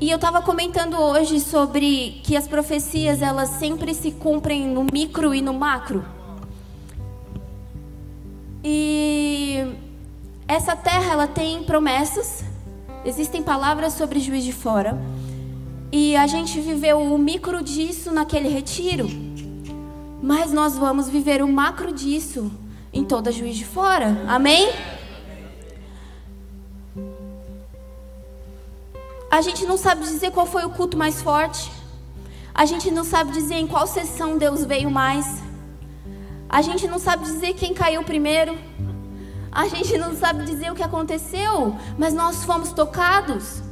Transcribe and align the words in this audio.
E 0.00 0.10
eu 0.10 0.14
estava 0.14 0.40
comentando 0.40 0.94
hoje 0.96 1.40
sobre 1.40 2.20
que 2.22 2.36
as 2.36 2.46
profecias 2.46 3.20
elas 3.20 3.48
sempre 3.48 3.92
se 3.92 4.12
cumprem 4.12 4.64
no 4.64 4.84
micro 4.84 5.34
e 5.34 5.42
no 5.42 5.52
macro. 5.52 6.04
E 8.62 9.74
essa 10.46 10.76
terra 10.76 11.12
ela 11.12 11.26
tem 11.26 11.64
promessas, 11.64 12.44
existem 13.04 13.42
palavras 13.42 13.94
sobre 13.94 14.20
juiz 14.20 14.44
de 14.44 14.52
fora. 14.52 14.96
E 15.90 16.14
a 16.14 16.28
gente 16.28 16.60
viveu 16.60 17.00
o 17.00 17.18
micro 17.18 17.60
disso 17.60 18.12
naquele 18.12 18.48
retiro. 18.48 19.08
Mas 20.22 20.52
nós 20.52 20.78
vamos 20.78 21.08
viver 21.08 21.42
o 21.42 21.48
macro 21.48 21.92
disso 21.92 22.52
em 22.92 23.04
toda 23.04 23.32
juiz 23.32 23.56
de 23.56 23.64
fora. 23.64 24.16
Amém? 24.28 24.68
A 29.30 29.42
gente 29.42 29.66
não 29.66 29.76
sabe 29.76 30.04
dizer 30.04 30.30
qual 30.30 30.46
foi 30.46 30.64
o 30.64 30.70
culto 30.70 30.96
mais 30.96 31.20
forte. 31.20 31.70
A 32.54 32.64
gente 32.64 32.90
não 32.90 33.04
sabe 33.04 33.30
dizer 33.30 33.56
em 33.56 33.66
qual 33.66 33.86
sessão 33.86 34.38
Deus 34.38 34.64
veio 34.64 34.90
mais. 34.90 35.42
A 36.48 36.62
gente 36.62 36.88
não 36.88 36.98
sabe 36.98 37.24
dizer 37.24 37.52
quem 37.52 37.74
caiu 37.74 38.02
primeiro. 38.02 38.56
A 39.52 39.68
gente 39.68 39.98
não 39.98 40.16
sabe 40.16 40.44
dizer 40.44 40.72
o 40.72 40.74
que 40.74 40.82
aconteceu, 40.82 41.76
mas 41.98 42.14
nós 42.14 42.42
fomos 42.44 42.72
tocados. 42.72 43.62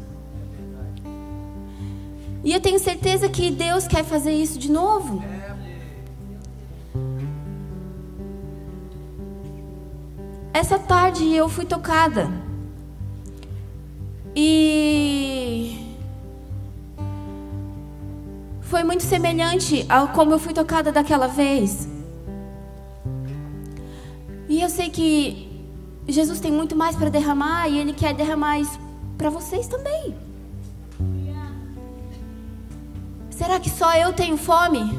E 2.45 2.53
eu 2.53 2.61
tenho 2.61 2.79
certeza 2.79 3.29
que 3.29 3.51
Deus 3.51 3.89
quer 3.89 4.05
fazer 4.05 4.33
isso 4.33 4.59
de 4.59 4.71
novo. 4.71 5.23
Essa 10.53 10.79
tarde 10.79 11.35
eu 11.35 11.49
fui 11.49 11.65
tocada. 11.65 12.46
E 14.39 15.97
foi 18.61 18.85
muito 18.85 19.03
semelhante 19.03 19.87
ao 19.89 20.09
como 20.09 20.33
eu 20.33 20.39
fui 20.39 20.53
tocada 20.53 20.93
daquela 20.93 21.27
vez. 21.27 21.89
E 24.47 24.61
eu 24.61 24.69
sei 24.69 24.91
que 24.91 25.49
Jesus 26.07 26.39
tem 26.39 26.53
muito 26.53 26.77
mais 26.77 26.95
para 26.95 27.09
derramar 27.09 27.67
e 27.67 27.79
Ele 27.79 27.95
quer 27.95 28.13
derramar 28.13 28.61
isso 28.61 28.79
para 29.17 29.31
vocês 29.31 29.67
também. 29.69 30.15
Será 33.31 33.59
que 33.59 33.71
só 33.71 33.95
eu 33.95 34.13
tenho 34.13 34.37
fome? 34.37 34.99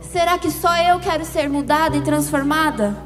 Será 0.00 0.36
que 0.36 0.50
só 0.50 0.76
eu 0.78 0.98
quero 0.98 1.24
ser 1.24 1.48
mudada 1.48 1.96
e 1.96 2.02
transformada? 2.02 2.96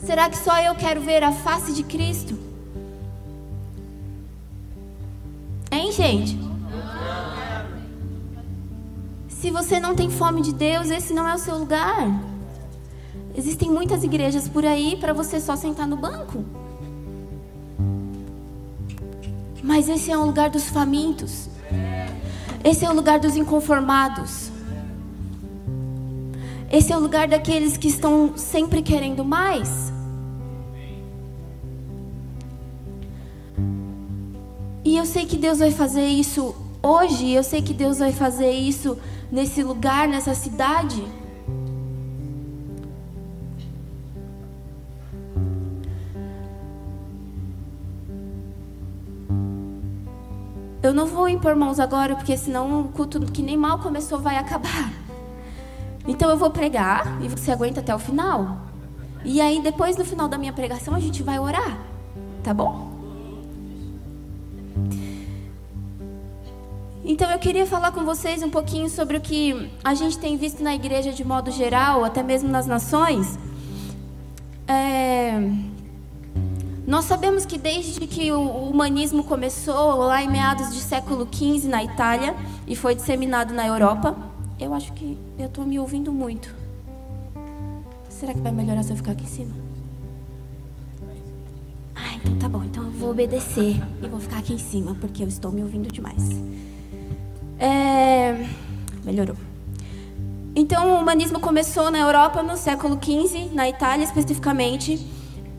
Será 0.00 0.28
que 0.28 0.36
só 0.36 0.60
eu 0.60 0.74
quero 0.74 1.00
ver 1.00 1.24
a 1.24 1.32
face 1.32 1.72
de 1.72 1.82
Cristo? 1.82 2.43
Hein, 5.74 5.90
gente? 5.90 6.38
Se 9.26 9.50
você 9.50 9.80
não 9.80 9.96
tem 9.96 10.08
fome 10.08 10.40
de 10.40 10.52
Deus, 10.54 10.88
esse 10.88 11.12
não 11.12 11.28
é 11.28 11.34
o 11.34 11.38
seu 11.38 11.58
lugar. 11.58 12.08
Existem 13.36 13.68
muitas 13.68 14.04
igrejas 14.04 14.46
por 14.46 14.64
aí 14.64 14.96
para 14.96 15.12
você 15.12 15.40
só 15.40 15.56
sentar 15.56 15.88
no 15.88 15.96
banco. 15.96 16.44
Mas 19.64 19.88
esse 19.88 20.12
é 20.12 20.16
o 20.16 20.24
lugar 20.24 20.48
dos 20.48 20.68
famintos. 20.68 21.48
Esse 22.62 22.84
é 22.84 22.88
o 22.88 22.94
lugar 22.94 23.18
dos 23.18 23.34
inconformados. 23.34 24.52
Esse 26.70 26.92
é 26.92 26.96
o 26.96 27.00
lugar 27.00 27.26
daqueles 27.26 27.76
que 27.76 27.88
estão 27.88 28.34
sempre 28.36 28.80
querendo 28.80 29.24
mais. 29.24 29.92
Eu 35.04 35.06
sei 35.06 35.26
que 35.26 35.36
Deus 35.36 35.58
vai 35.58 35.70
fazer 35.70 36.06
isso 36.06 36.56
hoje, 36.82 37.30
eu 37.30 37.44
sei 37.44 37.60
que 37.60 37.74
Deus 37.74 37.98
vai 37.98 38.10
fazer 38.10 38.50
isso 38.50 38.98
nesse 39.30 39.62
lugar, 39.62 40.08
nessa 40.08 40.34
cidade. 40.34 41.04
Eu 50.82 50.94
não 50.94 51.04
vou 51.06 51.28
impor 51.28 51.54
mãos 51.54 51.78
agora, 51.78 52.16
porque 52.16 52.34
senão 52.34 52.80
o 52.80 52.88
culto 52.88 53.20
que 53.30 53.42
nem 53.42 53.58
mal 53.58 53.80
começou 53.80 54.18
vai 54.18 54.38
acabar. 54.38 54.90
Então 56.08 56.30
eu 56.30 56.38
vou 56.38 56.50
pregar 56.50 57.22
e 57.22 57.28
você 57.28 57.52
aguenta 57.52 57.80
até 57.80 57.94
o 57.94 57.98
final. 57.98 58.56
E 59.22 59.38
aí 59.38 59.60
depois 59.60 59.98
no 59.98 60.04
final 60.04 60.28
da 60.28 60.38
minha 60.38 60.52
pregação 60.54 60.94
a 60.94 61.00
gente 61.00 61.22
vai 61.22 61.38
orar. 61.38 61.76
Tá 62.42 62.54
bom? 62.54 62.93
Então 67.04 67.30
eu 67.30 67.38
queria 67.38 67.66
falar 67.66 67.92
com 67.92 68.02
vocês 68.02 68.42
um 68.42 68.48
pouquinho 68.48 68.88
sobre 68.88 69.18
o 69.18 69.20
que 69.20 69.70
a 69.84 69.94
gente 69.94 70.18
tem 70.18 70.36
visto 70.38 70.62
na 70.62 70.74
igreja 70.74 71.12
de 71.12 71.22
modo 71.22 71.50
geral, 71.50 72.02
até 72.02 72.22
mesmo 72.22 72.48
nas 72.48 72.66
nações. 72.66 73.38
É... 74.66 75.38
Nós 76.86 77.04
sabemos 77.04 77.44
que 77.44 77.58
desde 77.58 78.06
que 78.06 78.32
o 78.32 78.70
humanismo 78.70 79.24
começou, 79.24 79.96
lá 79.96 80.22
em 80.22 80.30
meados 80.30 80.68
do 80.68 80.76
século 80.76 81.28
XV 81.30 81.68
na 81.68 81.82
Itália, 81.84 82.34
e 82.66 82.74
foi 82.74 82.94
disseminado 82.94 83.54
na 83.54 83.66
Europa, 83.66 84.16
eu 84.58 84.72
acho 84.74 84.92
que 84.92 85.18
eu 85.38 85.46
estou 85.46 85.64
me 85.64 85.78
ouvindo 85.78 86.12
muito. 86.12 86.54
Será 88.08 88.32
que 88.32 88.40
vai 88.40 88.52
melhorar 88.52 88.82
se 88.82 88.92
eu 88.92 88.96
ficar 88.96 89.12
aqui 89.12 89.24
em 89.24 89.28
cima? 89.28 89.63
Ah, 91.94 92.14
então 92.16 92.36
tá 92.36 92.48
bom. 92.48 92.64
Então 92.64 92.84
eu 92.84 92.90
vou 92.90 93.10
obedecer 93.10 93.80
e 94.02 94.06
vou 94.06 94.20
ficar 94.20 94.38
aqui 94.38 94.52
em 94.52 94.58
cima, 94.58 94.96
porque 95.00 95.22
eu 95.22 95.28
estou 95.28 95.52
me 95.52 95.62
ouvindo 95.62 95.90
demais. 95.90 96.30
É... 97.58 98.46
Melhorou. 99.04 99.36
Então 100.56 100.94
o 100.94 101.00
humanismo 101.00 101.40
começou 101.40 101.90
na 101.90 101.98
Europa 101.98 102.42
no 102.42 102.56
século 102.56 102.98
XV, 103.02 103.50
na 103.52 103.68
Itália 103.68 104.04
especificamente 104.04 105.04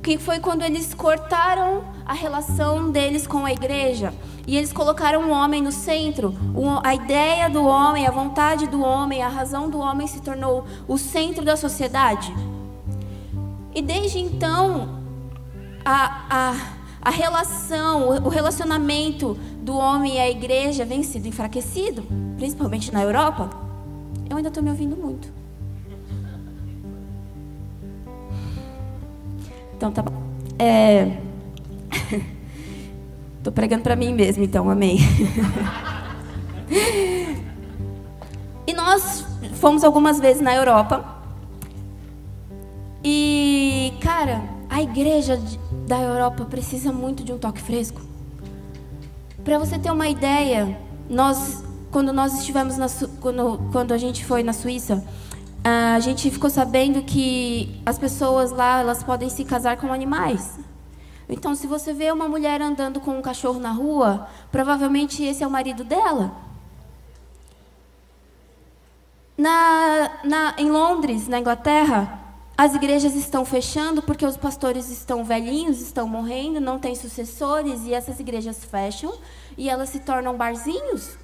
que 0.05 0.19
foi 0.19 0.39
quando 0.39 0.61
eles 0.61 0.93
cortaram 0.93 1.83
a 2.05 2.13
relação 2.13 2.91
deles 2.91 3.25
com 3.25 3.43
a 3.43 3.51
igreja 3.51 4.13
e 4.45 4.55
eles 4.55 4.71
colocaram 4.71 5.27
o 5.27 5.31
homem 5.31 5.63
no 5.63 5.71
centro. 5.71 6.31
A 6.83 6.93
ideia 6.93 7.49
do 7.49 7.65
homem, 7.65 8.05
a 8.05 8.11
vontade 8.11 8.67
do 8.67 8.83
homem, 8.83 9.23
a 9.23 9.27
razão 9.27 9.67
do 9.67 9.79
homem 9.79 10.05
se 10.05 10.21
tornou 10.21 10.63
o 10.87 10.95
centro 10.99 11.43
da 11.43 11.57
sociedade. 11.57 12.31
E 13.73 13.81
desde 13.81 14.19
então, 14.19 14.99
a, 15.85 16.25
a, 16.29 16.55
a 17.03 17.09
relação, 17.11 18.09
o 18.09 18.29
relacionamento 18.29 19.37
do 19.61 19.77
homem 19.77 20.15
e 20.15 20.19
a 20.19 20.29
igreja 20.29 20.83
vem 20.83 21.03
sendo 21.03 21.27
enfraquecido, 21.27 22.03
principalmente 22.35 22.91
na 22.91 23.03
Europa. 23.03 23.51
Eu 24.27 24.37
ainda 24.37 24.49
estou 24.49 24.63
me 24.63 24.71
ouvindo 24.71 24.97
muito. 24.97 25.31
Então 29.77 29.91
tá 29.91 30.01
bom. 30.01 30.23
É... 30.57 31.17
Tô 33.43 33.51
pregando 33.51 33.83
para 33.83 33.95
mim 33.95 34.11
mesmo, 34.11 34.43
então, 34.43 34.67
amém. 34.69 34.97
e 38.65 38.73
nós 38.73 39.23
fomos 39.55 39.83
algumas 39.83 40.19
vezes 40.19 40.41
na 40.41 40.55
Europa. 40.55 41.05
E, 43.03 43.93
cara, 44.01 44.41
a 44.67 44.81
igreja 44.81 45.39
da 45.85 45.99
Europa 45.99 46.45
precisa 46.45 46.91
muito 46.91 47.23
de 47.23 47.31
um 47.31 47.37
toque 47.37 47.61
fresco. 47.61 48.01
Para 49.43 49.59
você 49.59 49.77
ter 49.77 49.91
uma 49.91 50.09
ideia, 50.09 50.77
nós, 51.09 51.63
quando 51.91 52.11
nós 52.11 52.33
estivemos 52.39 52.77
na, 52.77 52.87
quando, 53.21 53.59
quando 53.71 53.93
a 53.93 53.97
gente 53.97 54.25
foi 54.25 54.41
na 54.41 54.53
Suíça, 54.53 55.03
a 55.63 55.99
gente 55.99 56.29
ficou 56.29 56.49
sabendo 56.49 57.03
que 57.03 57.81
as 57.85 57.97
pessoas 57.97 58.51
lá 58.51 58.79
elas 58.79 59.03
podem 59.03 59.29
se 59.29 59.45
casar 59.45 59.77
com 59.77 59.93
animais. 59.93 60.59
Então, 61.29 61.55
se 61.55 61.65
você 61.65 61.93
vê 61.93 62.11
uma 62.11 62.27
mulher 62.27 62.61
andando 62.61 62.99
com 62.99 63.17
um 63.17 63.21
cachorro 63.21 63.59
na 63.59 63.71
rua, 63.71 64.27
provavelmente 64.51 65.23
esse 65.23 65.43
é 65.43 65.47
o 65.47 65.51
marido 65.51 65.83
dela. 65.83 66.31
Na, 69.37 70.11
na, 70.23 70.53
em 70.57 70.69
Londres, 70.71 71.27
na 71.27 71.39
Inglaterra, 71.39 72.24
as 72.57 72.73
igrejas 72.73 73.15
estão 73.15 73.43
fechando 73.43 74.01
porque 74.01 74.25
os 74.25 74.37
pastores 74.37 74.89
estão 74.89 75.25
velhinhos, 75.25 75.81
estão 75.81 76.07
morrendo, 76.07 76.61
não 76.61 76.79
têm 76.79 76.95
sucessores 76.95 77.81
e 77.83 77.93
essas 77.93 78.19
igrejas 78.19 78.63
fecham 78.63 79.13
e 79.57 79.69
elas 79.69 79.89
se 79.89 79.99
tornam 79.99 80.37
barzinhos. 80.37 81.17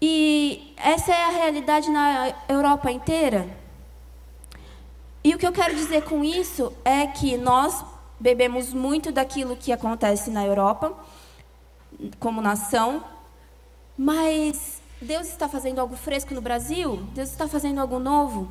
E 0.00 0.74
essa 0.76 1.10
é 1.10 1.24
a 1.24 1.30
realidade 1.30 1.88
na 1.90 2.34
Europa 2.48 2.90
inteira. 2.90 3.48
E 5.24 5.34
o 5.34 5.38
que 5.38 5.46
eu 5.46 5.52
quero 5.52 5.74
dizer 5.74 6.04
com 6.04 6.22
isso 6.22 6.72
é 6.84 7.06
que 7.06 7.38
nós 7.38 7.82
bebemos 8.20 8.74
muito 8.74 9.10
daquilo 9.10 9.56
que 9.56 9.72
acontece 9.72 10.30
na 10.30 10.44
Europa, 10.44 10.92
como 12.20 12.42
nação, 12.42 13.02
mas 13.96 14.75
Deus 15.00 15.28
está 15.28 15.48
fazendo 15.48 15.78
algo 15.78 15.96
fresco 15.96 16.34
no 16.34 16.40
Brasil? 16.40 17.02
Deus 17.14 17.30
está 17.30 17.46
fazendo 17.46 17.80
algo 17.80 17.98
novo? 17.98 18.48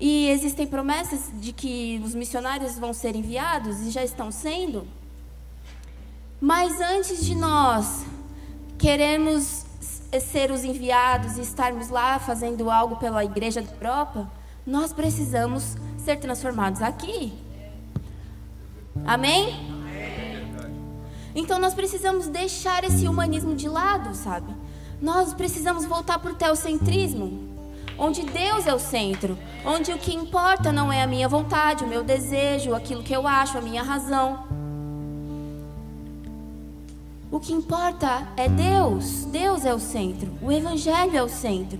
E 0.00 0.28
existem 0.28 0.66
promessas 0.66 1.30
de 1.34 1.52
que 1.52 2.00
os 2.04 2.14
missionários 2.14 2.78
vão 2.78 2.92
ser 2.92 3.16
enviados 3.16 3.80
e 3.80 3.90
já 3.90 4.04
estão 4.04 4.30
sendo? 4.30 4.86
Mas 6.40 6.80
antes 6.80 7.24
de 7.24 7.34
nós 7.34 8.04
queremos 8.78 9.64
ser 10.20 10.50
os 10.50 10.62
enviados 10.62 11.36
e 11.36 11.40
estarmos 11.40 11.88
lá 11.88 12.18
fazendo 12.18 12.70
algo 12.70 12.96
pela 12.96 13.24
igreja 13.24 13.60
da 13.60 13.72
Europa, 13.72 14.30
nós 14.66 14.92
precisamos 14.92 15.76
ser 15.98 16.16
transformados 16.16 16.80
aqui. 16.80 17.32
Amém? 19.04 19.78
Então 21.34 21.58
nós 21.58 21.74
precisamos 21.74 22.28
deixar 22.28 22.84
esse 22.84 23.08
humanismo 23.08 23.54
de 23.54 23.68
lado, 23.68 24.14
sabe? 24.14 24.52
Nós 25.00 25.32
precisamos 25.32 25.84
voltar 25.84 26.18
para 26.18 26.32
o 26.32 26.34
teocentrismo, 26.34 27.48
onde 27.96 28.22
Deus 28.22 28.66
é 28.66 28.74
o 28.74 28.78
centro, 28.78 29.38
onde 29.64 29.92
o 29.92 29.98
que 29.98 30.14
importa 30.14 30.72
não 30.72 30.92
é 30.92 31.02
a 31.02 31.06
minha 31.06 31.28
vontade, 31.28 31.84
o 31.84 31.86
meu 31.86 32.02
desejo, 32.02 32.74
aquilo 32.74 33.02
que 33.02 33.14
eu 33.14 33.26
acho, 33.26 33.56
a 33.56 33.60
minha 33.60 33.82
razão. 33.82 34.44
O 37.30 37.38
que 37.38 37.52
importa 37.52 38.26
é 38.36 38.48
Deus. 38.48 39.26
Deus 39.26 39.64
é 39.64 39.72
o 39.72 39.78
centro. 39.78 40.32
O 40.42 40.50
Evangelho 40.50 41.16
é 41.16 41.22
o 41.22 41.28
centro. 41.28 41.78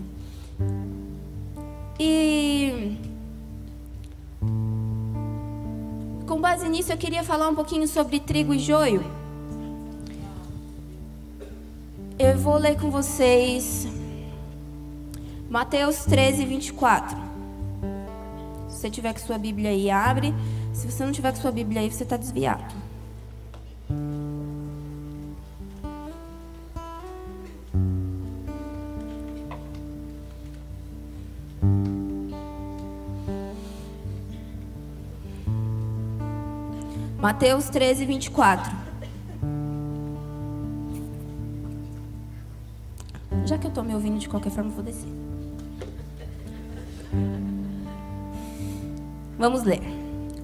E. 1.98 2.96
Com 6.26 6.40
base 6.40 6.68
nisso, 6.68 6.92
eu 6.92 6.98
queria 6.98 7.24
falar 7.24 7.48
um 7.48 7.54
pouquinho 7.54 7.88
sobre 7.88 8.20
trigo 8.20 8.52
e 8.54 8.58
joio. 8.58 9.02
Eu 12.18 12.36
vou 12.36 12.56
ler 12.56 12.76
com 12.76 12.90
vocês 12.90 13.86
Mateus 15.48 16.04
13, 16.04 16.44
24. 16.44 17.16
Se 18.68 18.80
você 18.80 18.90
tiver 18.90 19.12
com 19.12 19.20
sua 19.20 19.38
Bíblia 19.38 19.70
aí, 19.70 19.88
abre. 19.88 20.34
Se 20.72 20.90
você 20.90 21.04
não 21.04 21.12
tiver 21.12 21.30
com 21.30 21.40
sua 21.40 21.52
Bíblia 21.52 21.80
aí, 21.80 21.88
você 21.88 22.02
está 22.02 22.16
desviado. 22.16 22.74
Mateus 37.20 37.68
13, 37.70 38.04
24. 38.04 38.87
Já 43.48 43.56
que 43.56 43.66
eu 43.66 43.70
estou 43.70 43.82
me 43.82 43.94
ouvindo 43.94 44.18
de 44.18 44.28
qualquer 44.28 44.50
forma, 44.50 44.68
vou 44.68 44.84
descer. 44.84 45.08
Vamos 49.38 49.62
ler. 49.62 49.80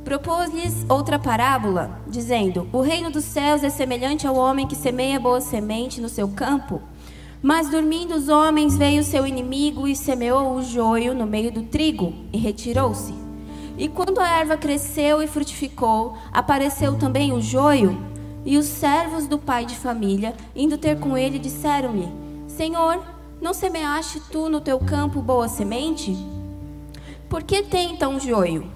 Propôs-lhes 0.02 0.86
outra 0.88 1.18
parábola, 1.18 2.00
dizendo: 2.08 2.66
O 2.72 2.80
reino 2.80 3.10
dos 3.10 3.24
céus 3.24 3.62
é 3.62 3.68
semelhante 3.68 4.26
ao 4.26 4.34
homem 4.34 4.66
que 4.66 4.74
semeia 4.74 5.20
boa 5.20 5.38
semente 5.42 6.00
no 6.00 6.08
seu 6.08 6.28
campo. 6.28 6.80
Mas 7.42 7.68
dormindo 7.68 8.14
os 8.14 8.30
homens, 8.30 8.74
veio 8.74 9.04
seu 9.04 9.26
inimigo 9.26 9.86
e 9.86 9.94
semeou 9.94 10.54
o 10.54 10.62
joio 10.62 11.12
no 11.14 11.26
meio 11.26 11.52
do 11.52 11.64
trigo 11.64 12.14
e 12.32 12.38
retirou-se. 12.38 13.12
E 13.76 13.86
quando 13.86 14.18
a 14.18 14.26
erva 14.26 14.56
cresceu 14.56 15.22
e 15.22 15.26
frutificou, 15.26 16.16
apareceu 16.32 16.96
também 16.96 17.34
o 17.34 17.42
joio. 17.42 17.98
E 18.46 18.56
os 18.56 18.64
servos 18.64 19.26
do 19.26 19.38
pai 19.38 19.66
de 19.66 19.76
família, 19.76 20.34
indo 20.56 20.78
ter 20.78 20.98
com 20.98 21.18
ele, 21.18 21.38
disseram-lhe: 21.38 22.23
Senhor, 22.56 23.02
não 23.42 23.52
semeaste 23.52 24.22
tu 24.30 24.48
no 24.48 24.60
teu 24.60 24.78
campo 24.78 25.20
boa 25.20 25.48
semente? 25.48 26.16
Por 27.28 27.42
que 27.42 27.64
tem 27.64 27.92
então 27.92 28.20
joio? 28.20 28.70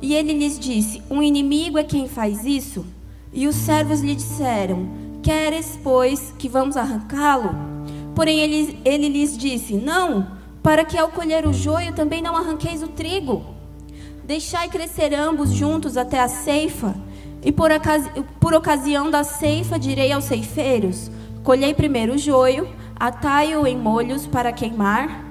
E 0.00 0.14
ele 0.14 0.32
lhes 0.32 0.58
disse: 0.58 1.02
Um 1.10 1.22
inimigo 1.22 1.76
é 1.76 1.84
quem 1.84 2.08
faz 2.08 2.46
isso? 2.46 2.86
E 3.30 3.46
os 3.46 3.54
servos 3.54 4.00
lhe 4.00 4.14
disseram: 4.14 4.88
Queres, 5.22 5.78
pois, 5.84 6.32
que 6.38 6.48
vamos 6.48 6.74
arrancá-lo? 6.74 7.50
Porém 8.14 8.40
ele, 8.40 8.80
ele 8.82 9.10
lhes 9.10 9.36
disse: 9.36 9.74
Não, 9.74 10.28
para 10.62 10.82
que 10.82 10.96
ao 10.96 11.10
colher 11.10 11.46
o 11.46 11.52
joio 11.52 11.92
também 11.92 12.22
não 12.22 12.34
arranqueis 12.34 12.82
o 12.82 12.88
trigo. 12.88 13.44
Deixai 14.24 14.70
crescer 14.70 15.12
ambos 15.12 15.50
juntos 15.50 15.98
até 15.98 16.18
a 16.18 16.28
ceifa, 16.28 16.94
e 17.44 17.52
por, 17.52 17.70
ocasi 17.70 18.10
por 18.40 18.54
ocasião 18.54 19.10
da 19.10 19.22
ceifa 19.22 19.78
direi 19.78 20.12
aos 20.12 20.24
ceifeiros: 20.24 21.10
Colhei 21.44 21.74
primeiro 21.74 22.14
o 22.14 22.18
joio, 22.18 22.66
atai-o 22.98 23.66
em 23.66 23.76
molhos 23.76 24.26
para 24.26 24.52
queimar, 24.52 25.24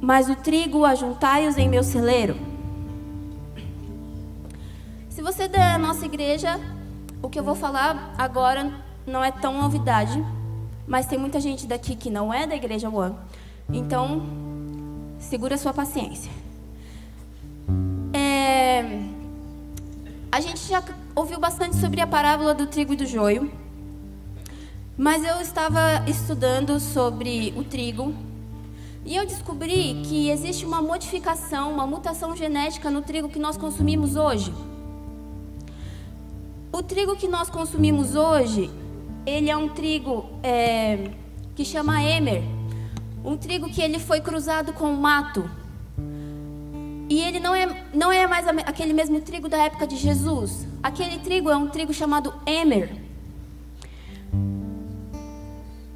mas 0.00 0.28
o 0.28 0.36
trigo 0.36 0.84
ajuntai-os 0.84 1.56
em 1.56 1.68
meu 1.68 1.82
celeiro. 1.82 2.36
Se 5.08 5.22
você 5.22 5.46
der 5.46 5.74
a 5.74 5.78
nossa 5.78 6.04
igreja, 6.04 6.58
o 7.22 7.28
que 7.28 7.38
eu 7.38 7.44
vou 7.44 7.54
falar 7.54 8.14
agora 8.18 8.72
não 9.06 9.24
é 9.24 9.30
tão 9.30 9.60
novidade, 9.60 10.24
mas 10.86 11.06
tem 11.06 11.18
muita 11.18 11.40
gente 11.40 11.66
daqui 11.66 11.94
que 11.94 12.10
não 12.10 12.32
é 12.32 12.46
da 12.46 12.56
igreja 12.56 12.88
One. 12.88 13.14
Então, 13.72 14.22
segura 15.18 15.56
sua 15.56 15.72
paciência. 15.72 16.30
A 20.30 20.40
gente 20.40 20.66
já 20.66 20.82
ouviu 21.14 21.38
bastante 21.38 21.76
sobre 21.76 22.00
a 22.00 22.06
parábola 22.06 22.54
do 22.54 22.66
trigo 22.66 22.94
e 22.94 22.96
do 22.96 23.04
joio, 23.04 23.52
mas 24.96 25.24
eu 25.24 25.40
estava 25.40 26.04
estudando 26.06 26.78
sobre 26.78 27.54
o 27.56 27.64
trigo 27.64 28.14
e 29.04 29.16
eu 29.16 29.26
descobri 29.26 30.02
que 30.04 30.30
existe 30.30 30.64
uma 30.64 30.80
modificação, 30.80 31.72
uma 31.72 31.86
mutação 31.86 32.36
genética 32.36 32.90
no 32.90 33.02
trigo 33.02 33.28
que 33.28 33.38
nós 33.38 33.56
consumimos 33.56 34.16
hoje. 34.16 34.54
O 36.72 36.82
trigo 36.82 37.16
que 37.16 37.26
nós 37.26 37.50
consumimos 37.50 38.14
hoje, 38.14 38.70
ele 39.26 39.50
é 39.50 39.56
um 39.56 39.68
trigo 39.68 40.30
é, 40.42 41.10
que 41.54 41.64
chama 41.64 42.02
Emer, 42.02 42.42
um 43.24 43.36
trigo 43.36 43.68
que 43.68 43.82
ele 43.82 43.98
foi 43.98 44.20
cruzado 44.20 44.72
com 44.72 44.92
o 44.92 44.96
mato. 44.96 45.50
E 47.08 47.20
ele 47.20 47.40
não 47.40 47.54
é, 47.54 47.84
não 47.92 48.12
é 48.12 48.26
mais 48.26 48.46
aquele 48.46 48.92
mesmo 48.92 49.20
trigo 49.20 49.48
da 49.48 49.58
época 49.58 49.86
de 49.86 49.96
Jesus. 49.96 50.66
Aquele 50.82 51.18
trigo 51.18 51.50
é 51.50 51.56
um 51.56 51.68
trigo 51.68 51.92
chamado 51.92 52.32
Emer. 52.46 53.11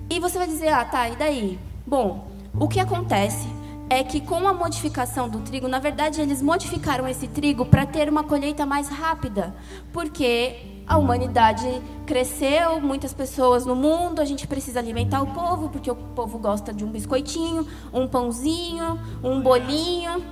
E 0.09 0.21
você 0.21 0.39
vai 0.39 0.47
dizer, 0.47 0.69
ah, 0.69 0.85
tá, 0.85 1.09
e 1.09 1.17
daí? 1.17 1.59
Bom, 1.87 2.29
o 2.59 2.69
que 2.69 2.79
acontece 2.79 3.47
é 3.89 4.03
que 4.03 4.21
com 4.21 4.47
a 4.47 4.53
modificação 4.53 5.29
do 5.29 5.41
trigo, 5.41 5.69
na 5.69 5.79
verdade 5.79 6.21
eles 6.21 6.43
modificaram 6.43 7.07
esse 7.07 7.29
trigo 7.29 7.65
para 7.65 7.87
ter 7.87 8.09
uma 8.09 8.25
colheita 8.25 8.67
mais 8.67 8.89
rápida, 8.89 9.55
porque 9.93 10.81
a 10.87 10.99
humanidade 10.99 11.67
cresceu, 12.05 12.81
muitas 12.81 13.13
pessoas 13.13 13.65
no 13.65 13.77
mundo, 13.77 14.21
a 14.21 14.25
gente 14.25 14.47
precisa 14.47 14.81
alimentar 14.81 15.23
o 15.23 15.27
povo, 15.29 15.69
porque 15.69 15.91
o 15.91 15.95
povo 15.95 16.39
gosta 16.39 16.73
de 16.73 16.85
um 16.85 16.89
biscoitinho, 16.89 17.67
um 17.93 18.07
pãozinho, 18.07 18.99
um 19.23 19.41
bolinho 19.41 20.25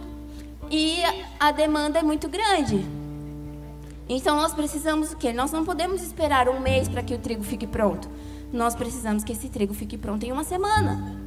e 0.71 0.99
a 1.39 1.51
demanda 1.53 1.99
é 1.99 2.03
muito 2.03 2.29
grande. 2.29 2.85
Então 4.09 4.37
nós 4.37 4.53
precisamos 4.53 5.13
o 5.13 5.17
quê? 5.17 5.33
Nós 5.33 5.51
não 5.51 5.65
podemos 5.65 6.03
esperar 6.03 6.49
um 6.49 6.61
mês 6.61 6.89
para 6.89 7.03
que 7.03 7.15
o 7.15 7.19
trigo 7.19 7.43
fique 7.43 7.67
pronto. 7.67 8.09
Nós 8.55 8.77
precisamos 8.77 9.25
que 9.25 9.33
esse 9.33 9.49
trigo 9.49 9.75
fique 9.75 9.99
pronto 9.99 10.25
em 10.25 10.31
uma 10.31 10.45
semana. 10.45 11.19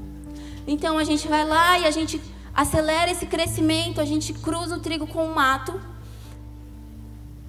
Então 0.66 0.98
a 0.98 1.04
gente 1.04 1.28
vai 1.28 1.46
lá 1.46 1.78
e 1.78 1.86
a 1.86 1.92
gente 1.92 2.22
acelera 2.56 3.12
esse 3.12 3.26
crescimento, 3.26 4.00
a 4.00 4.06
gente 4.06 4.32
cruza 4.32 4.78
o 4.78 4.80
trigo 4.80 5.06
com 5.06 5.26
o 5.26 5.36
mato 5.36 5.78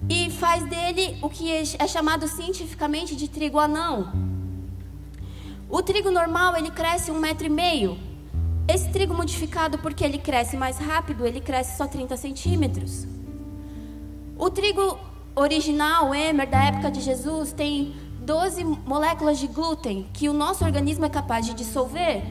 e 0.09 0.29
faz 0.31 0.65
dele 0.65 1.17
o 1.21 1.29
que 1.29 1.49
é 1.49 1.87
chamado 1.87 2.27
cientificamente 2.27 3.15
de 3.15 3.29
trigo 3.29 3.57
anão. 3.57 4.11
O 5.69 5.81
trigo 5.81 6.11
normal 6.11 6.57
ele 6.57 6.71
cresce 6.71 7.09
um 7.09 7.17
metro 7.17 7.47
e 7.47 7.49
meio. 7.49 7.97
Esse 8.67 8.89
trigo 8.89 9.13
modificado, 9.13 9.77
porque 9.77 10.03
ele 10.03 10.17
cresce 10.17 10.57
mais 10.57 10.77
rápido, 10.77 11.25
ele 11.25 11.39
cresce 11.39 11.77
só 11.77 11.87
30 11.87 12.17
centímetros. 12.17 13.07
O 14.37 14.49
trigo 14.49 14.99
original, 15.35 16.13
Emer, 16.13 16.49
da 16.49 16.65
época 16.65 16.91
de 16.91 16.99
Jesus, 16.99 17.53
tem 17.53 17.95
12 18.21 18.63
moléculas 18.63 19.39
de 19.39 19.47
glúten 19.47 20.07
que 20.13 20.29
o 20.29 20.33
nosso 20.33 20.63
organismo 20.65 21.05
é 21.05 21.09
capaz 21.09 21.45
de 21.45 21.53
dissolver, 21.53 22.23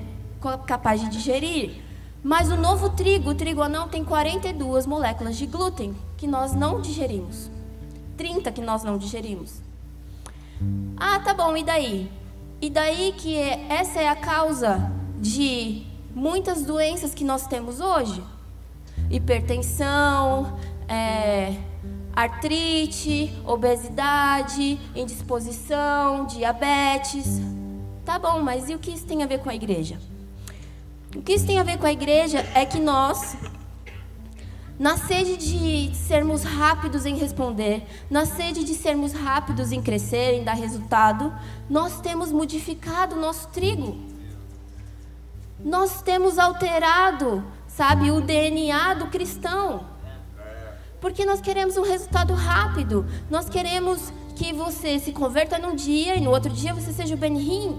capaz 0.67 1.01
de 1.01 1.09
digerir. 1.09 1.83
Mas 2.23 2.51
o 2.51 2.57
novo 2.57 2.91
trigo, 2.91 3.31
o 3.31 3.35
trigo 3.35 3.63
anão, 3.63 3.89
tem 3.89 4.05
42 4.05 4.87
moléculas 4.87 5.37
de 5.37 5.47
glúten 5.47 5.95
que 6.17 6.27
nós 6.27 6.53
não 6.53 6.81
digerimos. 6.81 7.51
30 8.17 8.51
que 8.53 8.61
nós 8.61 8.83
não 8.83 8.99
digerimos. 8.99 9.63
Ah, 10.97 11.21
tá 11.21 11.33
bom, 11.33 11.57
e 11.57 11.63
daí? 11.63 12.11
E 12.61 12.69
daí 12.69 13.15
que 13.17 13.37
essa 13.37 14.01
é 14.01 14.09
a 14.09 14.17
causa 14.17 14.91
de 15.21 15.87
muitas 16.15 16.65
doenças 16.65 17.15
que 17.15 17.25
nós 17.25 17.47
temos 17.47 17.81
hoje: 17.81 18.23
hipertensão, 19.09 20.59
é, 20.89 21.57
artrite, 22.19 23.33
obesidade, 23.47 24.77
indisposição, 24.93 26.27
diabetes. 26.27 27.41
Tá 28.05 28.19
bom, 28.19 28.43
mas 28.43 28.69
e 28.69 28.75
o 28.75 28.79
que 28.79 28.91
isso 28.91 29.07
tem 29.07 29.23
a 29.23 29.27
ver 29.27 29.39
com 29.39 29.49
a 29.49 29.55
igreja? 29.55 30.01
O 31.15 31.23
que 31.23 31.35
isso 31.35 31.47
tem 31.47 31.61
a 31.61 31.63
ver 31.63 31.79
com 31.79 31.87
a 31.87 31.93
igreja 31.93 32.45
é 32.57 32.67
que 32.67 32.81
nós 32.81 33.37
na 34.77 34.97
sede 34.97 35.37
de 35.37 35.95
sermos 35.95 36.43
rápidos 36.43 37.07
em 37.07 37.17
responder, 37.17 37.87
na 38.11 38.27
sede 38.27 38.65
de 38.65 38.75
sermos 38.75 39.13
rápidos 39.13 39.71
em 39.71 39.81
crescer, 39.81 40.35
em 40.35 40.45
dar 40.45 40.55
resultado, 40.55 41.33
nós 41.71 42.01
temos 42.01 42.33
modificado 42.33 43.15
o 43.15 43.21
nosso 43.21 43.47
trigo. 43.49 43.97
Nós 45.65 46.03
temos 46.03 46.37
alterado, 46.37 47.45
sabe, 47.69 48.11
o 48.11 48.21
DNA 48.21 48.95
do 48.95 49.07
cristão. 49.07 49.98
Porque 51.01 51.25
nós 51.25 51.41
queremos 51.41 51.77
um 51.77 51.83
resultado 51.83 52.35
rápido. 52.35 53.07
Nós 53.31 53.49
queremos 53.49 54.13
que 54.35 54.53
você 54.53 54.99
se 54.99 55.13
converta 55.13 55.59
num 55.59 55.75
dia 55.75 56.17
e 56.17 56.21
no 56.21 56.31
outro 56.31 56.53
dia 56.53 56.75
você 56.75 56.93
seja 56.93 57.15
o 57.15 57.19
Benihim. 57.19 57.77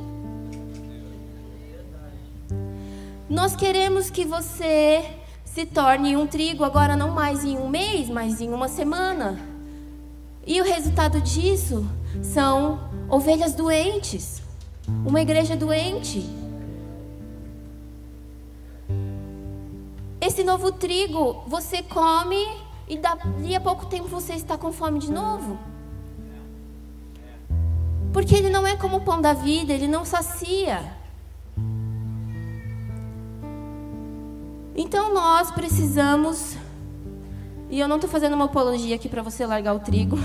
Nós 3.30 3.56
queremos 3.56 4.10
que 4.10 4.26
você 4.26 5.06
se 5.46 5.66
torne 5.66 6.18
um 6.18 6.26
trigo 6.26 6.64
agora 6.64 6.96
não 6.96 7.12
mais 7.12 7.44
em 7.44 7.58
um 7.58 7.70
mês, 7.70 8.10
mas 8.10 8.42
em 8.42 8.52
uma 8.52 8.68
semana. 8.68 9.40
E 10.46 10.60
o 10.60 10.64
resultado 10.64 11.22
disso 11.22 11.86
são 12.24 12.80
ovelhas 13.10 13.54
doentes, 13.54 14.42
uma 15.06 15.22
igreja 15.22 15.56
doente. 15.56 16.28
Esse 20.20 20.44
novo 20.44 20.72
trigo 20.72 21.44
você 21.48 21.84
come 21.84 22.46
e 22.89 22.98
dali 22.98 23.55
a 23.55 23.62
pouco 23.62 23.86
tempo 23.86 24.08
você 24.08 24.34
está 24.34 24.58
com 24.58 24.72
fome 24.72 25.00
de 25.00 25.12
novo. 25.12 25.58
Porque 28.12 28.36
ele 28.36 28.50
não 28.50 28.65
é 28.65 28.75
como 28.75 28.98
o 28.98 29.01
pão 29.01 29.22
da 29.22 29.31
vida, 29.31 29.72
ele 29.72 29.88
não 29.88 30.03
sacia. 30.03 30.98
Então 34.75 35.13
nós 35.13 35.51
precisamos, 35.51 36.58
e 37.69 37.79
eu 37.79 37.88
não 37.88 37.98
estou 37.98 38.10
fazendo 38.10 38.34
uma 38.34 38.46
apologia 38.46 38.96
aqui 38.96 39.08
para 39.08 39.22
você 39.22 39.46
largar 39.46 39.75
o 39.75 39.79
trigo, 39.79 40.17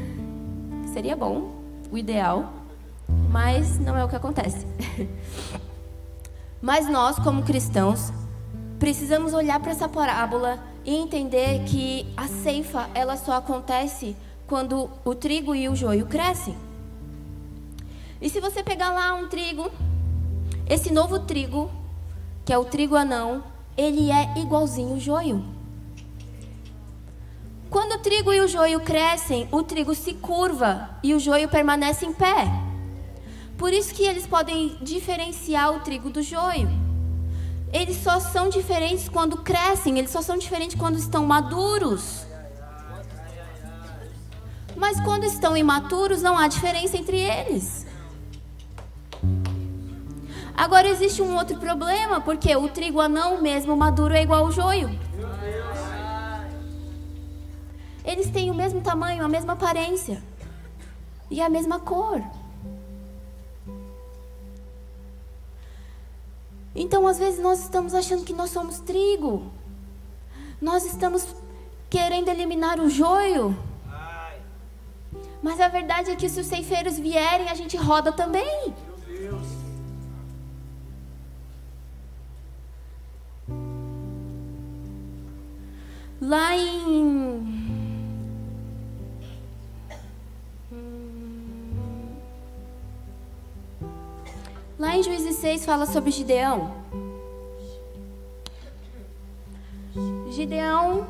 seria 0.92 1.16
bom, 1.16 1.62
o 1.90 1.96
ideal, 1.96 2.52
mas 3.30 3.78
não 3.78 3.96
é 3.96 4.04
o 4.04 4.08
que 4.08 4.16
acontece. 4.16 4.66
Mas 6.60 6.88
nós, 6.90 7.16
como 7.20 7.44
cristãos, 7.44 8.12
precisamos 8.80 9.32
olhar 9.32 9.60
para 9.60 9.70
essa 9.70 9.88
parábola 9.88 10.58
e 10.88 10.96
entender 10.96 11.64
que 11.64 12.06
a 12.16 12.26
ceifa 12.26 12.88
ela 12.94 13.14
só 13.18 13.32
acontece 13.32 14.16
quando 14.46 14.88
o 15.04 15.14
trigo 15.14 15.54
e 15.54 15.68
o 15.68 15.76
joio 15.76 16.06
crescem. 16.06 16.56
E 18.22 18.30
se 18.30 18.40
você 18.40 18.62
pegar 18.62 18.90
lá 18.92 19.12
um 19.12 19.28
trigo, 19.28 19.70
esse 20.66 20.90
novo 20.90 21.18
trigo, 21.18 21.70
que 22.42 22.54
é 22.54 22.56
o 22.56 22.64
trigo 22.64 22.96
anão, 22.96 23.44
ele 23.76 24.10
é 24.10 24.32
igualzinho 24.38 24.94
o 24.94 24.98
joio. 24.98 25.44
Quando 27.68 27.96
o 27.96 27.98
trigo 27.98 28.32
e 28.32 28.40
o 28.40 28.48
joio 28.48 28.80
crescem, 28.80 29.46
o 29.52 29.62
trigo 29.62 29.94
se 29.94 30.14
curva 30.14 30.88
e 31.02 31.12
o 31.12 31.20
joio 31.20 31.50
permanece 31.50 32.06
em 32.06 32.14
pé. 32.14 32.50
Por 33.58 33.74
isso 33.74 33.94
que 33.94 34.04
eles 34.04 34.26
podem 34.26 34.78
diferenciar 34.80 35.70
o 35.76 35.80
trigo 35.80 36.08
do 36.08 36.22
joio. 36.22 36.87
Eles 37.72 37.96
só 37.98 38.18
são 38.18 38.48
diferentes 38.48 39.08
quando 39.08 39.38
crescem, 39.38 39.98
eles 39.98 40.10
só 40.10 40.22
são 40.22 40.38
diferentes 40.38 40.76
quando 40.78 40.96
estão 40.96 41.26
maduros. 41.26 42.26
Mas 44.76 45.00
quando 45.00 45.24
estão 45.24 45.56
imaturos, 45.56 46.22
não 46.22 46.38
há 46.38 46.48
diferença 46.48 46.96
entre 46.96 47.18
eles. 47.18 47.86
Agora 50.56 50.88
existe 50.88 51.22
um 51.22 51.36
outro 51.36 51.58
problema, 51.58 52.20
porque 52.20 52.54
o 52.56 52.68
trigo 52.68 53.00
anão 53.00 53.40
mesmo 53.40 53.76
maduro 53.76 54.14
é 54.14 54.22
igual 54.22 54.46
ao 54.46 54.52
joio. 54.52 54.90
Eles 58.04 58.30
têm 58.30 58.50
o 58.50 58.54
mesmo 58.54 58.80
tamanho, 58.80 59.24
a 59.24 59.28
mesma 59.28 59.52
aparência 59.52 60.22
e 61.30 61.40
a 61.42 61.48
mesma 61.48 61.78
cor. 61.78 62.22
Então, 66.74 67.06
às 67.06 67.18
vezes, 67.18 67.40
nós 67.40 67.60
estamos 67.60 67.94
achando 67.94 68.24
que 68.24 68.32
nós 68.32 68.50
somos 68.50 68.78
trigo. 68.80 69.50
Nós 70.60 70.84
estamos 70.84 71.26
querendo 71.88 72.28
eliminar 72.28 72.80
o 72.80 72.88
joio. 72.88 73.56
Mas 75.42 75.60
a 75.60 75.68
verdade 75.68 76.10
é 76.10 76.16
que 76.16 76.28
se 76.28 76.40
os 76.40 76.46
ceifeiros 76.46 76.98
vierem, 76.98 77.48
a 77.48 77.54
gente 77.54 77.76
roda 77.76 78.12
também. 78.12 78.74
Lá 86.20 86.56
em. 86.56 87.57
Lá 94.78 94.96
em 94.96 95.02
Juízes 95.02 95.34
6 95.36 95.64
fala 95.64 95.86
sobre 95.86 96.12
Gideão. 96.12 96.72
Gideão, 100.30 101.08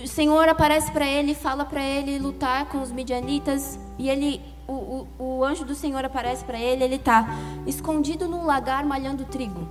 o 0.00 0.06
Senhor 0.06 0.48
aparece 0.48 0.92
para 0.92 1.04
ele, 1.04 1.34
fala 1.34 1.64
para 1.64 1.82
ele 1.82 2.16
lutar 2.20 2.66
com 2.66 2.80
os 2.80 2.92
midianitas 2.92 3.76
e 3.98 4.08
ele, 4.08 4.40
o, 4.68 5.08
o, 5.18 5.38
o 5.38 5.44
anjo 5.44 5.64
do 5.64 5.74
Senhor 5.74 6.04
aparece 6.04 6.44
para 6.44 6.60
ele, 6.60 6.84
ele 6.84 6.94
está 6.94 7.26
escondido 7.66 8.28
num 8.28 8.46
lagar 8.46 8.84
malhando 8.84 9.24
trigo. 9.24 9.66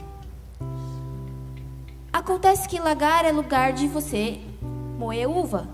Acontece 2.12 2.68
que 2.68 2.82
lagar 2.82 3.24
é 3.24 3.32
lugar 3.32 3.72
de 3.72 3.88
você 3.88 4.42
moer 5.00 5.30
uva. 5.30 5.70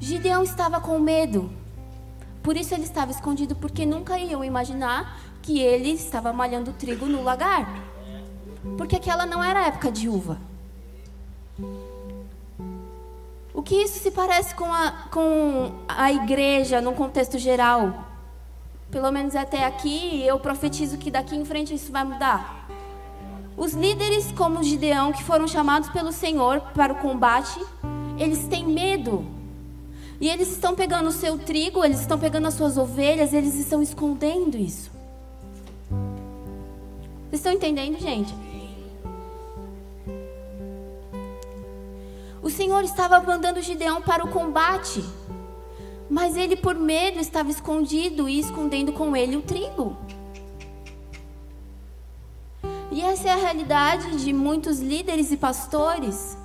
Gideão 0.00 0.42
estava 0.42 0.80
com 0.80 0.98
medo. 0.98 1.61
Por 2.42 2.56
isso 2.56 2.74
ele 2.74 2.84
estava 2.84 3.10
escondido, 3.10 3.54
porque 3.54 3.86
nunca 3.86 4.18
iam 4.18 4.44
imaginar 4.44 5.18
que 5.40 5.60
ele 5.60 5.90
estava 5.90 6.32
malhando 6.32 6.72
trigo 6.72 7.06
no 7.06 7.22
lagar. 7.22 7.68
Porque 8.76 8.96
aquela 8.96 9.24
não 9.26 9.42
era 9.42 9.66
época 9.66 9.90
de 9.92 10.08
uva. 10.08 10.38
O 13.54 13.62
que 13.62 13.76
isso 13.76 14.00
se 14.00 14.10
parece 14.10 14.54
com 14.54 14.72
a, 14.72 14.90
com 15.10 15.72
a 15.86 16.12
igreja 16.12 16.80
no 16.80 16.94
contexto 16.94 17.38
geral? 17.38 18.08
Pelo 18.90 19.10
menos 19.12 19.36
até 19.36 19.64
aqui, 19.64 20.22
eu 20.26 20.38
profetizo 20.40 20.98
que 20.98 21.10
daqui 21.10 21.36
em 21.36 21.44
frente 21.44 21.74
isso 21.74 21.92
vai 21.92 22.04
mudar. 22.04 22.68
Os 23.56 23.72
líderes, 23.72 24.32
como 24.32 24.62
Gideão, 24.62 25.12
que 25.12 25.22
foram 25.22 25.46
chamados 25.46 25.88
pelo 25.90 26.10
Senhor 26.10 26.60
para 26.74 26.92
o 26.92 26.96
combate, 26.96 27.60
eles 28.18 28.46
têm 28.48 28.66
medo. 28.66 29.24
E 30.22 30.28
eles 30.28 30.52
estão 30.52 30.72
pegando 30.72 31.08
o 31.08 31.12
seu 31.12 31.36
trigo, 31.36 31.84
eles 31.84 32.00
estão 32.00 32.16
pegando 32.16 32.46
as 32.46 32.54
suas 32.54 32.78
ovelhas, 32.78 33.32
eles 33.32 33.56
estão 33.56 33.82
escondendo 33.82 34.56
isso. 34.56 34.88
Vocês 37.28 37.40
estão 37.40 37.50
entendendo, 37.50 37.98
gente? 37.98 38.32
O 42.40 42.48
Senhor 42.48 42.84
estava 42.84 43.20
mandando 43.20 43.60
Gideão 43.60 44.00
para 44.00 44.24
o 44.24 44.28
combate, 44.28 45.04
mas 46.08 46.36
ele, 46.36 46.54
por 46.54 46.76
medo, 46.76 47.18
estava 47.18 47.50
escondido 47.50 48.28
e 48.28 48.38
escondendo 48.38 48.92
com 48.92 49.16
ele 49.16 49.34
o 49.34 49.42
trigo. 49.42 49.96
E 52.92 53.02
essa 53.02 53.28
é 53.28 53.32
a 53.32 53.36
realidade 53.36 54.22
de 54.24 54.32
muitos 54.32 54.78
líderes 54.78 55.32
e 55.32 55.36
pastores 55.36 56.40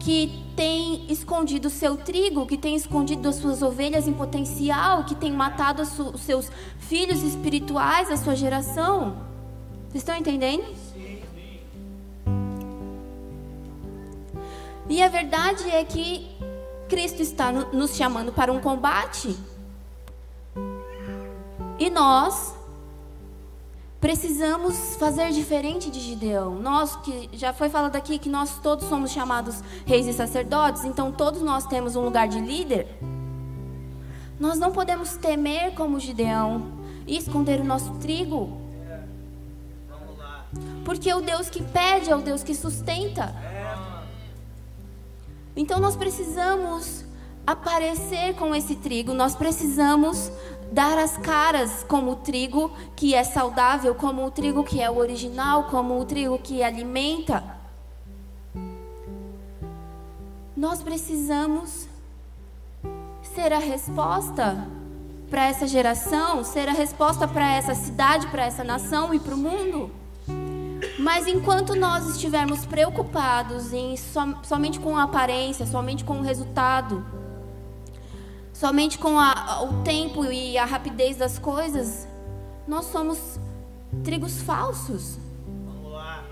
que 0.00 0.44
têm 0.56 1.04
escondido 1.12 1.68
seu 1.68 1.96
trigo, 1.96 2.46
que 2.46 2.56
têm 2.56 2.74
escondido 2.74 3.28
as 3.28 3.36
suas 3.36 3.62
ovelhas 3.62 4.08
em 4.08 4.12
potencial, 4.12 5.04
que 5.04 5.14
têm 5.14 5.30
matado 5.30 5.82
os 5.82 6.20
seus 6.22 6.50
filhos 6.78 7.22
espirituais, 7.22 8.10
a 8.10 8.16
sua 8.16 8.34
geração. 8.34 9.18
Vocês 9.88 10.02
estão 10.02 10.16
entendendo? 10.16 10.64
E 14.88 15.02
a 15.02 15.08
verdade 15.08 15.70
é 15.70 15.84
que 15.84 16.26
Cristo 16.88 17.22
está 17.22 17.52
nos 17.52 17.94
chamando 17.94 18.32
para 18.32 18.50
um 18.52 18.58
combate. 18.58 19.36
E 21.78 21.88
nós 21.90 22.54
Precisamos 24.00 24.96
fazer 24.96 25.30
diferente 25.30 25.90
de 25.90 26.00
Gideão. 26.00 26.54
Nós 26.54 26.96
que 26.96 27.28
já 27.34 27.52
foi 27.52 27.68
falado 27.68 27.96
aqui 27.96 28.18
que 28.18 28.30
nós 28.30 28.58
todos 28.62 28.88
somos 28.88 29.10
chamados 29.10 29.62
reis 29.84 30.06
e 30.06 30.12
sacerdotes, 30.14 30.84
então 30.84 31.12
todos 31.12 31.42
nós 31.42 31.66
temos 31.66 31.96
um 31.96 32.00
lugar 32.00 32.26
de 32.26 32.40
líder. 32.40 32.88
Nós 34.38 34.58
não 34.58 34.72
podemos 34.72 35.18
temer 35.18 35.74
como 35.74 36.00
Gideão 36.00 36.72
e 37.06 37.18
esconder 37.18 37.60
o 37.60 37.64
nosso 37.64 37.92
trigo. 37.96 38.58
Porque 40.82 41.12
o 41.12 41.20
Deus 41.20 41.50
que 41.50 41.62
pede 41.62 42.10
é 42.10 42.16
o 42.16 42.22
Deus 42.22 42.42
que 42.42 42.54
sustenta. 42.54 43.34
Então 45.54 45.78
nós 45.78 45.94
precisamos 45.94 47.04
aparecer 47.46 48.34
com 48.34 48.54
esse 48.54 48.76
trigo, 48.76 49.12
nós 49.12 49.34
precisamos 49.34 50.32
dar 50.72 50.98
as 50.98 51.16
caras 51.16 51.84
como 51.88 52.12
o 52.12 52.16
trigo 52.16 52.70
que 52.94 53.14
é 53.14 53.24
saudável, 53.24 53.94
como 53.94 54.24
o 54.24 54.30
trigo 54.30 54.62
que 54.64 54.80
é 54.80 54.90
o 54.90 54.98
original, 54.98 55.64
como 55.64 55.98
o 55.98 56.04
trigo 56.04 56.38
que 56.38 56.62
alimenta. 56.62 57.60
nós 60.60 60.82
precisamos 60.82 61.88
ser 63.22 63.50
a 63.50 63.58
resposta 63.58 64.68
para 65.30 65.46
essa 65.46 65.66
geração, 65.66 66.44
ser 66.44 66.68
a 66.68 66.72
resposta 66.72 67.26
para 67.26 67.50
essa 67.54 67.74
cidade, 67.74 68.26
para 68.26 68.44
essa 68.44 68.62
nação 68.62 69.14
e 69.14 69.18
para 69.18 69.34
o 69.34 69.38
mundo. 69.38 69.90
Mas 70.98 71.26
enquanto 71.26 71.74
nós 71.74 72.06
estivermos 72.10 72.66
preocupados 72.66 73.72
em 73.72 73.96
som, 73.96 74.34
somente 74.42 74.78
com 74.78 74.98
a 74.98 75.04
aparência, 75.04 75.64
somente 75.64 76.04
com 76.04 76.18
o 76.18 76.22
resultado, 76.22 77.02
somente 78.60 78.98
com 78.98 79.18
a, 79.18 79.62
o 79.62 79.82
tempo 79.82 80.22
e 80.26 80.58
a 80.58 80.66
rapidez 80.66 81.16
das 81.16 81.38
coisas, 81.38 82.06
nós 82.68 82.84
somos 82.84 83.40
trigos 84.04 84.42
falsos. 84.42 85.18
Vamos 85.64 85.90
lá. 85.90 86.22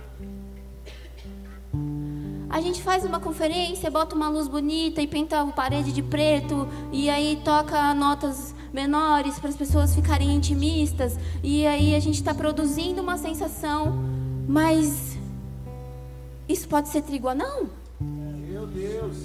A 2.51 2.61
gente 2.61 2.83
faz 2.83 3.03
uma 3.03 3.19
conferência, 3.19 3.91
bota 3.91 4.15
uma 4.15 4.29
luz 4.29 4.47
bonita 4.47 5.01
e 5.01 5.07
pinta 5.07 5.41
a 5.41 5.47
parede 5.47 5.91
de 5.91 6.03
preto 6.03 6.69
e 6.93 7.09
aí 7.09 7.41
toca 7.43 7.95
notas 7.95 8.55
menores 8.75 9.39
para 9.39 9.49
as 9.49 9.57
pessoas 9.57 9.95
ficarem 9.95 10.35
intimistas 10.35 11.19
e 11.43 11.67
aí 11.67 11.95
a 11.95 12.01
gente 12.01 12.17
está 12.17 12.35
produzindo 12.35 13.01
uma 13.01 13.17
sensação, 13.17 13.99
mas 14.47 15.17
isso 16.47 16.69
pode 16.69 16.91
ser 16.91 17.01
trigo 17.01 17.33
não? 17.33 17.71
Meu 17.99 18.67
Deus. 18.67 19.17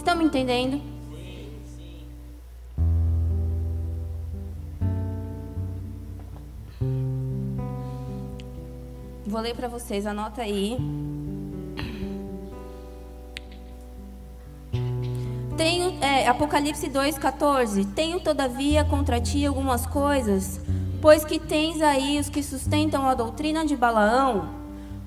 Estão 0.00 0.16
me 0.16 0.24
entendendo? 0.24 0.80
Vou 9.26 9.42
ler 9.42 9.54
para 9.54 9.68
vocês, 9.68 10.06
anota 10.06 10.40
aí. 10.40 10.78
Tenho, 15.54 16.02
é, 16.02 16.26
Apocalipse 16.28 16.88
2,14. 16.88 17.86
Tenho, 17.94 18.20
todavia, 18.20 18.82
contra 18.82 19.20
ti 19.20 19.44
algumas 19.44 19.84
coisas, 19.84 20.62
pois 21.02 21.26
que 21.26 21.38
tens 21.38 21.82
aí 21.82 22.18
os 22.18 22.30
que 22.30 22.42
sustentam 22.42 23.06
a 23.06 23.12
doutrina 23.12 23.66
de 23.66 23.76
Balaão, 23.76 24.48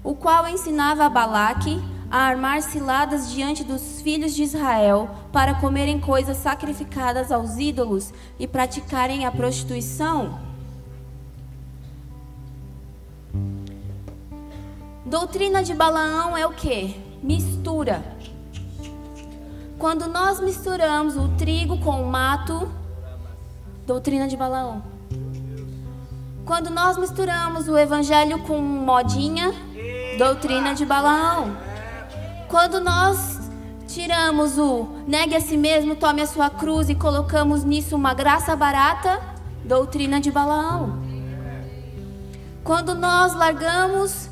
o 0.03 0.13
qual 0.13 0.47
ensinava 0.47 1.03
a 1.03 1.09
Balaque 1.09 1.81
a 2.13 2.27
armar 2.27 2.61
ciladas 2.61 3.31
diante 3.31 3.63
dos 3.63 3.99
filhos 3.99 4.35
de 4.35 4.43
Israel 4.43 5.09
para 5.31 5.55
comerem 5.55 5.99
coisas 5.99 6.37
sacrificadas 6.37 7.31
aos 7.31 7.57
ídolos 7.57 8.13
e 8.37 8.47
praticarem 8.47 9.25
a 9.25 9.31
prostituição. 9.31 10.39
Doutrina 15.03 15.63
de 15.63 15.73
Balaão 15.73 16.37
é 16.37 16.45
o 16.45 16.51
que? 16.51 17.01
Mistura. 17.23 18.05
Quando 19.79 20.07
nós 20.07 20.39
misturamos 20.39 21.17
o 21.17 21.29
trigo 21.29 21.79
com 21.79 21.99
o 21.99 22.05
mato, 22.05 22.71
doutrina 23.87 24.27
de 24.27 24.37
Balaão. 24.37 24.83
Quando 26.45 26.69
nós 26.69 26.95
misturamos 26.95 27.67
o 27.67 27.75
evangelho 27.75 28.37
com 28.43 28.61
modinha, 28.61 29.51
doutrina 30.19 30.75
de 30.75 30.85
Balaão. 30.85 31.72
Quando 32.53 32.79
nós 32.79 33.49
tiramos 33.87 34.59
o 34.59 34.87
negue 35.07 35.35
a 35.35 35.41
si 35.41 35.57
mesmo, 35.57 35.95
tome 35.95 36.21
a 36.21 36.27
sua 36.27 36.51
cruz 36.51 36.87
e 36.87 36.93
colocamos 36.93 37.63
nisso 37.63 37.95
uma 37.95 38.13
graça 38.13 38.55
barata, 38.55 39.19
doutrina 39.65 40.21
de 40.21 40.29
Balaão. 40.29 41.01
Quando 42.63 42.93
nós 42.93 43.33
largamos 43.33 44.29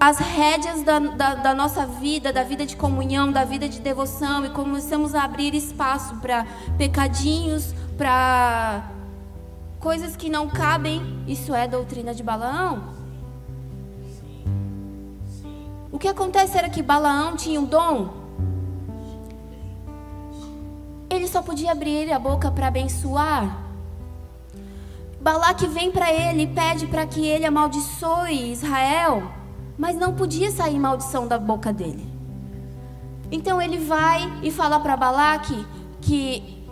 as 0.00 0.16
rédeas 0.16 0.82
da, 0.82 0.98
da, 0.98 1.34
da, 1.34 1.54
nossa 1.54 1.84
vida, 1.84 2.32
da 2.32 2.44
vida 2.44 2.64
de 2.64 2.76
comunhão, 2.76 3.30
da 3.30 3.44
vida 3.44 3.68
de 3.68 3.78
devoção, 3.78 4.46
e 4.46 4.48
começamos 4.48 5.14
a 5.14 5.24
abrir 5.24 5.54
espaço 5.54 6.16
para 6.16 6.46
pecadinhos, 6.78 7.74
para 7.98 8.90
coisas 9.78 10.16
que 10.16 10.30
não 10.30 10.48
cabem, 10.48 11.22
isso 11.28 11.54
é 11.54 11.68
doutrina 11.68 12.14
de 12.14 12.22
Balaão? 12.22 12.99
Que 16.00 16.08
acontece 16.08 16.58
era 16.58 16.68
que 16.68 16.82
Balaão 16.82 17.36
tinha 17.36 17.60
um 17.60 17.64
dom. 17.64 18.08
Ele 21.08 21.28
só 21.28 21.42
podia 21.42 21.70
abrir 21.70 22.10
a 22.12 22.18
boca 22.18 22.50
para 22.50 22.66
abençoar. 22.66 23.58
Balaque 25.20 25.68
vem 25.68 25.92
para 25.92 26.12
ele 26.12 26.42
e 26.42 26.46
pede 26.48 26.88
para 26.88 27.06
que 27.06 27.24
ele 27.24 27.46
amaldiçoe 27.46 28.50
Israel 28.50 29.38
mas 29.80 29.96
não 29.96 30.12
podia 30.12 30.50
sair 30.50 30.78
maldição 30.78 31.26
da 31.26 31.38
boca 31.38 31.72
dele. 31.72 32.06
Então 33.32 33.62
ele 33.62 33.78
vai 33.78 34.30
e 34.42 34.50
fala 34.50 34.78
para 34.78 34.94
Balaque 34.94 35.66
que, 36.02 36.66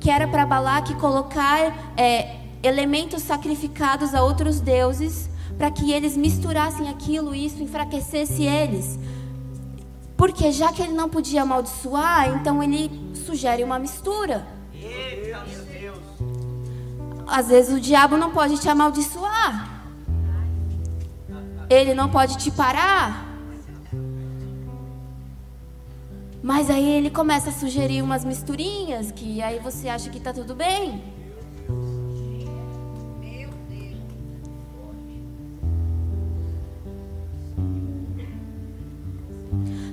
que 0.00 0.10
era 0.10 0.26
para 0.26 0.46
Balaque 0.46 0.94
colocar 0.94 1.92
é, 1.98 2.36
elementos 2.62 3.22
sacrificados 3.22 4.14
a 4.14 4.22
outros 4.22 4.58
deuses 4.58 5.28
para 5.58 5.72
que 5.72 5.90
eles 5.92 6.16
misturassem 6.16 6.88
aquilo 6.88 7.34
e 7.34 7.44
isso 7.44 7.60
enfraquecesse 7.60 8.44
eles. 8.44 8.98
Porque 10.16 10.52
já 10.52 10.72
que 10.72 10.80
ele 10.80 10.92
não 10.92 11.08
podia 11.08 11.42
amaldiçoar, 11.42 12.28
então 12.28 12.62
ele 12.62 12.90
sugere 13.14 13.64
uma 13.64 13.78
mistura. 13.78 14.46
Às 17.26 17.48
vezes 17.48 17.76
o 17.76 17.80
diabo 17.80 18.16
não 18.16 18.30
pode 18.30 18.58
te 18.58 18.68
amaldiçoar. 18.68 19.82
Ele 21.68 21.92
não 21.92 22.08
pode 22.08 22.38
te 22.38 22.50
parar. 22.50 23.26
Mas 26.40 26.70
aí 26.70 26.88
ele 26.88 27.10
começa 27.10 27.50
a 27.50 27.52
sugerir 27.52 28.00
umas 28.00 28.24
misturinhas 28.24 29.10
que 29.10 29.42
aí 29.42 29.58
você 29.58 29.88
acha 29.88 30.08
que 30.08 30.20
tá 30.20 30.32
tudo 30.32 30.54
bem. 30.54 31.17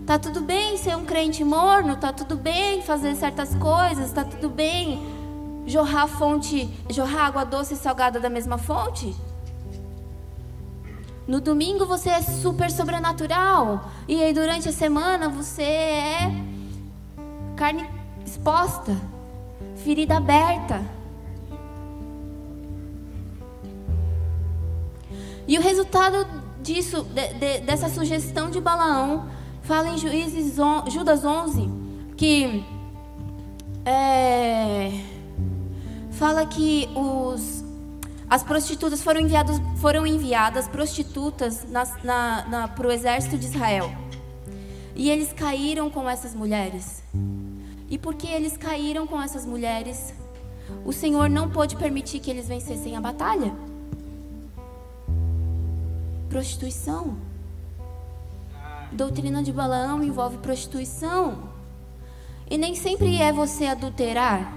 Tá 0.05 0.19
tudo 0.19 0.39
bem 0.41 0.77
ser 0.77 0.95
um 0.95 1.03
crente 1.03 1.43
morno, 1.43 1.95
tá 1.95 2.13
tudo 2.13 2.35
bem 2.35 2.83
fazer 2.83 3.15
certas 3.15 3.55
coisas, 3.55 4.11
tá 4.11 4.23
tudo 4.23 4.49
bem 4.49 5.01
jorrar 5.65 6.05
fonte, 6.05 6.69
jorrar 6.91 7.25
água 7.25 7.43
doce 7.43 7.73
e 7.73 7.77
salgada 7.77 8.19
da 8.19 8.29
mesma 8.29 8.59
fonte? 8.59 9.15
No 11.27 11.41
domingo 11.41 11.87
você 11.87 12.09
é 12.09 12.21
super 12.21 12.69
sobrenatural. 12.69 13.89
E 14.07 14.23
aí 14.23 14.31
durante 14.31 14.69
a 14.69 14.71
semana 14.71 15.27
você 15.27 15.63
é 15.63 16.31
carne 17.55 17.89
exposta, 18.23 18.95
ferida 19.77 20.17
aberta. 20.17 20.83
E 25.47 25.57
o 25.57 25.61
resultado 25.61 26.27
disso, 26.61 27.03
de, 27.05 27.33
de, 27.33 27.59
dessa 27.61 27.89
sugestão 27.89 28.51
de 28.51 28.61
Balaão, 28.61 29.33
fala 29.65 29.89
em 29.89 29.97
Juízes 29.97 30.58
on, 30.60 30.89
Judas 30.89 31.25
11, 31.25 31.69
que 32.15 32.63
é, 33.86 34.91
fala 36.12 36.45
que 36.45 36.88
os 36.95 37.63
as 38.28 38.41
prostitutas 38.41 39.04
foram 39.04 39.21
enviadas, 39.21 39.62
foram 39.78 40.06
enviadas 40.06 40.67
prostitutas 40.67 41.65
para 42.75 42.88
o 42.88 42.91
exército 42.91 43.38
de 43.38 43.45
Israel. 43.45 43.91
E 44.95 45.12
eles 45.12 45.32
caíram 45.32 45.91
com 45.91 46.10
essas 46.10 46.34
mulheres. 46.34 47.04
E 47.88 47.97
porque 47.99 48.28
eles 48.28 48.58
caíram 48.58 49.06
com 49.06 49.21
essas 49.21 49.45
mulheres, 49.45 50.13
o 50.84 50.91
Senhor 50.91 51.30
não 51.30 51.49
pôde 51.51 51.75
permitir 51.75 52.19
que 52.19 52.32
eles 52.32 52.47
vencessem 52.47 52.95
a 52.95 53.01
batalha. 53.01 53.54
Prostituição. 56.30 57.15
Doutrina 58.95 59.43
de 59.43 59.51
Balaão 59.51 60.01
envolve 60.01 60.38
prostituição. 60.38 61.49
E 62.49 62.58
nem 62.58 62.75
sempre 62.75 63.21
é 63.21 63.34
você 63.34 63.65
adulterar. 63.65 64.53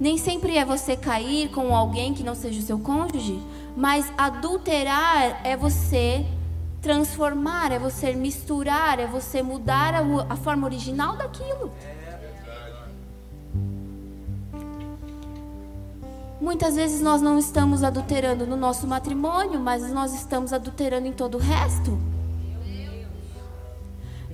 Nem 0.00 0.18
sempre 0.18 0.56
é 0.56 0.64
você 0.64 0.96
cair 0.96 1.48
com 1.50 1.74
alguém 1.74 2.12
que 2.12 2.24
não 2.24 2.34
seja 2.34 2.58
o 2.58 2.62
seu 2.62 2.78
cônjuge, 2.80 3.40
mas 3.76 4.12
adulterar 4.18 5.40
é 5.44 5.56
você 5.56 6.26
transformar, 6.80 7.70
é 7.70 7.78
você 7.78 8.12
misturar, 8.12 8.98
é 8.98 9.06
você 9.06 9.42
mudar 9.42 9.94
a, 9.94 10.02
a 10.28 10.36
forma 10.36 10.66
original 10.66 11.16
daquilo. 11.16 11.70
Muitas 16.40 16.74
vezes 16.74 17.00
nós 17.00 17.22
não 17.22 17.38
estamos 17.38 17.84
adulterando 17.84 18.44
no 18.44 18.56
nosso 18.56 18.88
matrimônio, 18.88 19.60
mas 19.60 19.88
nós 19.92 20.12
estamos 20.12 20.52
adulterando 20.52 21.06
em 21.06 21.12
todo 21.12 21.36
o 21.36 21.40
resto. 21.40 22.11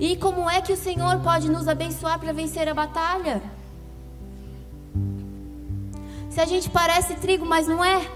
E 0.01 0.17
como 0.17 0.49
é 0.49 0.61
que 0.61 0.73
o 0.73 0.77
Senhor 0.77 1.19
pode 1.21 1.51
nos 1.51 1.67
abençoar 1.67 2.19
para 2.19 2.33
vencer 2.33 2.69
a 2.69 2.75
batalha? 2.75 3.43
Se 6.31 6.41
a 6.41 6.47
gente 6.47 6.71
parece 6.71 7.15
trigo, 7.15 7.45
mas 7.45 7.67
não 7.67 7.85
é. 7.85 8.09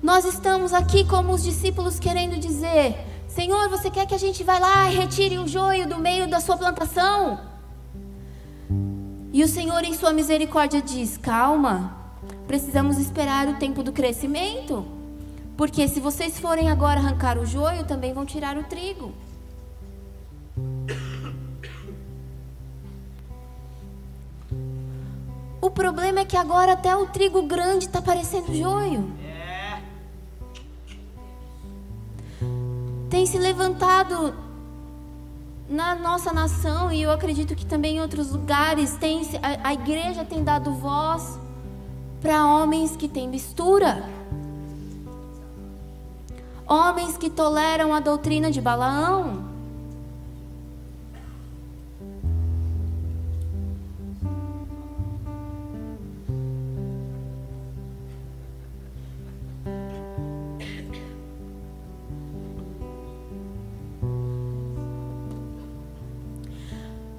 Nós 0.00 0.24
estamos 0.24 0.72
aqui 0.72 1.04
como 1.04 1.32
os 1.32 1.42
discípulos 1.42 1.98
querendo 1.98 2.38
dizer: 2.38 3.04
Senhor, 3.26 3.68
você 3.68 3.90
quer 3.90 4.06
que 4.06 4.14
a 4.14 4.18
gente 4.18 4.44
vá 4.44 4.58
lá 4.58 4.90
e 4.90 4.94
retire 4.94 5.38
o 5.38 5.48
joio 5.48 5.88
do 5.88 5.98
meio 5.98 6.28
da 6.28 6.38
sua 6.38 6.56
plantação? 6.56 7.40
E 9.32 9.42
o 9.42 9.48
Senhor, 9.48 9.82
em 9.82 9.92
sua 9.92 10.12
misericórdia, 10.12 10.80
diz: 10.80 11.16
Calma, 11.16 11.96
precisamos 12.46 12.96
esperar 12.96 13.48
o 13.48 13.54
tempo 13.54 13.82
do 13.82 13.90
crescimento. 13.90 14.97
Porque 15.58 15.88
se 15.88 15.98
vocês 15.98 16.38
forem 16.38 16.70
agora 16.70 17.00
arrancar 17.00 17.36
o 17.36 17.44
joio, 17.44 17.84
também 17.84 18.14
vão 18.14 18.24
tirar 18.24 18.56
o 18.56 18.62
trigo. 18.62 19.12
O 25.60 25.68
problema 25.68 26.20
é 26.20 26.24
que 26.24 26.36
agora 26.36 26.74
até 26.74 26.96
o 26.96 27.06
trigo 27.06 27.42
grande 27.42 27.86
está 27.86 28.00
parecendo 28.00 28.54
joio. 28.54 29.12
Tem 33.10 33.26
se 33.26 33.36
levantado 33.36 34.32
na 35.68 35.96
nossa 35.96 36.32
nação 36.32 36.92
e 36.92 37.02
eu 37.02 37.10
acredito 37.10 37.56
que 37.56 37.66
também 37.66 37.96
em 37.96 38.00
outros 38.00 38.30
lugares 38.30 38.96
tem 38.96 39.22
a, 39.42 39.70
a 39.70 39.74
igreja 39.74 40.24
tem 40.24 40.44
dado 40.44 40.72
voz 40.74 41.36
para 42.20 42.46
homens 42.46 42.96
que 42.96 43.08
têm 43.08 43.26
mistura. 43.28 44.17
Homens 46.68 47.16
que 47.16 47.30
toleram 47.30 47.94
a 47.94 48.00
doutrina 48.00 48.50
de 48.50 48.60
Balaão. 48.60 49.42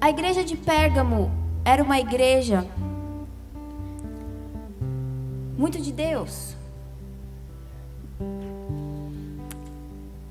A 0.00 0.08
igreja 0.08 0.44
de 0.44 0.56
Pérgamo 0.56 1.28
era 1.64 1.82
uma 1.82 1.98
igreja 1.98 2.64
muito 5.58 5.80
de 5.80 5.90
Deus. 5.92 6.59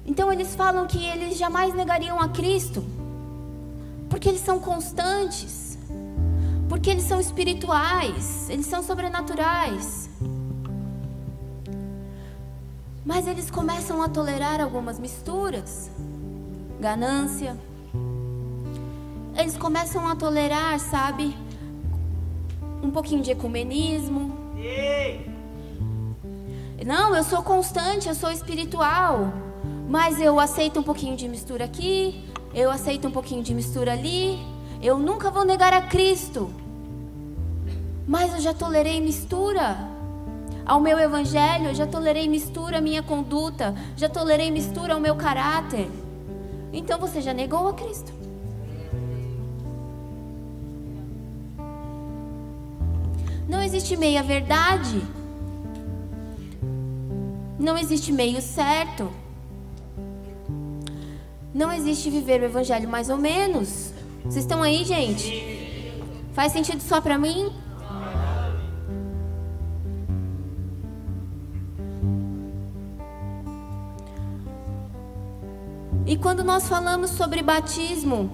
Então 0.09 0.33
eles 0.33 0.55
falam 0.55 0.87
que 0.87 1.05
eles 1.05 1.37
jamais 1.37 1.71
negariam 1.75 2.19
a 2.19 2.27
Cristo, 2.27 2.83
porque 4.09 4.27
eles 4.27 4.41
são 4.41 4.59
constantes, 4.59 5.77
porque 6.67 6.89
eles 6.89 7.03
são 7.03 7.21
espirituais, 7.21 8.49
eles 8.49 8.65
são 8.65 8.81
sobrenaturais. 8.81 10.09
Mas 13.05 13.27
eles 13.27 13.51
começam 13.51 14.01
a 14.01 14.09
tolerar 14.09 14.59
algumas 14.59 14.97
misturas, 14.97 15.91
ganância, 16.79 17.55
eles 19.37 19.55
começam 19.57 20.07
a 20.07 20.15
tolerar, 20.15 20.79
sabe, 20.79 21.37
um 22.81 22.89
pouquinho 22.89 23.21
de 23.21 23.29
ecumenismo. 23.29 24.35
Não, 26.83 27.15
eu 27.15 27.23
sou 27.23 27.43
constante, 27.43 28.09
eu 28.09 28.15
sou 28.15 28.31
espiritual, 28.31 29.31
mas 29.89 30.21
eu 30.21 30.39
aceito 30.39 30.79
um 30.79 30.83
pouquinho 30.83 31.17
de 31.17 31.27
mistura 31.27 31.65
aqui, 31.65 32.23
eu 32.53 32.69
aceito 32.69 33.07
um 33.07 33.11
pouquinho 33.11 33.41
de 33.41 33.55
mistura 33.55 33.93
ali. 33.93 34.39
Eu 34.79 34.99
nunca 34.99 35.31
vou 35.31 35.43
negar 35.43 35.73
a 35.73 35.81
Cristo, 35.81 36.53
mas 38.07 38.33
eu 38.35 38.39
já 38.39 38.53
tolerei 38.53 39.01
mistura 39.01 39.75
ao 40.63 40.79
meu 40.79 40.99
evangelho, 40.99 41.69
eu 41.69 41.73
já 41.73 41.87
tolerei 41.87 42.29
mistura 42.29 42.77
à 42.77 42.81
minha 42.81 43.01
conduta, 43.01 43.75
já 43.97 44.07
tolerei 44.07 44.51
mistura 44.51 44.93
ao 44.93 44.99
meu 44.99 45.15
caráter. 45.15 45.89
Então 46.71 46.99
você 46.99 47.19
já 47.19 47.33
negou 47.33 47.67
a 47.67 47.73
Cristo. 47.73 48.13
Não 53.47 53.63
existe 53.63 53.97
meia 53.97 54.21
verdade. 54.21 55.01
Não 57.57 57.75
existe 57.75 58.11
meio 58.11 58.39
certo. 58.39 59.11
Não 61.59 61.73
existe 61.73 62.09
viver 62.09 62.39
o 62.39 62.45
evangelho 62.45 62.87
mais 62.87 63.09
ou 63.09 63.17
menos. 63.17 63.91
Vocês 64.23 64.45
estão 64.45 64.63
aí, 64.63 64.85
gente? 64.85 66.01
Faz 66.31 66.53
sentido 66.53 66.79
só 66.81 67.01
para 67.01 67.17
mim? 67.17 67.51
E 76.05 76.15
quando 76.15 76.45
nós 76.45 76.69
falamos 76.69 77.09
sobre 77.09 77.43
batismo, 77.43 78.31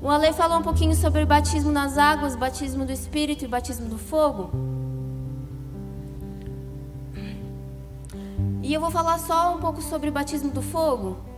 o 0.00 0.08
Ale 0.08 0.32
falou 0.32 0.60
um 0.60 0.62
pouquinho 0.62 0.94
sobre 0.94 1.26
batismo 1.26 1.70
nas 1.70 1.98
águas, 1.98 2.34
batismo 2.34 2.86
do 2.86 2.92
Espírito 2.92 3.44
e 3.44 3.46
batismo 3.46 3.90
do 3.90 3.98
fogo. 3.98 4.50
E 8.62 8.72
eu 8.72 8.80
vou 8.80 8.90
falar 8.90 9.18
só 9.18 9.54
um 9.54 9.60
pouco 9.60 9.82
sobre 9.82 10.10
batismo 10.10 10.50
do 10.50 10.62
fogo. 10.62 11.33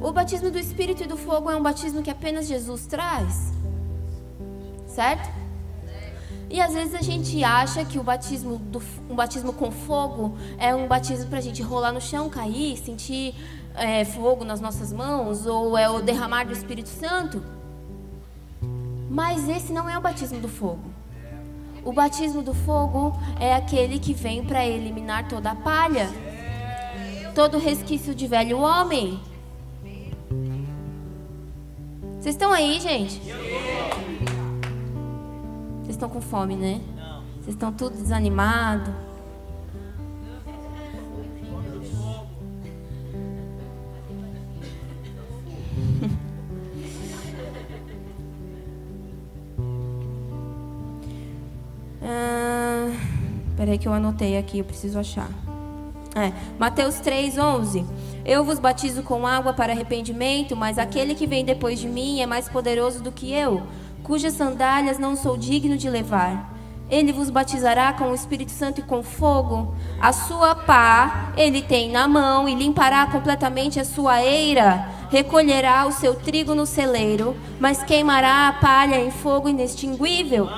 O 0.00 0.12
batismo 0.12 0.50
do 0.50 0.58
Espírito 0.58 1.02
e 1.02 1.06
do 1.06 1.16
fogo 1.16 1.50
é 1.50 1.56
um 1.56 1.62
batismo 1.62 2.02
que 2.02 2.10
apenas 2.10 2.46
Jesus 2.46 2.86
traz. 2.86 3.52
Certo? 4.86 5.28
E 6.48 6.60
às 6.60 6.74
vezes 6.74 6.94
a 6.94 7.02
gente 7.02 7.42
acha 7.42 7.84
que 7.84 7.98
o 7.98 8.02
batismo, 8.02 8.56
do, 8.56 8.80
um 9.10 9.16
batismo 9.16 9.52
com 9.52 9.70
fogo 9.70 10.36
é 10.58 10.74
um 10.74 10.86
batismo 10.86 11.26
para 11.26 11.38
a 11.38 11.42
gente 11.42 11.60
rolar 11.62 11.92
no 11.92 12.00
chão, 12.00 12.30
cair, 12.30 12.76
sentir 12.76 13.34
é, 13.74 14.04
fogo 14.04 14.44
nas 14.44 14.60
nossas 14.60 14.92
mãos, 14.92 15.44
ou 15.44 15.76
é 15.76 15.88
o 15.88 16.00
derramar 16.00 16.44
do 16.44 16.52
Espírito 16.52 16.88
Santo. 16.88 17.42
Mas 19.10 19.48
esse 19.48 19.72
não 19.72 19.88
é 19.88 19.98
o 19.98 20.00
batismo 20.00 20.40
do 20.40 20.48
fogo. 20.48 20.90
O 21.84 21.92
batismo 21.92 22.42
do 22.42 22.54
fogo 22.54 23.16
é 23.40 23.54
aquele 23.54 23.98
que 23.98 24.12
vem 24.12 24.44
para 24.44 24.64
eliminar 24.66 25.28
toda 25.28 25.50
a 25.50 25.54
palha, 25.54 26.08
todo 27.34 27.58
resquício 27.58 28.14
de 28.14 28.26
velho 28.26 28.58
homem. 28.58 29.20
Vocês 32.26 32.34
estão 32.34 32.52
aí, 32.52 32.80
gente? 32.80 33.20
Vocês 35.76 35.90
estão 35.90 36.08
com 36.08 36.20
fome, 36.20 36.56
né? 36.56 36.80
Vocês 37.36 37.54
estão 37.54 37.72
tudo 37.72 37.96
desanimado. 37.96 38.92
Peraí 53.56 53.78
que 53.78 53.86
eu 53.86 53.92
anotei 53.92 54.36
aqui, 54.36 54.58
eu 54.58 54.64
preciso 54.64 54.98
achar. 54.98 55.45
É, 56.16 56.32
Mateus 56.58 56.98
3, 56.98 57.36
11. 57.36 57.84
Eu 58.24 58.42
vos 58.42 58.58
batizo 58.58 59.02
com 59.02 59.26
água 59.26 59.52
para 59.52 59.74
arrependimento, 59.74 60.56
mas 60.56 60.78
aquele 60.78 61.14
que 61.14 61.26
vem 61.26 61.44
depois 61.44 61.78
de 61.78 61.86
mim 61.86 62.22
é 62.22 62.26
mais 62.26 62.48
poderoso 62.48 63.02
do 63.02 63.12
que 63.12 63.30
eu, 63.30 63.62
cujas 64.02 64.32
sandálias 64.32 64.98
não 64.98 65.14
sou 65.14 65.36
digno 65.36 65.76
de 65.76 65.90
levar. 65.90 66.56
Ele 66.88 67.12
vos 67.12 67.28
batizará 67.28 67.92
com 67.92 68.10
o 68.10 68.14
Espírito 68.14 68.50
Santo 68.50 68.80
e 68.80 68.84
com 68.84 69.02
fogo. 69.02 69.74
A 70.00 70.10
sua 70.12 70.54
pá 70.54 71.32
ele 71.36 71.60
tem 71.60 71.90
na 71.90 72.08
mão 72.08 72.48
e 72.48 72.54
limpará 72.54 73.06
completamente 73.06 73.78
a 73.78 73.84
sua 73.84 74.22
eira. 74.22 74.88
Recolherá 75.10 75.84
o 75.86 75.92
seu 75.92 76.14
trigo 76.14 76.54
no 76.54 76.64
celeiro, 76.64 77.36
mas 77.60 77.82
queimará 77.82 78.48
a 78.48 78.52
palha 78.54 79.04
em 79.04 79.10
fogo 79.10 79.48
inextinguível. 79.48 80.48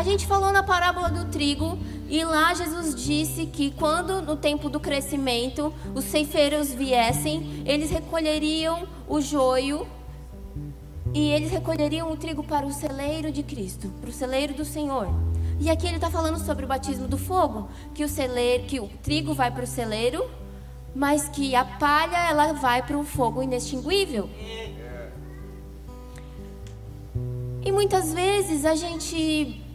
A 0.00 0.02
gente 0.02 0.26
falou 0.26 0.50
na 0.50 0.62
parábola 0.62 1.10
do 1.10 1.30
trigo 1.30 1.78
e 2.08 2.24
lá 2.24 2.54
Jesus 2.54 2.94
disse 2.94 3.44
que 3.44 3.70
quando 3.72 4.22
no 4.22 4.34
tempo 4.34 4.70
do 4.70 4.80
crescimento 4.80 5.74
os 5.94 6.06
ceifeiros 6.06 6.72
viessem, 6.72 7.62
eles 7.66 7.90
recolheriam 7.90 8.88
o 9.06 9.20
joio 9.20 9.86
e 11.12 11.28
eles 11.28 11.50
recolheriam 11.50 12.10
o 12.10 12.16
trigo 12.16 12.42
para 12.42 12.64
o 12.64 12.72
celeiro 12.72 13.30
de 13.30 13.42
Cristo, 13.42 13.88
para 14.00 14.08
o 14.08 14.12
celeiro 14.12 14.54
do 14.54 14.64
Senhor. 14.64 15.06
E 15.60 15.68
aqui 15.68 15.86
ele 15.86 15.96
está 15.96 16.10
falando 16.10 16.38
sobre 16.38 16.64
o 16.64 16.68
batismo 16.68 17.06
do 17.06 17.18
fogo, 17.18 17.68
que 17.94 18.02
o 18.02 18.08
celeiro, 18.08 18.64
que 18.64 18.80
o 18.80 18.88
trigo 19.02 19.34
vai 19.34 19.50
para 19.50 19.64
o 19.64 19.66
celeiro, 19.66 20.30
mas 20.94 21.28
que 21.28 21.54
a 21.54 21.62
palha 21.62 22.30
ela 22.30 22.54
vai 22.54 22.82
para 22.82 22.96
o 22.96 23.04
fogo 23.04 23.42
inextinguível. 23.42 24.30
E 27.62 27.70
muitas 27.70 28.14
vezes 28.14 28.64
a 28.64 28.74
gente 28.74 29.68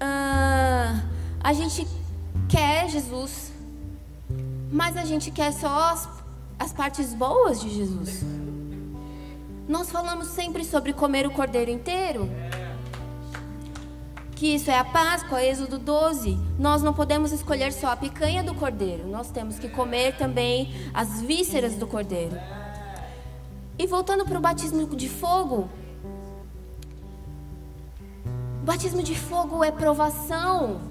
uh, 0.00 1.02
a 1.42 1.52
gente 1.52 1.86
quer 2.48 2.88
Jesus, 2.88 3.52
mas 4.70 4.96
a 4.96 5.04
gente 5.04 5.30
quer 5.30 5.52
só 5.52 5.90
as, 5.90 6.08
as 6.58 6.72
partes 6.72 7.14
boas 7.14 7.60
de 7.60 7.70
Jesus. 7.70 8.24
Nós 9.68 9.90
falamos 9.90 10.28
sempre 10.28 10.64
sobre 10.64 10.92
comer 10.92 11.26
o 11.26 11.30
cordeiro 11.30 11.70
inteiro. 11.70 12.28
que 14.34 14.54
isso 14.54 14.70
é 14.70 14.78
a 14.78 14.84
Páscoa, 14.84 15.42
Êxodo 15.42 15.78
12. 15.78 16.36
Nós 16.58 16.82
não 16.82 16.94
podemos 16.94 17.30
escolher 17.30 17.72
só 17.72 17.88
a 17.88 17.96
picanha 17.96 18.42
do 18.42 18.54
cordeiro, 18.54 19.06
nós 19.06 19.30
temos 19.30 19.58
que 19.58 19.68
comer 19.68 20.16
também 20.16 20.74
as 20.94 21.20
vísceras 21.20 21.74
do 21.74 21.86
cordeiro. 21.86 22.36
E 23.78 23.86
voltando 23.86 24.24
para 24.24 24.38
o 24.38 24.40
batismo 24.40 24.86
de 24.96 25.08
fogo, 25.08 25.68
o 28.60 28.62
batismo 28.62 29.02
de 29.02 29.14
fogo 29.14 29.64
é 29.64 29.72
provação. 29.72 30.82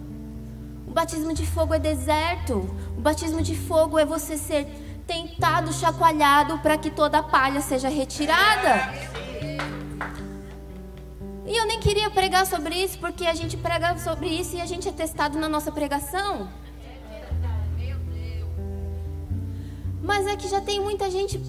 O 0.87 0.91
batismo 0.91 1.33
de 1.35 1.45
fogo 1.45 1.71
é 1.75 1.79
deserto. 1.79 2.55
O 2.97 3.01
batismo 3.01 3.43
de 3.43 3.55
fogo 3.55 3.99
é 3.99 4.03
você 4.03 4.37
ser 4.37 4.65
tentado, 5.05 5.71
chacoalhado 5.71 6.57
para 6.59 6.79
que 6.79 6.89
toda 6.89 7.19
a 7.19 7.23
palha 7.23 7.61
seja 7.61 7.87
retirada. 7.87 8.91
E 11.45 11.55
eu 11.55 11.65
nem 11.67 11.79
queria 11.79 12.09
pregar 12.09 12.45
sobre 12.47 12.75
isso, 12.75 12.97
porque 12.97 13.25
a 13.25 13.35
gente 13.35 13.55
prega 13.55 13.95
sobre 13.99 14.27
isso 14.27 14.55
e 14.55 14.61
a 14.61 14.65
gente 14.65 14.89
é 14.89 14.91
testado 14.91 15.37
na 15.37 15.47
nossa 15.47 15.71
pregação. 15.71 16.49
Mas 20.01 20.25
é 20.25 20.35
que 20.35 20.49
já 20.49 20.59
tem 20.59 20.79
muita 20.79 21.09
gente 21.09 21.39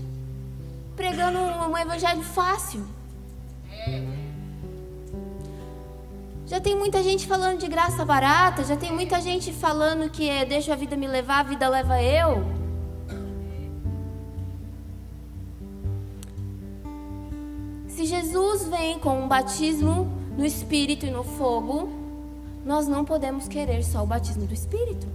pregando 0.94 1.38
um 1.38 1.78
evangelho 1.78 2.22
fácil. 2.22 2.86
Já 6.50 6.58
tem 6.58 6.74
muita 6.74 7.00
gente 7.00 7.28
falando 7.28 7.60
de 7.60 7.68
graça 7.68 8.04
barata, 8.04 8.64
já 8.64 8.76
tem 8.76 8.92
muita 8.92 9.20
gente 9.20 9.52
falando 9.52 10.10
que 10.10 10.28
é 10.28 10.44
deixa 10.44 10.72
a 10.72 10.76
vida 10.76 10.96
me 10.96 11.06
levar, 11.06 11.38
a 11.38 11.42
vida 11.44 11.68
leva 11.68 12.02
eu. 12.02 12.42
Se 17.86 18.04
Jesus 18.04 18.66
vem 18.66 18.98
com 18.98 19.22
um 19.22 19.28
batismo 19.28 20.10
no 20.36 20.44
Espírito 20.44 21.06
e 21.06 21.10
no 21.12 21.22
fogo, 21.22 21.88
nós 22.64 22.88
não 22.88 23.04
podemos 23.04 23.46
querer 23.46 23.84
só 23.84 24.02
o 24.02 24.06
batismo 24.06 24.44
do 24.44 24.52
Espírito. 24.52 25.06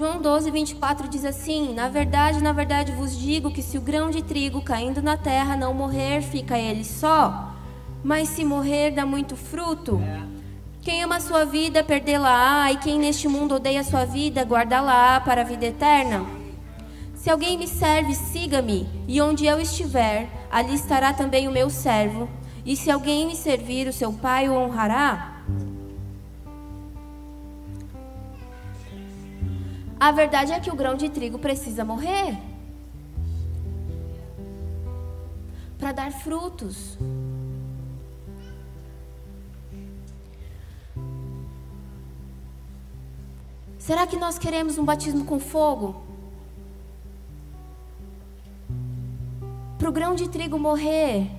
João 0.00 0.18
12, 0.18 0.50
24 0.50 1.08
diz 1.08 1.26
assim: 1.26 1.74
Na 1.74 1.86
verdade, 1.86 2.42
na 2.42 2.54
verdade 2.54 2.90
vos 2.90 3.14
digo 3.14 3.50
que 3.50 3.60
se 3.60 3.76
o 3.76 3.82
grão 3.82 4.08
de 4.08 4.22
trigo 4.22 4.62
caindo 4.62 5.02
na 5.02 5.14
terra 5.14 5.58
não 5.58 5.74
morrer, 5.74 6.22
fica 6.22 6.58
ele 6.58 6.86
só, 6.86 7.52
mas 8.02 8.30
se 8.30 8.42
morrer, 8.42 8.92
dá 8.92 9.04
muito 9.04 9.36
fruto. 9.36 10.00
É. 10.02 10.22
Quem 10.80 11.02
ama 11.02 11.16
a 11.16 11.20
sua 11.20 11.44
vida, 11.44 11.84
perdê-la-á, 11.84 12.72
e 12.72 12.78
quem 12.78 12.98
neste 12.98 13.28
mundo 13.28 13.56
odeia 13.56 13.80
a 13.80 13.84
sua 13.84 14.06
vida, 14.06 14.42
guardá-la 14.42 15.20
para 15.20 15.42
a 15.42 15.44
vida 15.44 15.66
eterna. 15.66 16.24
Se 17.14 17.28
alguém 17.28 17.58
me 17.58 17.68
serve, 17.68 18.14
siga-me, 18.14 18.88
e 19.06 19.20
onde 19.20 19.44
eu 19.44 19.60
estiver, 19.60 20.30
ali 20.50 20.76
estará 20.76 21.12
também 21.12 21.46
o 21.46 21.52
meu 21.52 21.68
servo. 21.68 22.26
E 22.64 22.74
se 22.74 22.90
alguém 22.90 23.26
me 23.26 23.36
servir, 23.36 23.86
o 23.86 23.92
seu 23.92 24.14
pai 24.14 24.48
o 24.48 24.54
honrará. 24.54 25.39
A 30.00 30.12
verdade 30.12 30.50
é 30.52 30.58
que 30.58 30.70
o 30.70 30.74
grão 30.74 30.94
de 30.94 31.10
trigo 31.10 31.38
precisa 31.38 31.84
morrer 31.84 32.38
para 35.78 35.92
dar 35.92 36.10
frutos. 36.10 36.96
Será 43.78 44.06
que 44.06 44.16
nós 44.16 44.38
queremos 44.38 44.78
um 44.78 44.84
batismo 44.84 45.26
com 45.26 45.38
fogo? 45.38 46.02
Para 49.78 49.88
o 49.88 49.92
grão 49.92 50.14
de 50.14 50.28
trigo 50.30 50.58
morrer, 50.58 51.30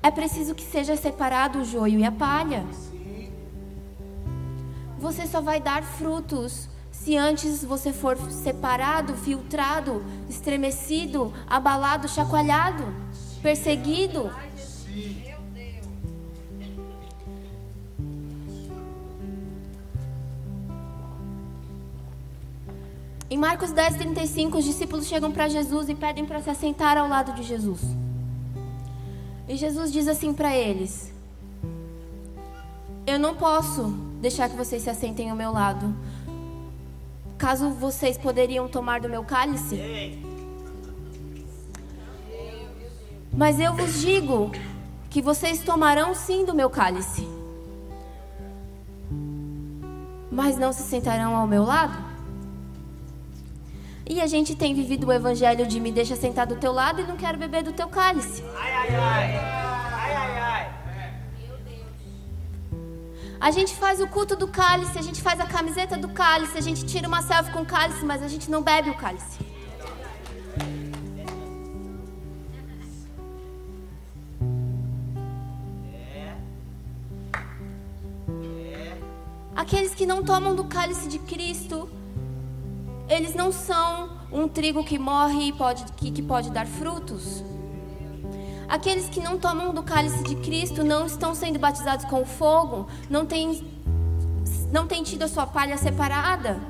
é 0.00 0.10
preciso 0.12 0.54
que 0.54 0.62
seja 0.62 0.96
separado 0.96 1.60
o 1.60 1.64
joio 1.64 1.98
e 1.98 2.04
a 2.04 2.12
palha. 2.12 2.64
Você 4.98 5.26
só 5.26 5.40
vai 5.40 5.60
dar 5.60 5.82
frutos 5.82 6.68
se 7.04 7.18
antes 7.18 7.62
você 7.62 7.92
for 7.92 8.16
separado, 8.30 9.12
filtrado, 9.14 10.02
estremecido, 10.26 11.34
abalado, 11.46 12.08
chacoalhado, 12.08 12.82
perseguido. 13.42 14.30
Em 23.28 23.36
Marcos 23.36 23.70
10, 23.70 23.96
35, 23.96 24.56
os 24.56 24.64
discípulos 24.64 25.06
chegam 25.06 25.30
para 25.30 25.46
Jesus 25.46 25.90
e 25.90 25.94
pedem 25.94 26.24
para 26.24 26.40
se 26.40 26.48
assentar 26.48 26.96
ao 26.96 27.06
lado 27.06 27.34
de 27.34 27.42
Jesus. 27.42 27.82
E 29.46 29.56
Jesus 29.58 29.92
diz 29.92 30.08
assim 30.08 30.32
para 30.32 30.56
eles: 30.56 31.12
Eu 33.06 33.18
não 33.18 33.34
posso 33.34 33.88
deixar 34.22 34.48
que 34.48 34.56
vocês 34.56 34.82
se 34.82 34.88
assentem 34.88 35.28
ao 35.28 35.36
meu 35.36 35.52
lado. 35.52 35.94
Caso 37.36 37.70
vocês 37.70 38.16
poderiam 38.16 38.68
tomar 38.68 39.00
do 39.00 39.08
meu 39.08 39.24
cálice. 39.24 40.20
Mas 43.32 43.58
eu 43.58 43.74
vos 43.74 44.00
digo 44.00 44.52
que 45.10 45.20
vocês 45.20 45.60
tomarão 45.60 46.14
sim 46.14 46.44
do 46.44 46.54
meu 46.54 46.70
cálice. 46.70 47.28
Mas 50.30 50.56
não 50.56 50.72
se 50.72 50.82
sentarão 50.82 51.36
ao 51.36 51.46
meu 51.46 51.64
lado? 51.64 52.14
E 54.08 54.20
a 54.20 54.26
gente 54.26 54.54
tem 54.54 54.74
vivido 54.74 55.06
o 55.06 55.12
evangelho 55.12 55.66
de 55.66 55.80
me 55.80 55.90
deixa 55.90 56.14
sentar 56.14 56.46
do 56.46 56.56
teu 56.56 56.72
lado 56.72 57.00
e 57.00 57.04
não 57.04 57.16
quero 57.16 57.38
beber 57.38 57.62
do 57.62 57.72
teu 57.72 57.88
cálice. 57.88 58.44
Ai, 58.56 58.72
ai, 58.72 58.96
ai. 58.96 59.63
A 63.46 63.50
gente 63.50 63.74
faz 63.74 64.00
o 64.00 64.06
culto 64.06 64.34
do 64.34 64.48
cálice, 64.48 64.98
a 64.98 65.02
gente 65.02 65.20
faz 65.20 65.38
a 65.38 65.44
camiseta 65.44 65.98
do 65.98 66.08
cálice, 66.08 66.56
a 66.56 66.62
gente 66.62 66.82
tira 66.86 67.06
uma 67.06 67.20
selfie 67.20 67.52
com 67.52 67.60
o 67.60 67.66
cálice, 67.66 68.02
mas 68.02 68.22
a 68.22 68.26
gente 68.26 68.50
não 68.50 68.62
bebe 68.62 68.88
o 68.88 68.94
cálice. 68.94 69.38
Aqueles 79.54 79.94
que 79.94 80.06
não 80.06 80.24
tomam 80.24 80.56
do 80.56 80.64
cálice 80.64 81.06
de 81.06 81.18
Cristo 81.18 81.90
eles 83.08 83.34
não 83.34 83.52
são 83.52 84.08
um 84.32 84.48
trigo 84.48 84.82
que 84.82 84.98
morre 84.98 85.48
e 85.48 85.52
pode, 85.52 85.84
que, 85.92 86.10
que 86.10 86.22
pode 86.22 86.50
dar 86.50 86.66
frutos. 86.66 87.44
Aqueles 88.68 89.08
que 89.08 89.20
não 89.20 89.38
tomam 89.38 89.72
do 89.74 89.82
cálice 89.82 90.22
de 90.24 90.36
Cristo 90.36 90.82
não 90.82 91.06
estão 91.06 91.34
sendo 91.34 91.58
batizados 91.58 92.04
com 92.06 92.24
fogo, 92.24 92.88
não 93.10 93.26
têm, 93.26 93.62
não 94.72 94.86
têm 94.86 95.02
tido 95.02 95.22
a 95.22 95.28
sua 95.28 95.46
palha 95.46 95.76
separada. 95.76 96.60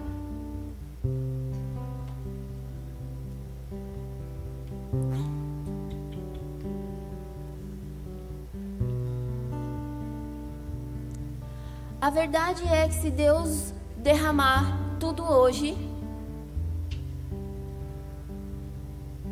A 12.01 12.11
verdade 12.11 12.63
é 12.69 12.87
que 12.87 12.95
se 12.95 13.11
Deus 13.11 13.73
derramar 13.97 14.79
tudo 15.01 15.23
hoje, 15.25 15.75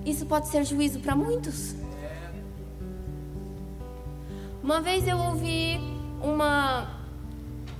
isso 0.06 0.24
pode 0.24 0.48
ser 0.48 0.64
juízo 0.64 0.98
para 1.00 1.14
muitos. 1.14 1.81
Uma 4.62 4.80
vez 4.80 5.08
eu 5.08 5.18
ouvi 5.18 5.80
uma 6.22 6.86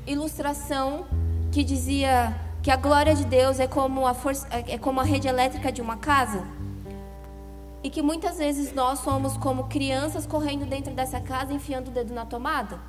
ilustração 0.05 1.07
que 1.53 1.63
dizia 1.63 2.35
que 2.61 2.73
a 2.73 2.77
glória 2.77 3.15
de 3.15 3.25
Deus 3.25 3.61
é 3.61 3.69
como 3.69 4.05
a 4.05 4.15
força, 4.15 4.49
é 4.51 4.77
como 4.77 5.01
a 5.01 5.05
rede 5.05 5.29
elétrica 5.29 5.71
de 5.71 5.81
uma 5.81 5.97
casa. 5.97 6.45
E 7.85 7.89
que 7.89 8.03
muitas 8.03 8.39
vezes 8.39 8.75
nós 8.75 8.99
somos 8.99 9.37
como 9.37 9.69
crianças 9.69 10.27
correndo 10.27 10.67
dentro 10.67 10.93
dessa 10.93 11.21
casa, 11.21 11.53
enfiando 11.53 11.87
o 11.87 11.91
dedo 11.93 12.13
na 12.13 12.27
tomada. 12.27 12.81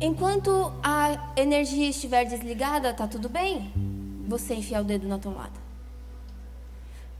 Enquanto 0.00 0.72
a 0.84 1.32
energia 1.36 1.88
estiver 1.88 2.24
desligada, 2.24 2.94
tá 2.94 3.08
tudo 3.08 3.28
bem 3.28 3.72
você 4.28 4.54
enfiar 4.54 4.82
o 4.82 4.84
dedo 4.84 5.08
na 5.08 5.18
tomada. 5.18 5.63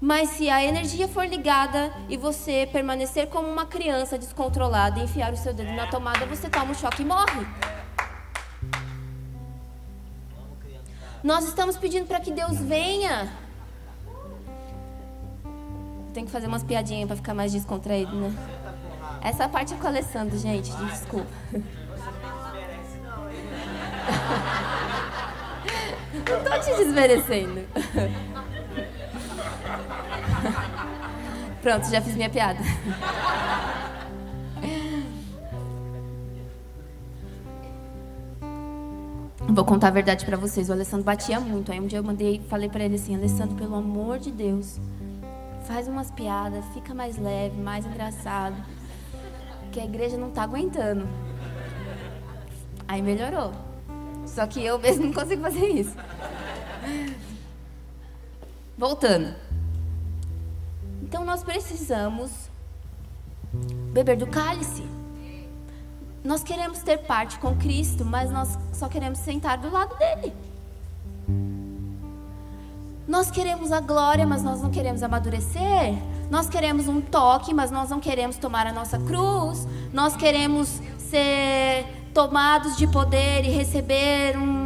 Mas 0.05 0.29
se 0.29 0.51
a 0.51 0.63
energia 0.63 1.09
for 1.09 1.27
ligada 1.27 1.91
e 2.11 2.17
você 2.19 2.69
permanecer 2.71 3.27
como 3.29 3.49
uma 3.49 3.65
criança 3.65 4.19
descontrolada 4.19 5.01
e 5.01 5.05
enfiar 5.05 5.33
o 5.33 5.37
seu 5.39 5.55
dedo 5.55 5.73
na 5.73 5.87
tomada, 5.87 6.27
você 6.27 6.47
toma 6.47 6.73
um 6.73 6.75
choque 6.75 7.01
e 7.01 7.07
morre. 7.07 7.47
Nós 11.23 11.49
estamos 11.49 11.79
pedindo 11.79 12.07
para 12.07 12.21
que 12.21 12.31
Deus 12.31 12.59
venha. 12.59 13.33
Tem 16.13 16.27
que 16.27 16.31
fazer 16.31 16.49
umas 16.49 16.63
piadinhas 16.63 17.07
para 17.07 17.17
ficar 17.17 17.33
mais 17.33 17.51
descontraído, 17.51 18.15
né? 18.15 18.31
Essa 19.23 19.49
parte 19.49 19.73
é 19.73 19.77
com 19.79 19.85
o 19.85 19.87
Alessandro, 19.87 20.37
gente. 20.37 20.71
Desculpa. 20.71 21.27
Não 26.13 26.45
tô 26.45 26.61
te 26.61 26.77
desmerecendo. 26.77 27.67
Pronto, 31.65 31.91
já 31.91 31.99
fiz 31.99 32.15
minha 32.15 32.29
piada. 32.29 32.61
Vou 39.49 39.65
contar 39.65 39.89
a 39.89 39.91
verdade 39.91 40.27
para 40.27 40.37
vocês. 40.37 40.69
O 40.69 40.73
Alessandro 40.75 41.07
batia 41.07 41.41
muito. 41.41 41.73
Aí 41.73 41.81
um 41.81 41.87
dia 41.87 42.01
eu 42.01 42.05
mandei, 42.05 42.43
falei 42.51 42.69
para 42.69 42.85
ele 42.85 42.97
assim: 42.97 43.15
Alessandro, 43.17 43.57
pelo 43.57 43.77
amor 43.77 44.19
de 44.19 44.31
Deus, 44.31 44.79
faz 45.67 45.89
umas 45.89 46.11
piadas, 46.11 46.67
fica 46.75 46.93
mais 46.93 47.17
leve, 47.17 47.59
mais 47.59 47.87
engraçado, 47.87 48.57
que 49.73 49.81
a 49.81 49.85
igreja 49.87 50.19
não 50.19 50.29
tá 50.29 50.43
aguentando. 50.43 51.09
Aí 52.87 53.01
melhorou. 53.01 53.53
Só 54.27 54.47
que 54.47 54.63
eu 54.63 54.79
mesmo 54.79 55.07
não 55.07 55.15
consigo 55.15 55.41
fazer 55.41 55.67
isso. 55.67 55.97
Voltando. 58.77 59.44
Então 61.05 61.23
nós 61.23 61.45
precisamos 61.45 62.31
beber 63.93 64.17
do 64.17 64.27
cálice. 64.27 64.83
Nós 66.25 66.43
queremos 66.43 66.79
ter 66.79 66.97
parte 66.99 67.39
com 67.39 67.55
Cristo, 67.57 68.07
mas 68.07 68.31
nós 68.31 68.59
só 68.73 68.89
queremos 68.89 69.19
sentar 69.19 69.59
do 69.59 69.71
lado 69.71 69.95
dele. 69.99 70.33
Nós 73.07 73.31
queremos 73.31 73.71
a 73.71 73.81
glória, 73.81 74.27
mas 74.27 74.43
nós 74.43 74.63
não 74.63 74.71
queremos 74.71 75.03
amadurecer. 75.03 75.95
Nós 76.31 76.49
queremos 76.49 76.89
um 76.89 77.03
toque, 77.03 77.53
mas 77.53 77.71
nós 77.71 77.91
não 77.91 78.01
queremos 78.01 78.39
tomar 78.39 78.67
a 78.67 78.73
nossa 78.73 78.99
cruz. 78.99 79.69
Nós 79.93 80.17
queremos 80.17 80.81
ser 80.99 81.85
tomados 82.15 82.79
de 82.79 82.87
poder 82.87 83.45
e 83.45 83.51
receber 83.51 84.39
um 84.39 84.64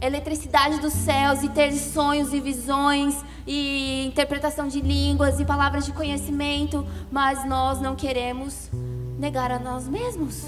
eletricidade 0.00 0.80
dos 0.80 0.92
céus 0.92 1.42
e 1.42 1.48
ter 1.48 1.72
sonhos 1.72 2.32
e 2.32 2.40
visões 2.40 3.14
e 3.46 4.06
interpretação 4.06 4.68
de 4.68 4.80
línguas 4.80 5.40
e 5.40 5.44
palavras 5.44 5.84
de 5.84 5.92
conhecimento, 5.92 6.86
mas 7.10 7.44
nós 7.44 7.80
não 7.80 7.94
queremos 7.94 8.70
negar 9.18 9.50
a 9.50 9.58
nós 9.58 9.86
mesmos. 9.86 10.46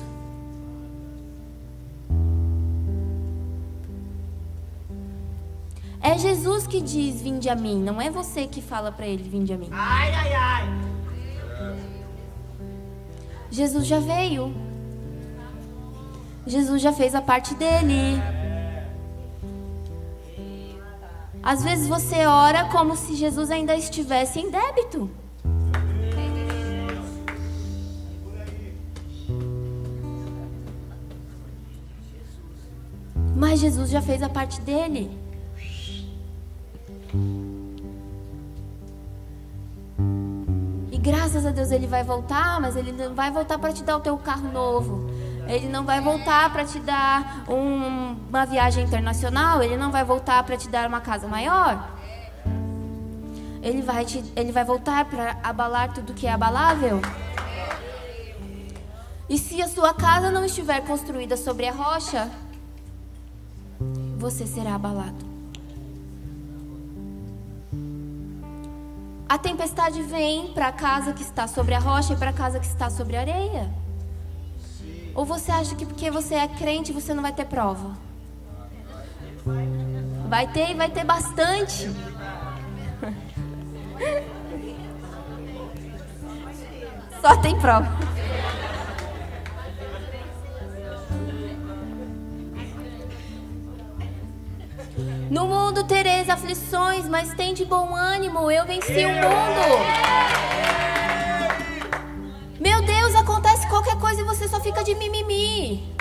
É 6.00 6.18
Jesus 6.18 6.66
que 6.66 6.80
diz: 6.80 7.22
Vinde 7.22 7.48
a 7.48 7.54
mim, 7.54 7.80
não 7.80 8.00
é 8.00 8.10
você 8.10 8.46
que 8.46 8.60
fala 8.60 8.90
para 8.90 9.06
ele: 9.06 9.22
Vinde 9.22 9.52
a 9.52 9.56
mim. 9.56 9.68
Ai, 9.70 10.12
ai, 10.12 10.34
ai. 10.34 10.64
Jesus 13.50 13.86
já 13.86 14.00
veio. 14.00 14.52
Jesus 16.44 16.82
já 16.82 16.92
fez 16.92 17.14
a 17.14 17.22
parte 17.22 17.54
dele. 17.54 18.20
Às 21.42 21.64
vezes 21.64 21.88
você 21.88 22.24
ora 22.24 22.66
como 22.66 22.94
se 22.94 23.16
Jesus 23.16 23.50
ainda 23.50 23.74
estivesse 23.74 24.38
em 24.38 24.48
débito. 24.48 25.10
Mas 33.34 33.58
Jesus 33.58 33.90
já 33.90 34.00
fez 34.00 34.22
a 34.22 34.28
parte 34.28 34.60
dele. 34.60 35.10
E 40.92 40.96
graças 40.98 41.44
a 41.44 41.50
Deus 41.50 41.72
ele 41.72 41.88
vai 41.88 42.04
voltar, 42.04 42.60
mas 42.60 42.76
ele 42.76 42.92
não 42.92 43.16
vai 43.16 43.32
voltar 43.32 43.58
para 43.58 43.72
te 43.72 43.82
dar 43.82 43.96
o 43.96 44.00
teu 44.00 44.16
carro 44.16 44.50
novo. 44.52 45.11
Ele 45.52 45.68
não 45.68 45.84
vai 45.84 46.00
voltar 46.00 46.50
para 46.50 46.64
te 46.64 46.80
dar 46.80 47.44
um, 47.46 48.16
uma 48.26 48.46
viagem 48.46 48.84
internacional. 48.84 49.62
Ele 49.62 49.76
não 49.76 49.92
vai 49.92 50.02
voltar 50.02 50.42
para 50.44 50.56
te 50.56 50.66
dar 50.66 50.88
uma 50.88 51.02
casa 51.02 51.28
maior. 51.28 51.90
Ele 53.62 53.82
vai, 53.82 54.06
te, 54.06 54.24
ele 54.34 54.50
vai 54.50 54.64
voltar 54.64 55.04
para 55.04 55.36
abalar 55.42 55.92
tudo 55.92 56.14
que 56.14 56.26
é 56.26 56.32
abalável. 56.32 57.02
E 59.28 59.36
se 59.36 59.60
a 59.60 59.68
sua 59.68 59.92
casa 59.92 60.30
não 60.30 60.42
estiver 60.42 60.80
construída 60.86 61.36
sobre 61.36 61.66
a 61.66 61.72
rocha, 61.72 62.30
você 64.16 64.46
será 64.46 64.74
abalado. 64.74 65.32
A 69.28 69.36
tempestade 69.36 70.00
vem 70.00 70.50
para 70.54 70.68
a 70.68 70.72
casa 70.72 71.12
que 71.12 71.22
está 71.22 71.46
sobre 71.46 71.74
a 71.74 71.78
rocha 71.78 72.14
e 72.14 72.16
para 72.16 72.30
a 72.30 72.32
casa 72.32 72.58
que 72.58 72.66
está 72.66 72.88
sobre 72.88 73.18
a 73.18 73.20
areia. 73.20 73.81
Ou 75.14 75.24
você 75.24 75.52
acha 75.52 75.74
que 75.74 75.84
porque 75.84 76.10
você 76.10 76.34
é 76.34 76.48
crente 76.48 76.92
você 76.92 77.12
não 77.12 77.22
vai 77.22 77.32
ter 77.32 77.44
prova? 77.44 77.92
Vai 80.28 80.50
ter 80.50 80.70
e 80.70 80.74
vai 80.74 80.90
ter 80.90 81.04
bastante. 81.04 81.90
Só 87.20 87.36
tem 87.36 87.58
prova. 87.60 87.88
No 95.30 95.46
mundo 95.46 95.84
tereis 95.84 96.28
aflições, 96.28 97.08
mas 97.08 97.32
tem 97.34 97.54
de 97.54 97.64
bom 97.64 97.94
ânimo, 97.94 98.50
eu 98.50 98.66
venci 98.66 99.04
o 99.04 99.08
mundo. 99.08 99.78
Meu 102.60 102.82
Deus, 102.82 103.14
acontece 103.14 103.31
qualquer 103.72 103.98
coisa 103.98 104.20
e 104.20 104.24
você 104.24 104.46
só 104.46 104.60
fica 104.60 104.84
de 104.84 104.94
mimimi. 104.94 105.96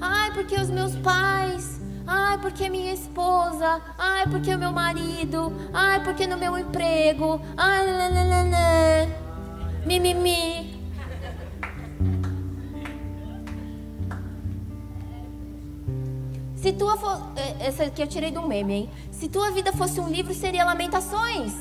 Ai, 0.00 0.32
porque 0.32 0.54
os 0.54 0.70
meus 0.70 0.96
pais. 0.96 1.80
Ai, 2.06 2.38
porque 2.38 2.70
minha 2.70 2.94
esposa. 2.94 3.82
Ai, 3.98 4.26
porque 4.26 4.54
o 4.54 4.58
meu 4.58 4.72
marido. 4.72 5.52
Ai, 5.72 6.02
porque 6.02 6.26
no 6.26 6.38
meu 6.38 6.56
emprego. 6.56 7.38
Ai, 7.58 7.86
nananana. 7.86 9.06
Mimimi. 9.84 10.82
Se 16.56 16.72
tua 16.72 16.96
for... 16.96 17.20
É, 17.36 17.66
essa 17.66 17.84
aqui 17.84 18.00
eu 18.00 18.06
tirei 18.06 18.30
do 18.30 18.48
meme, 18.48 18.72
hein? 18.72 18.90
Se 19.12 19.28
tua 19.28 19.50
vida 19.50 19.70
fosse 19.74 20.00
um 20.00 20.08
livro, 20.08 20.32
seria 20.32 20.64
Lamentações. 20.64 21.52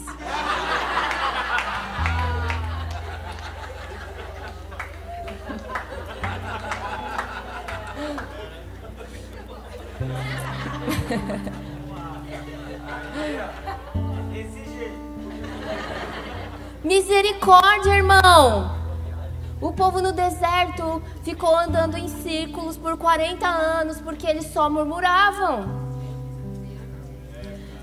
Misericórdia, 17.44 17.98
irmão. 17.98 18.72
O 19.60 19.74
povo 19.74 20.02
no 20.02 20.14
deserto 20.14 21.02
ficou 21.24 21.54
andando 21.58 21.98
em 21.98 22.08
círculos 22.08 22.78
por 22.78 22.98
40 22.98 23.46
anos 23.46 24.00
porque 24.00 24.26
eles 24.26 24.46
só 24.54 24.70
murmuravam. 24.70 25.66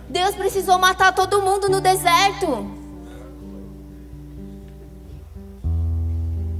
Deus 0.08 0.34
precisou 0.34 0.78
matar 0.78 1.14
todo 1.14 1.42
mundo 1.42 1.68
no 1.68 1.78
deserto. 1.78 2.70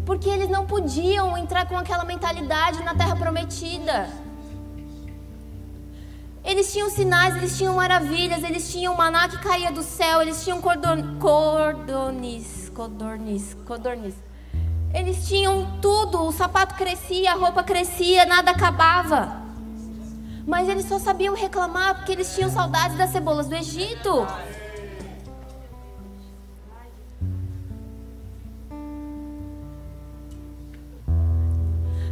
Porque 0.05 0.29
eles 0.29 0.51
não 0.51 0.67
podiam 0.67 1.39
entrar 1.39 1.67
com 1.67 1.79
aquela 1.79 2.05
mentalidade 2.05 2.83
na 2.83 2.95
terra 2.95 3.17
prometida. 3.17 4.11
Eles 6.45 6.71
tinham 6.71 6.91
sinais, 6.91 7.35
eles 7.37 7.57
tinham 7.57 7.77
maravilhas, 7.77 8.43
eles 8.45 8.71
tinham 8.71 8.95
maná 8.95 9.27
que 9.27 9.39
caía 9.39 9.73
do 9.73 9.83
céu, 9.83 10.21
eles 10.21 10.43
tinham 10.45 10.61
cordon, 10.61 11.19
cordones, 11.19 12.60
codornis, 12.75 13.55
codornis. 13.67 14.15
Eles 14.93 15.29
tinham 15.29 15.79
tudo, 15.81 16.23
o 16.23 16.33
sapato 16.33 16.75
crescia, 16.75 17.33
a 17.33 17.35
roupa 17.35 17.63
crescia, 17.63 18.27
nada 18.27 18.51
acabava. 18.51 19.41
Mas 20.47 20.69
eles 20.69 20.87
só 20.87 20.99
sabiam 20.99 21.35
reclamar 21.35 21.97
porque 21.97 22.13
eles 22.13 22.35
tinham 22.35 22.51
saudades 22.51 22.97
das 22.97 23.11
cebolas 23.11 23.47
do 23.47 23.55
Egito. 23.55 24.27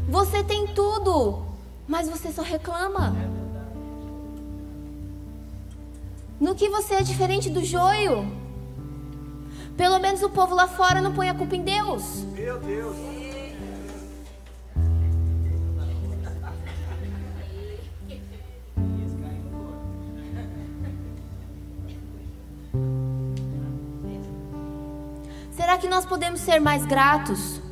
Você 0.09 0.43
tem 0.45 0.67
tudo, 0.69 1.43
mas 1.87 2.09
você 2.09 2.33
só 2.33 2.43
reclama. 2.43 3.15
No 6.41 6.55
que 6.55 6.69
você 6.69 6.95
é 6.95 7.03
diferente 7.03 7.51
do 7.51 7.65
joio? 7.65 8.38
Pelo 9.79 10.01
menos 10.01 10.25
o 10.25 10.29
povo 10.29 10.57
lá 10.57 10.67
fora 10.67 11.01
não 11.01 11.15
põe 11.15 11.29
a 11.31 11.35
culpa 11.35 11.55
em 11.55 11.63
Deus. 11.63 12.25
Meu 12.35 12.59
Deus. 12.59 12.97
Será 25.53 25.79
que 25.79 25.87
nós 25.87 26.05
podemos 26.05 26.41
ser 26.41 26.59
mais 26.59 26.85
gratos? 26.85 27.68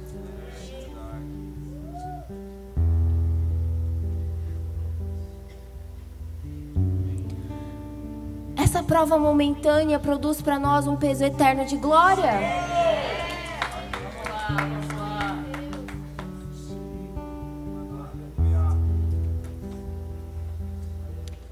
Prova 8.97 9.19
momentânea 9.19 9.99
produz 9.99 10.41
para 10.41 10.59
nós 10.59 10.87
um 10.87 10.97
peso 10.97 11.23
eterno 11.23 11.67
de 11.67 11.77
glória? 11.77 12.33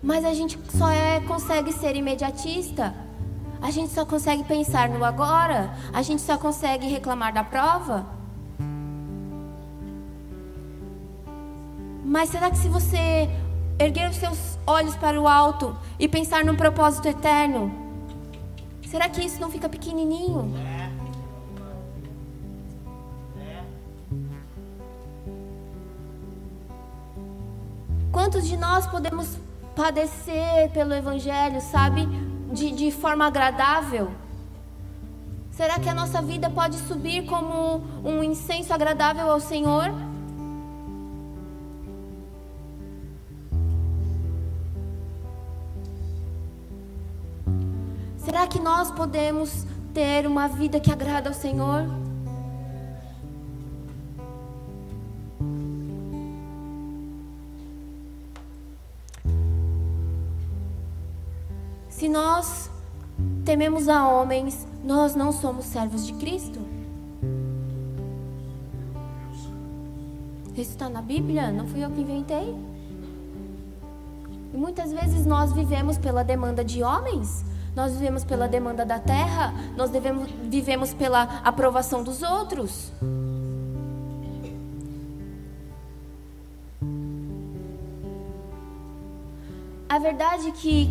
Mas 0.03 0.25
a 0.25 0.33
gente 0.33 0.59
só 0.71 0.89
é, 0.91 1.21
consegue 1.21 1.71
ser 1.71 1.95
imediatista. 1.97 2.95
A 3.61 3.71
gente 3.71 3.93
só 3.93 4.07
consegue 4.07 4.43
pensar 4.45 4.89
no 4.89 5.05
agora. 5.05 5.77
A 5.93 6.01
gente 6.01 6.23
só 6.23 6.39
consegue 6.39 6.87
reclamar 6.89 7.35
da 7.35 7.45
prova. 7.45 8.07
Mas 12.03 12.31
será 12.31 12.51
que 12.51 12.57
se 12.57 12.69
você 12.69 13.29
erguer 13.79 14.09
os 14.09 14.17
seus 14.17 14.59
olhos 14.67 14.95
para 14.97 15.21
o 15.21 15.27
alto 15.27 15.77
e 15.99 16.09
pensar 16.09 16.45
num 16.45 16.57
propósito 16.57 17.09
eterno, 17.09 17.73
será 18.87 19.09
que 19.09 19.21
isso 19.23 19.41
não 19.41 19.51
fica 19.51 19.69
pequenininho? 19.69 20.53
Quantos 28.13 28.47
de 28.47 28.57
nós 28.57 28.87
podemos 28.87 29.37
padecer 29.75 30.71
pelo 30.73 30.95
Evangelho, 30.95 31.61
sabe? 31.61 32.07
De, 32.53 32.71
de 32.71 32.93
forma 32.93 33.27
agradável? 33.27 34.13
Será 35.51 35.79
que 35.79 35.89
a 35.89 35.95
nossa 35.95 36.23
vida 36.23 36.49
pode 36.49 36.77
subir 36.77 37.27
como 37.27 37.83
um 38.05 38.23
incenso 38.23 38.73
agradável 38.73 39.31
ao 39.31 39.41
Senhor? 39.41 39.93
Que 48.51 48.61
nós 48.61 48.89
podemos 48.93 49.67
ter 49.93 50.29
uma 50.29 50.47
vida 50.47 50.79
que 50.79 50.93
agrada 50.93 51.29
ao 51.29 51.35
Senhor? 51.35 51.83
Se 61.89 62.09
nós 62.09 62.71
tememos 63.45 63.89
a 63.89 64.07
homens, 64.07 64.65
nós 64.85 65.17
não 65.17 65.33
somos 65.33 65.65
servos 65.65 66.07
de 66.07 66.13
Cristo? 66.13 66.61
Isso 70.57 70.71
está 70.71 70.89
na 70.89 71.03
Bíblia, 71.03 71.51
não 71.51 71.67
fui 71.67 71.85
eu 71.85 71.91
que 71.91 72.03
inventei. 72.03 72.55
E 74.53 74.57
muitas 74.57 74.93
vezes 74.93 75.27
nós 75.27 75.53
vivemos 75.53 75.99
pela 75.99 76.23
demanda 76.23 76.65
de 76.65 76.85
homens, 76.85 77.45
nós 77.75 77.93
vivemos 77.93 78.25
pela 78.25 78.47
demanda 78.47 78.85
da 78.85 78.99
terra, 78.99 79.53
nós 79.77 79.91
devemos, 79.91 80.31
vivemos 80.45 80.95
pela 80.95 81.23
aprovação 81.43 82.03
dos 82.03 82.23
outros. 82.23 82.93
A 89.89 89.99
verdade 89.99 90.49
é 90.49 90.51
que 90.51 90.91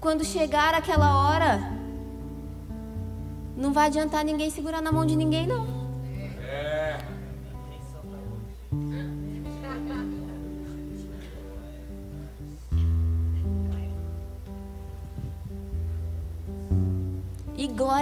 quando 0.00 0.24
chegar 0.24 0.74
aquela 0.74 1.28
hora, 1.28 1.72
não 3.56 3.72
vai 3.72 3.86
adiantar 3.86 4.24
ninguém 4.24 4.50
segurar 4.50 4.80
na 4.80 4.92
mão 4.92 5.06
de 5.06 5.16
ninguém, 5.16 5.46
não. 5.46 5.75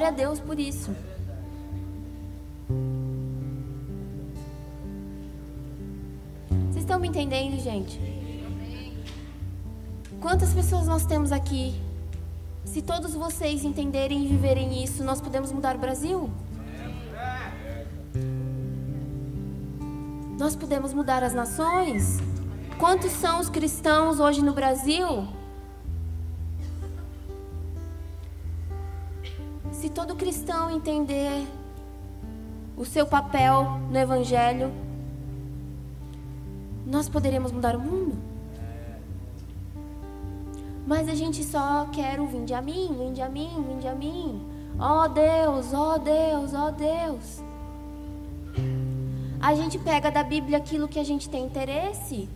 Glória 0.04 0.08
a 0.08 0.10
Deus 0.10 0.40
por 0.40 0.58
isso. 0.58 0.94
Vocês 6.68 6.84
estão 6.84 6.98
me 6.98 7.08
entendendo, 7.08 7.58
gente? 7.60 7.98
Quantas 10.20 10.52
pessoas 10.52 10.86
nós 10.86 11.06
temos 11.06 11.32
aqui 11.32 11.74
se 12.64 12.82
todos 12.82 13.14
vocês 13.14 13.64
entenderem 13.64 14.24
e 14.24 14.28
viverem 14.28 14.82
isso, 14.82 15.04
nós 15.04 15.20
podemos 15.20 15.52
mudar 15.52 15.76
o 15.76 15.78
Brasil? 15.78 16.30
Nós 20.38 20.56
podemos 20.56 20.92
mudar 20.92 21.22
as 21.22 21.32
nações? 21.32 22.18
Quantos 22.78 23.12
são 23.12 23.38
os 23.38 23.48
cristãos 23.48 24.18
hoje 24.18 24.42
no 24.42 24.52
Brasil? 24.52 25.28
Entender 30.74 31.46
o 32.76 32.84
seu 32.84 33.06
papel 33.06 33.80
no 33.90 33.98
Evangelho, 33.98 34.72
nós 36.86 37.08
poderemos 37.08 37.52
mudar 37.52 37.76
o 37.76 37.80
mundo? 37.80 38.16
Mas 40.86 41.08
a 41.08 41.14
gente 41.14 41.42
só 41.42 41.86
quer 41.92 42.20
o 42.20 42.26
vinde 42.26 42.52
a 42.52 42.60
mim, 42.60 42.94
vinde 42.98 43.22
a 43.22 43.28
mim, 43.28 43.64
vinde 43.68 43.88
a 43.88 43.94
mim. 43.94 44.42
Ó 44.78 45.04
oh 45.04 45.08
Deus, 45.08 45.72
ó 45.72 45.94
oh 45.94 45.98
Deus, 45.98 46.52
ó 46.52 46.68
oh 46.68 46.72
Deus. 46.72 47.42
A 49.40 49.54
gente 49.54 49.78
pega 49.78 50.10
da 50.10 50.22
Bíblia 50.22 50.58
aquilo 50.58 50.88
que 50.88 50.98
a 50.98 51.04
gente 51.04 51.28
tem 51.28 51.44
interesse. 51.44 52.28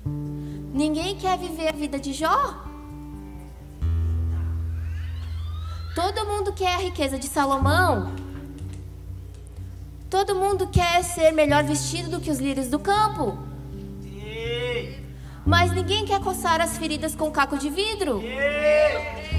Ninguém 0.73 1.17
quer 1.17 1.37
viver 1.37 1.69
a 1.69 1.73
vida 1.73 1.99
de 1.99 2.13
Jó. 2.13 2.55
Todo 5.95 6.27
mundo 6.27 6.53
quer 6.53 6.75
a 6.75 6.79
riqueza 6.79 7.19
de 7.19 7.27
Salomão. 7.27 8.28
Todo 10.11 10.35
mundo 10.35 10.69
quer 10.69 11.05
ser 11.05 11.33
melhor 11.33 11.63
vestido 11.65 12.09
do 12.09 12.21
que 12.21 12.31
os 12.31 12.39
lírios 12.39 12.69
do 12.69 12.79
campo. 12.79 13.37
Mas 15.45 15.73
ninguém 15.73 16.07
quer 16.07 16.21
coçar 16.21 16.61
as 16.61 16.79
feridas 16.79 17.15
com 17.15 17.31
caco 17.31 17.59
de 17.59 17.69
vidro. 17.69 18.23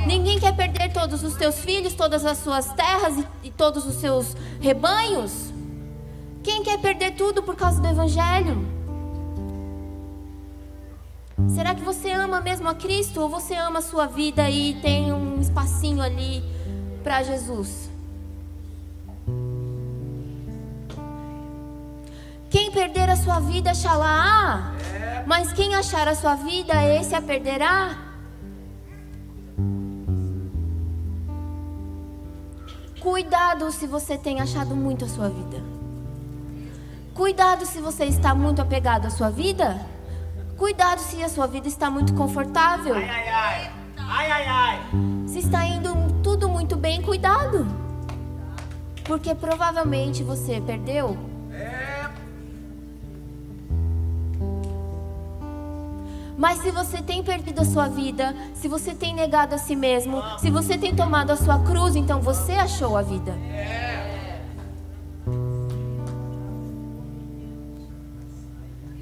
Ninguém 0.05 0.39
quer 0.39 0.55
perder 0.55 0.93
todos 0.93 1.23
os 1.23 1.35
teus 1.35 1.59
filhos, 1.59 1.93
todas 1.93 2.23
as 2.23 2.37
suas 2.37 2.71
terras 2.73 3.15
e 3.43 3.49
todos 3.49 3.85
os 3.85 3.95
seus 3.95 4.35
rebanhos. 4.59 5.51
Quem 6.43 6.63
quer 6.63 6.79
perder 6.79 7.11
tudo 7.11 7.41
por 7.41 7.55
causa 7.55 7.81
do 7.81 7.87
Evangelho? 7.87 8.65
Será 11.47 11.73
que 11.73 11.81
você 11.81 12.11
ama 12.11 12.41
mesmo 12.41 12.67
a 12.67 12.75
Cristo 12.75 13.21
ou 13.21 13.29
você 13.29 13.55
ama 13.55 13.79
a 13.79 13.81
sua 13.81 14.05
vida 14.05 14.49
e 14.49 14.75
tem 14.75 15.11
um 15.11 15.39
espacinho 15.41 16.01
ali 16.01 16.43
para 17.03 17.23
Jesus? 17.23 17.88
Quem 22.49 22.71
perder 22.71 23.09
a 23.09 23.15
sua 23.15 23.39
vida, 23.39 23.73
xalá, 23.75 24.73
mas 25.25 25.53
quem 25.53 25.75
achar 25.75 26.07
a 26.07 26.15
sua 26.15 26.35
vida, 26.35 26.73
esse 26.83 27.13
a 27.13 27.21
perderá. 27.21 27.95
Cuidado 32.99 33.71
se 33.71 33.85
você 33.85 34.17
tem 34.17 34.41
achado 34.41 34.75
muito 34.75 35.05
a 35.05 35.07
sua 35.07 35.29
vida. 35.29 35.61
Cuidado 37.13 37.65
se 37.65 37.79
você 37.79 38.05
está 38.05 38.33
muito 38.33 38.61
apegado 38.61 39.05
à 39.05 39.09
sua 39.09 39.29
vida. 39.29 39.79
Cuidado 40.57 40.99
se 40.99 41.23
a 41.23 41.29
sua 41.29 41.45
vida 41.45 41.67
está 41.67 41.91
muito 41.91 42.13
confortável. 42.13 42.95
Ai, 42.95 43.09
ai, 43.09 43.29
ai. 43.29 43.71
Ai, 43.97 44.31
ai, 44.31 44.45
ai. 44.47 44.79
Se 45.27 45.39
está 45.39 45.65
indo 45.65 45.93
tudo 46.23 46.49
muito 46.49 46.75
bem, 46.75 47.01
cuidado. 47.01 47.67
Porque 49.03 49.35
provavelmente 49.35 50.23
você 50.23 50.59
perdeu 50.59 51.17
Mas 56.39 56.59
se 56.59 56.71
você 56.71 57.01
tem 57.01 57.21
perdido 57.21 57.59
a 57.59 57.65
sua 57.65 57.89
vida, 57.89 58.33
se 58.53 58.69
você 58.69 58.95
tem 58.95 59.13
negado 59.13 59.53
a 59.53 59.57
si 59.57 59.75
mesmo, 59.75 60.23
se 60.39 60.49
você 60.49 60.77
tem 60.77 60.95
tomado 60.95 61.31
a 61.31 61.35
sua 61.35 61.59
cruz, 61.59 61.97
então 61.97 62.21
você 62.21 62.53
achou 62.53 62.95
a 62.95 63.01
vida. 63.01 63.37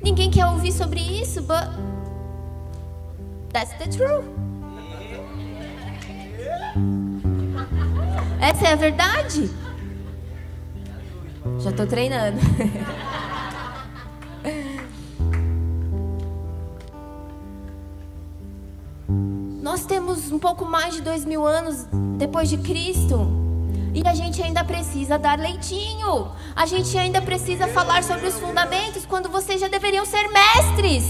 Ninguém 0.01 0.31
quer 0.31 0.47
ouvir 0.47 0.71
sobre 0.71 0.99
isso, 0.99 1.43
but 1.43 1.69
that's 3.53 3.71
the 3.77 3.85
truth. 3.85 4.25
Essa 8.41 8.69
é 8.69 8.73
a 8.73 8.75
verdade. 8.75 9.47
Já 11.59 11.69
estou 11.69 11.85
treinando. 11.85 12.37
um 20.37 20.39
pouco 20.39 20.65
mais 20.65 20.93
de 20.93 21.01
dois 21.01 21.25
mil 21.25 21.47
anos 21.47 21.87
depois 22.15 22.47
de 22.47 22.59
Cristo. 22.59 23.27
E 23.91 24.07
a 24.07 24.13
gente 24.13 24.39
ainda 24.39 24.63
precisa 24.63 25.17
dar 25.17 25.39
leitinho. 25.39 26.31
A 26.55 26.67
gente 26.67 26.95
ainda 26.95 27.19
precisa 27.19 27.67
falar 27.67 28.03
sobre 28.03 28.27
os 28.27 28.35
fundamentos 28.35 29.03
quando 29.03 29.29
vocês 29.29 29.59
já 29.59 29.67
deveriam 29.67 30.05
ser 30.05 30.27
mestres. 30.27 31.05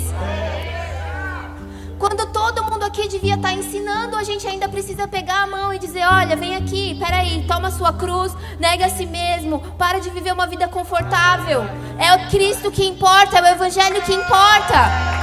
Quando 1.99 2.25
todo 2.31 2.63
mundo 2.63 2.83
aqui 2.83 3.09
devia 3.09 3.35
estar 3.35 3.51
ensinando, 3.51 4.15
a 4.15 4.23
gente 4.23 4.47
ainda 4.47 4.69
precisa 4.69 5.09
pegar 5.09 5.43
a 5.43 5.47
mão 5.47 5.73
e 5.73 5.79
dizer: 5.79 6.05
olha, 6.07 6.37
vem 6.37 6.55
aqui, 6.55 6.95
peraí, 6.97 7.43
toma 7.45 7.69
sua 7.69 7.91
cruz, 7.91 8.33
nega 8.57 8.85
a 8.85 8.89
si 8.89 9.05
mesmo, 9.05 9.59
para 9.77 9.99
de 9.99 10.09
viver 10.09 10.31
uma 10.31 10.47
vida 10.47 10.69
confortável. 10.69 11.65
É 11.99 12.13
o 12.15 12.29
Cristo 12.29 12.71
que 12.71 12.85
importa, 12.85 13.39
é 13.39 13.41
o 13.41 13.47
Evangelho 13.47 14.01
que 14.03 14.13
importa. 14.13 15.16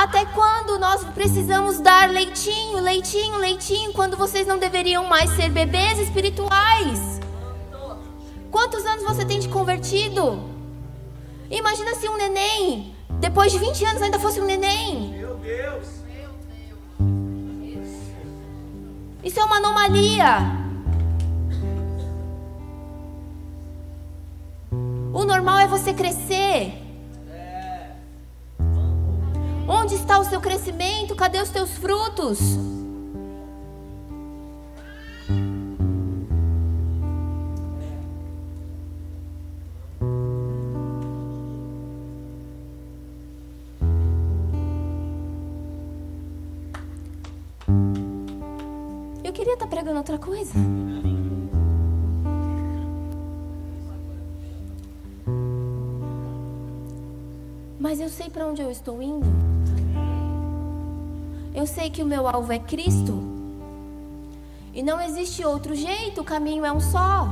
Até 0.00 0.24
quando 0.24 0.78
nós 0.78 1.04
precisamos 1.12 1.78
dar 1.78 2.08
leitinho, 2.08 2.80
leitinho, 2.80 3.36
leitinho, 3.36 3.92
quando 3.92 4.16
vocês 4.16 4.46
não 4.46 4.58
deveriam 4.58 5.04
mais 5.04 5.28
ser 5.32 5.50
bebês 5.50 5.98
espirituais? 5.98 7.20
Quantos 8.50 8.82
anos 8.86 9.04
você 9.04 9.26
tem 9.26 9.38
de 9.38 9.48
convertido? 9.50 10.42
Imagina 11.50 11.94
se 11.96 12.08
um 12.08 12.16
neném, 12.16 12.94
depois 13.20 13.52
de 13.52 13.58
20 13.58 13.84
anos, 13.84 14.00
ainda 14.00 14.18
fosse 14.18 14.40
um 14.40 14.46
neném. 14.46 15.10
Meu 15.18 15.34
Deus! 15.36 15.86
Isso 19.22 19.38
é 19.38 19.44
uma 19.44 19.56
anomalia. 19.56 20.38
O 25.12 25.24
normal 25.26 25.58
é 25.58 25.66
você 25.66 25.92
crescer. 25.92 26.89
Onde 29.72 29.94
está 29.94 30.18
o 30.18 30.24
seu 30.24 30.40
crescimento? 30.40 31.14
Cadê 31.14 31.40
os 31.40 31.48
teus 31.48 31.70
frutos? 31.70 32.40
Eu 49.22 49.32
queria 49.32 49.52
estar 49.54 49.68
pregando 49.68 49.98
outra 49.98 50.18
coisa. 50.18 50.52
Mas 57.78 58.00
eu 58.00 58.08
sei 58.08 58.28
para 58.28 58.48
onde 58.48 58.60
eu 58.60 58.70
estou 58.72 59.00
indo. 59.00 59.59
Eu 61.54 61.66
sei 61.66 61.90
que 61.90 62.02
o 62.02 62.06
meu 62.06 62.28
alvo 62.28 62.52
é 62.52 62.58
Cristo. 62.58 63.20
E 64.72 64.82
não 64.82 65.00
existe 65.00 65.44
outro 65.44 65.74
jeito, 65.74 66.20
o 66.20 66.24
caminho 66.24 66.64
é 66.64 66.72
um 66.72 66.80
só. 66.80 67.28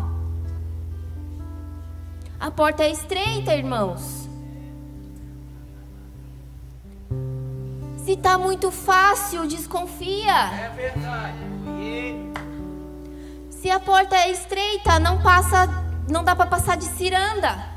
A 2.40 2.50
porta 2.50 2.84
é 2.84 2.90
estreita, 2.90 3.54
irmãos. 3.54 4.28
Se 8.04 8.12
está 8.12 8.38
muito 8.38 8.70
fácil, 8.70 9.46
desconfia. 9.46 10.32
É 10.32 10.72
verdade. 10.74 11.48
Se 13.50 13.70
a 13.70 13.78
porta 13.78 14.16
é 14.16 14.30
estreita, 14.30 14.98
não 14.98 15.20
passa, 15.20 15.68
não 16.08 16.24
dá 16.24 16.34
para 16.34 16.46
passar 16.46 16.76
de 16.76 16.84
ciranda. 16.84 17.67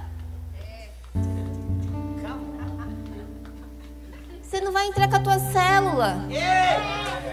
Com 5.12 5.18
a 5.18 5.20
tua 5.20 5.40
célula. 5.40 6.26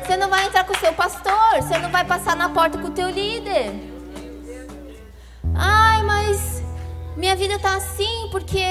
Você 0.05 0.17
não 0.17 0.29
vai 0.29 0.47
entrar 0.47 0.65
com 0.65 0.73
o 0.73 0.79
seu 0.79 0.93
pastor. 0.93 1.63
Você 1.63 1.79
não 1.79 1.91
vai 1.91 2.05
passar 2.05 2.37
na 2.37 2.49
porta 2.49 2.77
com 2.77 2.89
o 2.89 2.91
teu 2.91 3.09
líder. 3.09 3.73
Ai, 5.55 6.03
mas 6.03 6.63
minha 7.17 7.37
vida 7.37 7.59
tá 7.59 7.77
assim 7.77 8.29
porque 8.31 8.65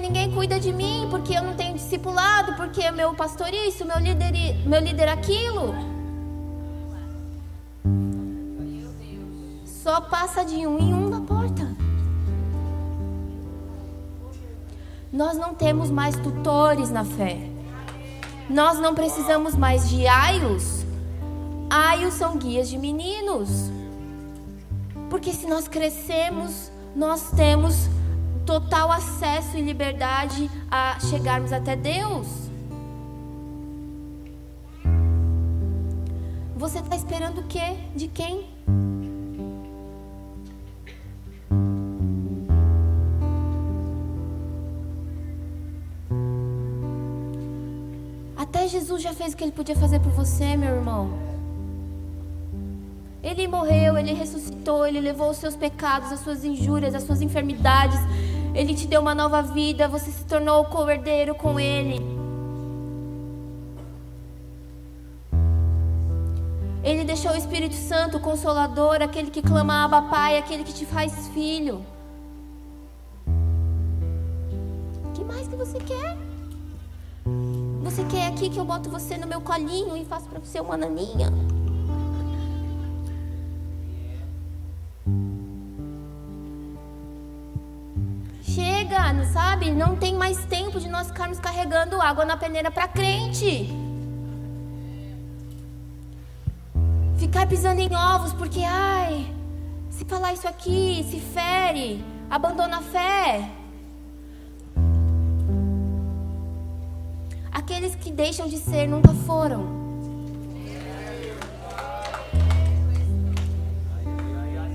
ninguém 0.00 0.32
cuida 0.32 0.58
de 0.58 0.72
mim, 0.72 1.06
porque 1.08 1.34
eu 1.34 1.42
não 1.42 1.54
tenho 1.54 1.74
discipulado, 1.74 2.54
porque 2.54 2.90
meu 2.90 3.14
pastor 3.14 3.48
isso, 3.52 3.84
meu 3.84 3.98
líder, 3.98 4.32
meu 4.66 4.80
líder 4.80 5.08
aquilo. 5.08 5.74
Só 9.64 10.00
passa 10.00 10.44
de 10.44 10.66
um 10.66 10.78
em 10.78 10.92
um 10.92 11.08
na 11.08 11.20
porta. 11.20 11.68
Nós 15.12 15.38
não 15.38 15.54
temos 15.54 15.90
mais 15.90 16.16
tutores 16.16 16.90
na 16.90 17.04
fé. 17.04 17.57
Nós 18.48 18.78
não 18.78 18.94
precisamos 18.94 19.54
mais 19.54 19.88
de 19.88 20.06
aios. 20.06 20.86
Aios 21.68 22.14
são 22.14 22.38
guias 22.38 22.68
de 22.68 22.78
meninos. 22.78 23.48
Porque 25.10 25.32
se 25.32 25.46
nós 25.46 25.68
crescemos, 25.68 26.72
nós 26.96 27.30
temos 27.32 27.88
total 28.46 28.90
acesso 28.90 29.58
e 29.58 29.60
liberdade 29.60 30.50
a 30.70 30.98
chegarmos 31.00 31.52
até 31.52 31.76
Deus. 31.76 32.26
Você 36.56 36.78
está 36.78 36.96
esperando 36.96 37.42
o 37.42 37.44
quê? 37.44 37.76
De 37.94 38.08
quem? 38.08 38.57
Jesus 48.68 49.02
já 49.02 49.12
fez 49.14 49.32
o 49.32 49.36
que 49.36 49.44
ele 49.44 49.52
podia 49.52 49.74
fazer 49.74 49.98
por 49.98 50.12
você, 50.12 50.56
meu 50.56 50.74
irmão. 50.76 51.10
Ele 53.22 53.48
morreu, 53.48 53.96
ele 53.98 54.12
ressuscitou, 54.12 54.86
ele 54.86 55.00
levou 55.00 55.30
os 55.30 55.38
seus 55.38 55.56
pecados, 55.56 56.12
as 56.12 56.20
suas 56.20 56.44
injúrias, 56.44 56.94
as 56.94 57.02
suas 57.02 57.20
enfermidades. 57.20 57.98
Ele 58.54 58.74
te 58.74 58.86
deu 58.86 59.00
uma 59.00 59.14
nova 59.14 59.42
vida, 59.42 59.88
você 59.88 60.10
se 60.10 60.24
tornou 60.24 60.64
co-herdeiro 60.66 61.34
com 61.34 61.58
ele. 61.58 62.00
Ele 66.84 67.04
deixou 67.04 67.32
o 67.32 67.36
Espírito 67.36 67.74
Santo, 67.74 68.18
o 68.18 68.20
Consolador, 68.20 69.02
aquele 69.02 69.30
que 69.30 69.42
clama 69.42 69.84
Abba 69.84 70.02
Pai, 70.02 70.38
aquele 70.38 70.62
que 70.62 70.72
te 70.72 70.86
faz 70.86 71.28
filho. 71.28 71.84
O 75.04 75.12
que 75.12 75.24
mais 75.24 75.48
que 75.48 75.56
você 75.56 75.78
quer? 75.80 76.27
Você 77.98 78.04
quer 78.04 78.28
aqui 78.28 78.48
que 78.48 78.56
eu 78.56 78.64
boto 78.64 78.88
você 78.88 79.18
no 79.18 79.26
meu 79.26 79.40
colinho 79.40 79.96
e 79.96 80.04
faço 80.04 80.28
para 80.28 80.38
você 80.38 80.60
uma 80.60 80.76
naninha? 80.76 81.32
Chega, 88.40 89.12
não 89.12 89.24
sabe? 89.32 89.72
Não 89.72 89.96
tem 89.96 90.14
mais 90.14 90.44
tempo 90.44 90.78
de 90.78 90.88
nós 90.88 91.08
ficarmos 91.08 91.40
carregando 91.40 92.00
água 92.00 92.24
na 92.24 92.36
peneira 92.36 92.70
para 92.70 92.86
crente. 92.86 93.68
Ficar 97.18 97.48
pisando 97.48 97.80
em 97.80 97.92
ovos 97.96 98.32
porque, 98.32 98.62
ai, 98.62 99.26
se 99.90 100.04
falar 100.04 100.34
isso 100.34 100.46
aqui, 100.46 101.04
se 101.10 101.18
fere, 101.18 102.04
abandona 102.30 102.76
a 102.78 102.80
fé. 102.80 103.57
Aqueles 107.68 107.94
que 107.96 108.10
deixam 108.10 108.48
de 108.48 108.56
ser 108.56 108.88
nunca 108.88 109.12
foram. 109.26 109.62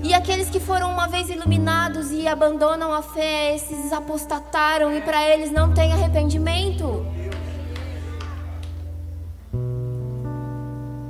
E 0.00 0.14
aqueles 0.14 0.48
que 0.48 0.60
foram 0.60 0.92
uma 0.92 1.08
vez 1.08 1.28
iluminados 1.28 2.12
e 2.12 2.28
abandonam 2.28 2.94
a 2.94 3.02
fé, 3.02 3.56
esses 3.56 3.92
apostataram 3.92 4.96
e 4.96 5.00
para 5.00 5.28
eles 5.28 5.50
não 5.50 5.74
tem 5.74 5.92
arrependimento. 5.92 7.04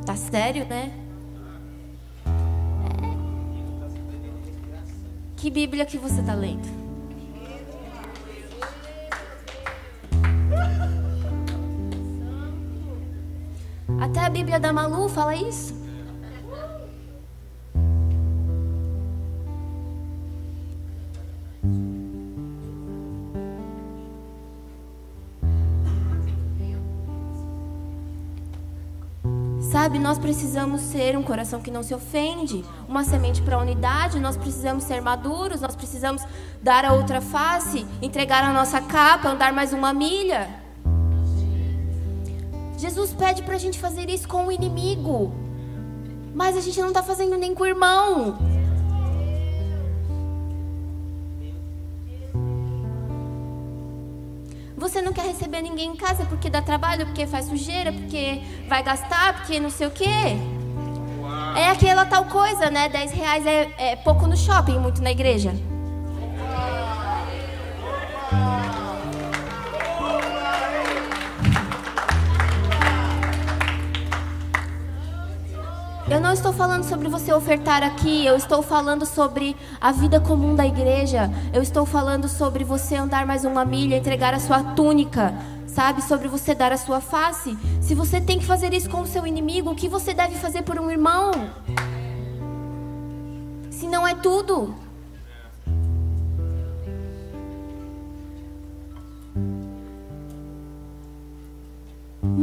Tá 0.07 0.17
sério, 0.17 0.65
né? 0.65 0.91
É. 0.91 1.05
Que 5.37 5.51
Bíblia 5.51 5.85
que 5.85 5.99
você 5.99 6.21
está 6.21 6.33
lendo? 6.33 6.84
Até 14.05 14.21
a 14.21 14.29
Bíblia 14.29 14.61
da 14.61 14.71
Malu 14.71 15.09
fala 15.09 15.35
isso. 15.35 15.73
Sabe, 29.59 29.99
nós 29.99 30.19
precisamos 30.19 30.83
ser 30.83 31.17
um 31.17 31.23
coração 31.23 31.63
que 31.63 31.71
não 31.71 31.83
se 31.83 31.95
ofende, 31.95 32.63
uma 32.87 33.05
semente 33.05 33.41
para 33.41 33.57
a 33.57 33.59
unidade, 33.59 34.21
nós 34.21 34.37
precisamos 34.37 34.85
ser 34.85 35.01
maduros, 35.01 35.63
nós 35.63 35.75
precisamos 35.75 36.23
dar 36.63 36.85
a 36.85 36.93
outra 36.93 37.23
face, 37.23 37.87
entregar 38.03 38.45
a 38.45 38.53
nossa 38.53 38.83
capa, 38.83 39.31
andar 39.31 39.55
mais 39.55 39.73
uma 39.73 39.95
milha. 39.95 40.64
Jesus 42.77 43.13
pede 43.13 43.43
para 43.43 43.55
a 43.55 43.59
gente 43.59 43.79
fazer 43.79 44.09
isso 44.11 44.27
com 44.29 44.47
o 44.47 44.53
inimigo, 44.53 45.33
mas 46.35 46.57
a 46.57 46.61
gente 46.61 46.81
não 46.81 46.89
está 46.89 47.03
fazendo 47.03 47.37
nem 47.37 47.55
com 47.55 47.63
o 47.63 47.67
irmão. 47.67 48.37
Você 54.77 55.01
não 55.01 55.13
quer 55.13 55.25
receber 55.25 55.63
ninguém 55.63 55.91
em 55.93 55.97
casa 55.97 56.27
porque 56.27 56.51
dá 56.51 56.61
trabalho, 56.61 57.07
porque 57.07 57.27
faz 57.27 57.47
sujeira, 57.47 57.93
porque 57.93 58.43
vai 58.69 58.83
gastar, 58.83 59.35
porque 59.37 59.59
não 59.59 59.71
sei 59.71 59.87
o 59.87 59.91
quê. 59.91 60.37
É 61.57 61.71
aquela 61.71 62.05
tal 62.05 62.25
coisa, 62.27 62.69
né? 62.69 62.89
10 62.89 63.13
reais 63.13 63.47
é, 63.47 63.73
é 63.79 63.97
pouco 63.97 64.27
no 64.27 64.37
shopping, 64.37 64.79
muito 64.79 65.01
na 65.01 65.11
igreja. 65.11 65.55
Eu 76.07 76.21
não 76.21 76.33
estou 76.33 76.53
falando 76.53 76.85
sobre 76.85 77.09
você 77.09 77.33
ofertar 77.33 77.83
aqui, 77.83 78.27
eu 78.27 78.37
estou 78.37 78.63
falando 78.63 79.07
sobre 79.07 79.57
a 79.81 79.91
vida 79.91 80.21
comum 80.21 80.55
da 80.55 80.67
igreja. 80.67 81.31
Eu 81.51 81.63
estou 81.63 81.87
falando 81.87 82.29
sobre 82.29 82.63
você 82.63 82.95
andar 82.95 83.25
mais 83.25 83.47
uma 83.47 83.65
milha, 83.65 83.97
entregar 83.97 84.35
a 84.35 84.39
sua 84.39 84.63
túnica, 84.75 85.35
sabe? 85.67 86.03
Sobre 86.03 86.29
você 86.29 86.55
dar 86.55 86.73
a 86.73 86.77
sua 86.77 87.01
face. 87.01 87.57
Se 87.81 87.95
você 87.95 88.21
tem 88.21 88.39
que 88.39 88.45
fazer 88.45 88.75
isso 88.75 88.91
com 88.91 89.01
o 89.01 89.07
seu 89.07 89.27
inimigo, 89.27 89.71
o 89.71 89.75
que 89.75 89.89
você 89.89 90.13
deve 90.13 90.35
fazer 90.37 90.61
por 90.61 90.79
um 90.79 90.91
irmão? 90.91 91.33
Se 93.71 93.89
não 93.89 94.07
é 94.07 94.15
tudo. 94.15 94.84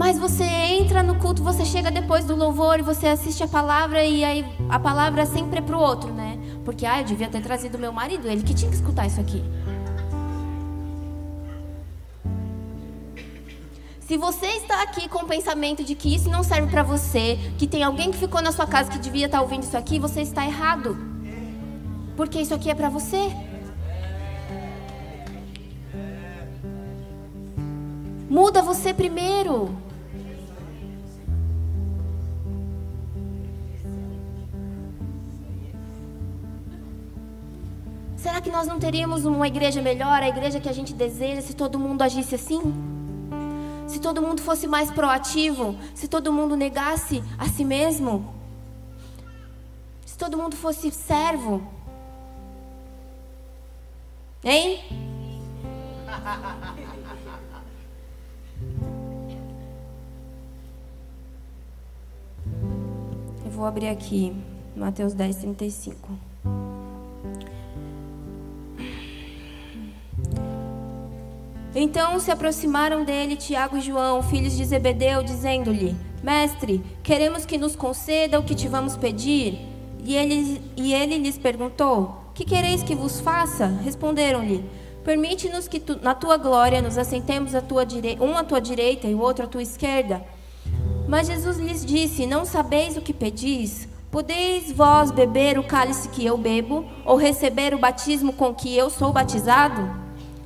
Mas 0.01 0.17
você 0.17 0.43
entra 0.43 1.03
no 1.03 1.19
culto, 1.19 1.43
você 1.43 1.63
chega 1.63 1.91
depois 1.91 2.25
do 2.25 2.35
louvor 2.35 2.79
e 2.79 2.81
você 2.81 3.05
assiste 3.05 3.43
a 3.43 3.47
palavra 3.47 4.03
e 4.03 4.23
aí 4.23 4.43
a 4.67 4.79
palavra 4.79 5.27
sempre 5.27 5.59
é 5.59 5.61
pro 5.61 5.77
outro, 5.77 6.11
né? 6.11 6.39
Porque 6.65 6.87
ah, 6.87 7.01
eu 7.01 7.05
devia 7.05 7.27
ter 7.27 7.39
trazido 7.39 7.77
meu 7.77 7.93
marido, 7.93 8.27
ele 8.27 8.41
que 8.41 8.55
tinha 8.55 8.67
que 8.67 8.75
escutar 8.75 9.05
isso 9.05 9.21
aqui. 9.21 9.43
Se 13.99 14.17
você 14.17 14.47
está 14.47 14.81
aqui 14.81 15.07
com 15.07 15.19
o 15.19 15.27
pensamento 15.27 15.83
de 15.83 15.93
que 15.93 16.15
isso 16.15 16.31
não 16.31 16.41
serve 16.41 16.71
para 16.71 16.81
você, 16.81 17.37
que 17.59 17.67
tem 17.67 17.83
alguém 17.83 18.09
que 18.09 18.17
ficou 18.17 18.41
na 18.41 18.51
sua 18.51 18.65
casa 18.65 18.89
que 18.89 18.97
devia 18.97 19.27
estar 19.27 19.39
ouvindo 19.39 19.61
isso 19.61 19.77
aqui, 19.77 19.99
você 19.99 20.21
está 20.21 20.43
errado. 20.43 20.97
Porque 22.17 22.41
isso 22.41 22.55
aqui 22.55 22.71
é 22.71 22.73
para 22.73 22.89
você. 22.89 23.31
Muda 28.27 28.63
você 28.63 28.95
primeiro. 28.95 29.90
Que 38.43 38.49
nós 38.49 38.67
não 38.67 38.79
teríamos 38.79 39.23
uma 39.23 39.47
igreja 39.47 39.81
melhor, 39.81 40.23
a 40.23 40.27
igreja 40.27 40.59
que 40.59 40.67
a 40.67 40.73
gente 40.73 40.93
deseja, 40.93 41.41
se 41.41 41.53
todo 41.53 41.77
mundo 41.77 42.01
agisse 42.01 42.33
assim? 42.35 42.61
Se 43.87 43.99
todo 43.99 44.21
mundo 44.21 44.41
fosse 44.41 44.67
mais 44.67 44.89
proativo, 44.89 45.75
se 45.93 46.07
todo 46.07 46.33
mundo 46.33 46.55
negasse 46.55 47.23
a 47.37 47.47
si 47.47 47.63
mesmo, 47.63 48.33
se 50.05 50.17
todo 50.17 50.37
mundo 50.37 50.55
fosse 50.55 50.89
servo, 50.89 51.61
hein? 54.43 54.79
Eu 63.45 63.51
vou 63.51 63.65
abrir 63.65 63.89
aqui 63.89 64.35
Mateus 64.75 65.13
10, 65.13 65.35
35. 65.35 66.30
Então 71.73 72.19
se 72.19 72.29
aproximaram 72.29 73.05
dele 73.05 73.37
Tiago 73.37 73.77
e 73.77 73.81
João, 73.81 74.21
filhos 74.21 74.57
de 74.57 74.65
Zebedeu, 74.65 75.23
dizendo-lhe: 75.23 75.95
Mestre, 76.21 76.83
queremos 77.01 77.45
que 77.45 77.57
nos 77.57 77.75
conceda 77.75 78.39
o 78.39 78.43
que 78.43 78.53
te 78.53 78.67
vamos 78.67 78.97
pedir. 78.97 79.57
E 80.03 80.15
ele, 80.15 80.61
e 80.75 80.93
ele 80.93 81.17
lhes 81.17 81.37
perguntou: 81.37 82.31
Que 82.33 82.43
quereis 82.43 82.83
que 82.83 82.93
vos 82.93 83.21
faça? 83.21 83.67
Responderam-lhe: 83.67 84.65
Permite-nos 85.03 85.69
que 85.69 85.79
tu, 85.79 85.97
na 86.01 86.13
tua 86.13 86.35
glória 86.37 86.81
nos 86.81 86.97
assentemos 86.97 87.55
à 87.55 87.61
tua 87.61 87.87
um 88.19 88.37
à 88.37 88.43
tua 88.43 88.59
direita 88.59 89.07
e 89.07 89.15
o 89.15 89.21
outro 89.21 89.45
à 89.45 89.47
tua 89.47 89.63
esquerda. 89.63 90.21
Mas 91.07 91.27
Jesus 91.27 91.57
lhes 91.57 91.85
disse: 91.85 92.25
Não 92.25 92.43
sabeis 92.43 92.97
o 92.97 93.01
que 93.01 93.13
pedis? 93.13 93.87
Podeis 94.11 94.69
vós 94.73 95.09
beber 95.09 95.57
o 95.57 95.63
cálice 95.63 96.09
que 96.09 96.25
eu 96.25 96.37
bebo, 96.37 96.85
ou 97.05 97.15
receber 97.15 97.73
o 97.73 97.79
batismo 97.79 98.33
com 98.33 98.53
que 98.53 98.75
eu 98.75 98.89
sou 98.89 99.13
batizado? 99.13 99.89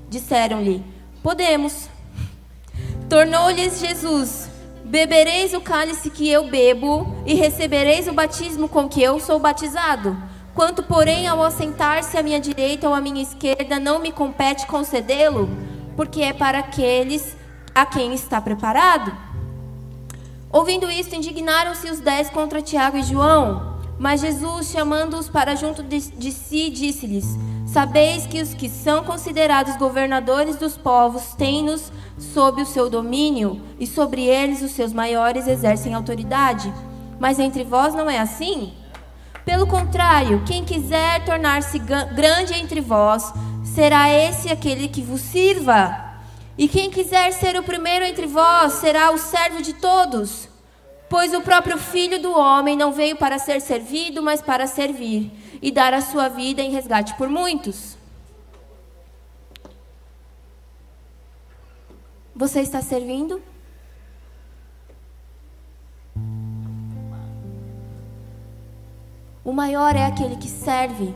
Disseram-lhe: 0.07 0.94
Podemos. 1.25 1.89
Tornou-lhes 3.09 3.79
Jesus: 3.79 4.47
Bebereis 4.83 5.55
o 5.55 5.59
cálice 5.59 6.11
que 6.11 6.29
eu 6.29 6.51
bebo, 6.51 7.15
e 7.25 7.33
recebereis 7.33 8.07
o 8.07 8.13
batismo 8.13 8.69
com 8.69 8.87
que 8.87 9.01
eu 9.01 9.19
sou 9.19 9.39
batizado. 9.39 10.15
Quanto, 10.53 10.83
porém, 10.83 11.27
ao 11.27 11.41
assentar-se 11.41 12.15
à 12.15 12.21
minha 12.21 12.39
direita 12.39 12.87
ou 12.87 12.93
à 12.93 13.01
minha 13.01 13.23
esquerda, 13.23 13.79
não 13.79 13.97
me 13.97 14.11
compete 14.11 14.67
concedê-lo, 14.67 15.49
porque 15.95 16.21
é 16.21 16.31
para 16.31 16.59
aqueles 16.59 17.35
a 17.73 17.87
quem 17.87 18.13
está 18.13 18.39
preparado. 18.39 19.11
Ouvindo 20.51 20.91
isto, 20.91 21.15
indignaram-se 21.15 21.89
os 21.89 21.99
dez 21.99 22.29
contra 22.29 22.61
Tiago 22.61 22.97
e 22.97 23.03
João. 23.03 23.74
Mas 23.97 24.21
Jesus, 24.21 24.69
chamando-os 24.71 25.29
para 25.29 25.55
junto 25.55 25.81
de, 25.81 25.99
de 26.11 26.31
si, 26.31 26.69
disse-lhes: 26.69 27.25
Sabeis 27.65 28.25
que 28.25 28.41
os 28.41 28.53
que 28.53 28.69
são 28.69 29.03
considerados 29.03 29.77
governadores 29.77 30.57
dos 30.57 30.77
povos 30.77 31.33
têm-nos 31.37 31.91
sob 32.17 32.61
o 32.61 32.65
seu 32.65 32.89
domínio, 32.89 33.61
e 33.79 33.87
sobre 33.87 34.23
eles 34.23 34.61
os 34.61 34.71
seus 34.71 34.91
maiores 34.93 35.47
exercem 35.47 35.93
autoridade. 35.93 36.73
Mas 37.19 37.39
entre 37.39 37.63
vós 37.63 37.93
não 37.93 38.09
é 38.09 38.19
assim? 38.19 38.73
Pelo 39.45 39.67
contrário, 39.67 40.43
quem 40.45 40.65
quiser 40.65 41.23
tornar-se 41.23 41.79
grande 41.79 42.53
entre 42.53 42.81
vós, 42.81 43.31
será 43.63 44.09
esse 44.09 44.49
aquele 44.49 44.87
que 44.87 45.01
vos 45.01 45.21
sirva. 45.21 46.03
E 46.57 46.67
quem 46.67 46.89
quiser 46.89 47.31
ser 47.31 47.55
o 47.57 47.63
primeiro 47.63 48.03
entre 48.05 48.25
vós 48.25 48.73
será 48.73 49.11
o 49.11 49.17
servo 49.17 49.61
de 49.61 49.73
todos. 49.73 50.49
Pois 51.15 51.33
o 51.33 51.39
próprio 51.39 51.77
Filho 51.77 52.21
do 52.21 52.37
Homem 52.37 52.75
não 52.75 52.91
veio 52.91 53.15
para 53.15 53.39
ser 53.39 53.61
servido, 53.61 54.21
mas 54.21 54.41
para 54.41 54.67
servir 54.67 55.31
e 55.61 55.71
dar 55.71 55.93
a 55.93 56.01
sua 56.01 56.27
vida 56.27 56.61
em 56.61 56.71
resgate 56.71 57.15
por 57.15 57.29
muitos. 57.29 57.97
Você 62.35 62.59
está 62.59 62.81
servindo? 62.81 63.41
O 69.41 69.53
maior 69.53 69.95
é 69.95 70.03
aquele 70.03 70.35
que 70.35 70.49
serve. 70.49 71.15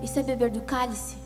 Isso 0.00 0.20
é 0.20 0.22
beber 0.22 0.52
do 0.52 0.60
cálice. 0.60 1.23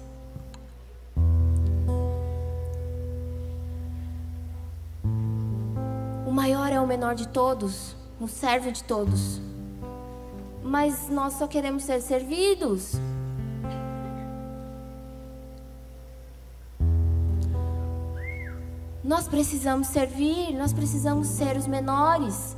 Maior 6.38 6.70
é 6.72 6.80
o 6.80 6.86
menor 6.86 7.16
de 7.16 7.26
todos, 7.26 7.96
o 8.20 8.28
servo 8.28 8.70
de 8.70 8.84
todos. 8.84 9.40
Mas 10.62 11.08
nós 11.08 11.32
só 11.32 11.48
queremos 11.48 11.82
ser 11.82 12.00
servidos. 12.00 12.92
Nós 19.02 19.26
precisamos 19.26 19.88
servir, 19.88 20.54
nós 20.54 20.72
precisamos 20.72 21.26
ser 21.26 21.56
os 21.56 21.66
menores. 21.66 22.56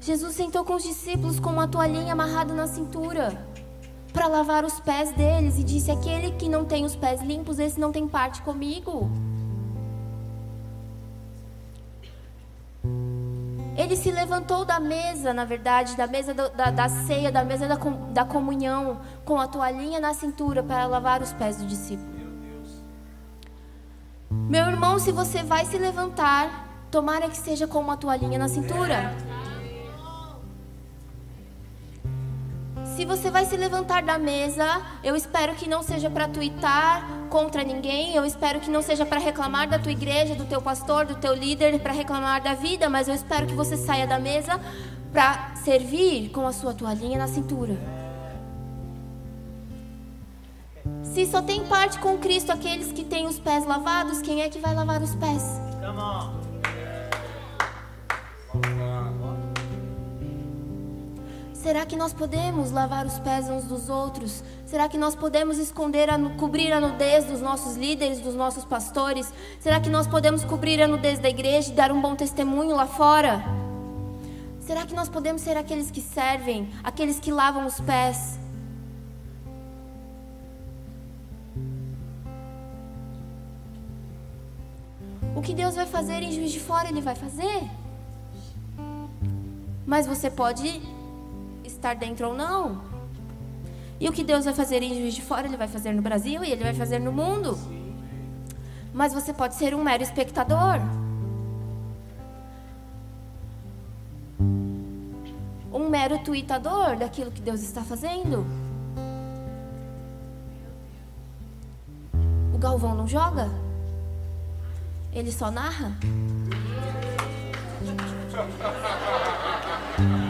Jesus 0.00 0.36
sentou 0.36 0.64
com 0.64 0.76
os 0.76 0.84
discípulos 0.84 1.40
com 1.40 1.50
uma 1.50 1.66
toalhinha 1.66 2.12
amarrada 2.12 2.54
na 2.54 2.68
cintura 2.68 3.55
para 4.16 4.28
lavar 4.28 4.64
os 4.64 4.80
pés 4.80 5.12
deles 5.12 5.58
e 5.58 5.62
disse: 5.62 5.90
Aquele 5.90 6.32
que 6.32 6.48
não 6.48 6.64
tem 6.64 6.86
os 6.86 6.96
pés 6.96 7.20
limpos, 7.20 7.58
esse 7.58 7.78
não 7.78 7.92
tem 7.92 8.08
parte 8.08 8.40
comigo. 8.40 9.10
Ele 13.76 13.94
se 13.94 14.10
levantou 14.10 14.64
da 14.64 14.80
mesa, 14.80 15.34
na 15.34 15.44
verdade, 15.44 15.94
da 15.96 16.06
mesa 16.06 16.32
do, 16.32 16.48
da, 16.48 16.70
da, 16.70 16.88
ceia, 16.88 17.30
da 17.30 17.44
mesa 17.44 17.68
da, 17.68 17.74
da 17.74 18.24
comunhão, 18.24 18.98
com 19.22 19.38
a 19.38 19.46
toalhinha 19.46 20.00
na 20.00 20.14
cintura 20.14 20.62
para 20.62 20.86
lavar 20.86 21.20
os 21.20 21.34
pés 21.34 21.58
do 21.58 21.66
discípulo. 21.66 22.16
Meu 24.30 24.64
irmão, 24.64 24.98
se 24.98 25.12
você 25.12 25.42
vai 25.42 25.66
se 25.66 25.76
levantar, 25.76 26.66
tomara 26.90 27.28
que 27.28 27.36
seja 27.36 27.66
com 27.66 27.80
uma 27.80 27.98
toalhinha 27.98 28.38
na 28.38 28.48
cintura. 28.48 29.14
Se 32.96 33.04
você 33.04 33.30
vai 33.30 33.44
se 33.44 33.54
levantar 33.58 34.02
da 34.02 34.16
mesa, 34.16 34.80
eu 35.04 35.14
espero 35.14 35.54
que 35.54 35.68
não 35.68 35.82
seja 35.82 36.08
para 36.08 36.26
tuitar 36.26 37.06
contra 37.28 37.62
ninguém, 37.62 38.14
eu 38.14 38.24
espero 38.24 38.58
que 38.58 38.70
não 38.70 38.80
seja 38.80 39.04
para 39.04 39.20
reclamar 39.20 39.68
da 39.68 39.78
tua 39.78 39.92
igreja, 39.92 40.34
do 40.34 40.46
teu 40.46 40.62
pastor, 40.62 41.04
do 41.04 41.14
teu 41.14 41.34
líder, 41.34 41.78
para 41.80 41.92
reclamar 41.92 42.42
da 42.42 42.54
vida, 42.54 42.88
mas 42.88 43.06
eu 43.06 43.14
espero 43.14 43.46
que 43.46 43.52
você 43.52 43.76
saia 43.76 44.06
da 44.06 44.18
mesa 44.18 44.58
para 45.12 45.54
servir 45.56 46.30
com 46.30 46.46
a 46.46 46.54
sua 46.54 46.72
toalhinha 46.72 47.18
na 47.18 47.28
cintura. 47.28 47.76
Se 51.02 51.26
só 51.26 51.42
tem 51.42 51.66
parte 51.66 51.98
com 51.98 52.16
Cristo 52.16 52.50
aqueles 52.50 52.92
que 52.92 53.04
têm 53.04 53.26
os 53.26 53.38
pés 53.38 53.66
lavados, 53.66 54.22
quem 54.22 54.40
é 54.40 54.48
que 54.48 54.58
vai 54.58 54.74
lavar 54.74 55.02
os 55.02 55.14
pés? 55.16 55.42
Come 55.84 56.00
on. 56.00 56.45
Será 61.66 61.84
que 61.84 61.96
nós 61.96 62.12
podemos 62.12 62.70
lavar 62.70 63.04
os 63.04 63.18
pés 63.18 63.50
uns 63.50 63.64
dos 63.64 63.88
outros? 63.88 64.44
Será 64.66 64.88
que 64.88 64.96
nós 64.96 65.16
podemos 65.16 65.58
esconder, 65.58 66.08
a, 66.08 66.16
cobrir 66.38 66.72
a 66.72 66.78
nudez 66.78 67.24
dos 67.24 67.40
nossos 67.40 67.74
líderes, 67.74 68.20
dos 68.20 68.36
nossos 68.36 68.64
pastores? 68.64 69.32
Será 69.58 69.80
que 69.80 69.90
nós 69.90 70.06
podemos 70.06 70.44
cobrir 70.44 70.80
a 70.80 70.86
nudez 70.86 71.18
da 71.18 71.28
igreja 71.28 71.72
e 71.72 71.74
dar 71.74 71.90
um 71.90 72.00
bom 72.00 72.14
testemunho 72.14 72.76
lá 72.76 72.86
fora? 72.86 73.42
Será 74.60 74.86
que 74.86 74.94
nós 74.94 75.08
podemos 75.08 75.42
ser 75.42 75.56
aqueles 75.56 75.90
que 75.90 76.00
servem, 76.00 76.70
aqueles 76.84 77.18
que 77.18 77.32
lavam 77.32 77.66
os 77.66 77.80
pés? 77.80 78.38
O 85.34 85.42
que 85.42 85.52
Deus 85.52 85.74
vai 85.74 85.86
fazer 85.86 86.22
em 86.22 86.30
Juiz 86.30 86.52
de 86.52 86.60
Fora, 86.60 86.88
Ele 86.88 87.00
vai 87.00 87.16
fazer. 87.16 87.68
Mas 89.84 90.06
você 90.06 90.30
pode 90.30 90.80
estar 91.76 91.94
dentro 91.94 92.28
ou 92.28 92.34
não. 92.34 92.82
E 93.98 94.08
o 94.08 94.12
que 94.12 94.22
Deus 94.22 94.44
vai 94.44 94.52
fazer 94.52 94.82
em 94.82 94.94
Juiz 94.94 95.14
de 95.14 95.22
Fora, 95.22 95.46
Ele 95.46 95.56
vai 95.56 95.68
fazer 95.68 95.92
no 95.92 96.02
Brasil 96.02 96.44
e 96.44 96.50
Ele 96.50 96.62
vai 96.62 96.74
fazer 96.74 96.98
no 96.98 97.12
mundo. 97.12 97.56
Mas 98.92 99.14
você 99.14 99.32
pode 99.32 99.54
ser 99.54 99.74
um 99.74 99.82
mero 99.82 100.02
espectador. 100.02 100.80
Um 105.72 105.88
mero 105.88 106.18
tweetador 106.18 106.96
daquilo 106.96 107.30
que 107.30 107.40
Deus 107.40 107.62
está 107.62 107.82
fazendo. 107.82 108.46
O 112.52 112.58
Galvão 112.58 112.94
não 112.94 113.06
joga? 113.06 113.50
Ele 115.12 115.30
só 115.32 115.50
narra? 115.50 115.96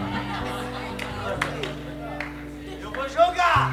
jogar! 3.17 3.73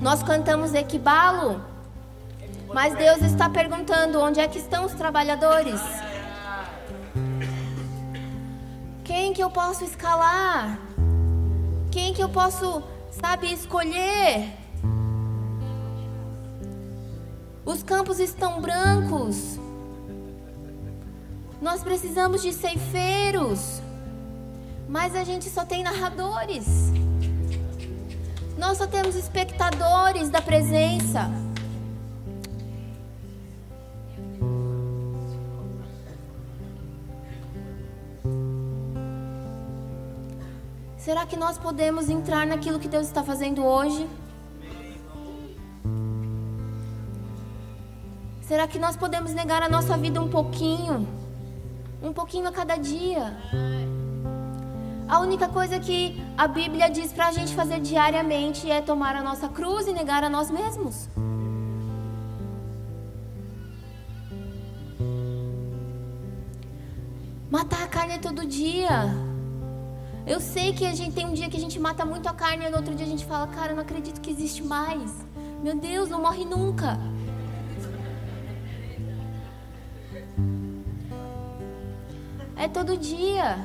Nós 0.00 0.22
cantamos 0.22 0.72
equibalo, 0.72 1.60
mas 2.72 2.94
Deus 2.94 3.20
está 3.22 3.50
perguntando 3.50 4.20
onde 4.20 4.40
é 4.40 4.48
que 4.48 4.58
estão 4.58 4.86
os 4.86 4.92
trabalhadores? 4.94 5.80
Quem 9.04 9.32
que 9.34 9.42
eu 9.42 9.50
posso 9.50 9.84
escalar? 9.84 10.78
Quem 11.90 12.14
que 12.14 12.22
eu 12.22 12.28
posso, 12.28 12.82
sabe, 13.10 13.52
escolher? 13.52 14.54
Os 17.64 17.82
campos 17.82 18.20
estão 18.20 18.60
brancos. 18.60 19.58
Nós 21.60 21.82
precisamos 21.82 22.42
de 22.42 22.52
ceifeiros, 22.52 23.80
mas 24.88 25.16
a 25.16 25.24
gente 25.24 25.48
só 25.48 25.64
tem 25.64 25.82
narradores. 25.82 26.66
Nós 28.58 28.78
só 28.78 28.86
temos 28.86 29.16
espectadores 29.16 30.28
da 30.28 30.42
presença. 30.42 31.30
Será 40.98 41.24
que 41.24 41.36
nós 41.36 41.56
podemos 41.56 42.10
entrar 42.10 42.46
naquilo 42.46 42.78
que 42.78 42.88
Deus 42.88 43.06
está 43.06 43.22
fazendo 43.22 43.64
hoje? 43.64 44.06
Será 48.42 48.66
que 48.66 48.78
nós 48.78 48.96
podemos 48.96 49.32
negar 49.32 49.62
a 49.62 49.68
nossa 49.68 49.96
vida 49.96 50.20
um 50.20 50.28
pouquinho? 50.28 51.15
Um 52.06 52.12
pouquinho 52.12 52.48
a 52.48 52.52
cada 52.52 52.76
dia. 52.76 53.36
A 55.08 55.20
única 55.20 55.48
coisa 55.48 55.78
que 55.78 56.20
a 56.36 56.46
Bíblia 56.46 56.88
diz 56.88 57.12
para 57.12 57.28
a 57.28 57.32
gente 57.32 57.54
fazer 57.54 57.80
diariamente 57.80 58.70
é 58.70 58.80
tomar 58.80 59.14
a 59.16 59.22
nossa 59.22 59.48
cruz 59.48 59.86
e 59.86 59.92
negar 59.92 60.22
a 60.24 60.30
nós 60.30 60.50
mesmos. 60.50 61.08
Matar 67.50 67.84
a 67.84 67.88
carne 67.88 68.18
todo 68.18 68.46
dia. 68.46 69.14
Eu 70.26 70.40
sei 70.40 70.72
que 70.72 70.84
a 70.84 70.92
gente 70.92 71.14
tem 71.14 71.24
um 71.24 71.32
dia 71.32 71.48
que 71.48 71.56
a 71.56 71.60
gente 71.60 71.78
mata 71.78 72.04
muito 72.04 72.28
a 72.28 72.34
carne 72.34 72.66
e 72.66 72.70
no 72.70 72.78
outro 72.78 72.94
dia 72.94 73.06
a 73.06 73.08
gente 73.08 73.24
fala, 73.24 73.46
cara, 73.46 73.72
eu 73.72 73.76
não 73.76 73.82
acredito 73.82 74.20
que 74.20 74.30
existe 74.30 74.62
mais. 74.62 75.12
Meu 75.62 75.76
Deus, 75.76 76.08
não 76.08 76.20
morre 76.20 76.44
nunca. 76.44 76.98
É 82.66 82.68
todo 82.68 82.96
dia. 82.96 83.58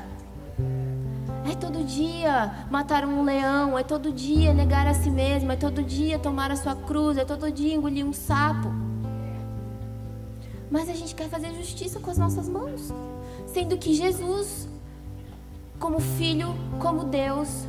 É 1.50 1.56
todo 1.56 1.82
dia 1.82 2.66
matar 2.70 3.04
um 3.04 3.24
leão, 3.24 3.76
é 3.76 3.82
todo 3.82 4.12
dia 4.12 4.54
negar 4.54 4.86
a 4.86 4.94
si 4.94 5.10
mesmo, 5.10 5.50
é 5.50 5.56
todo 5.56 5.82
dia 5.82 6.20
tomar 6.20 6.52
a 6.52 6.56
sua 6.56 6.76
cruz, 6.76 7.18
é 7.18 7.24
todo 7.24 7.50
dia 7.50 7.74
engolir 7.74 8.06
um 8.06 8.12
sapo. 8.12 8.68
Mas 10.70 10.88
a 10.88 10.94
gente 10.94 11.16
quer 11.16 11.28
fazer 11.28 11.52
justiça 11.52 11.98
com 11.98 12.12
as 12.12 12.16
nossas 12.16 12.48
mãos, 12.48 12.92
sendo 13.48 13.76
que 13.76 13.92
Jesus, 13.92 14.68
como 15.80 15.98
filho, 15.98 16.54
como 16.78 17.02
Deus, 17.02 17.66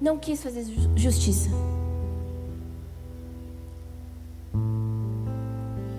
não 0.00 0.16
quis 0.16 0.42
fazer 0.42 0.64
justiça. 0.96 1.50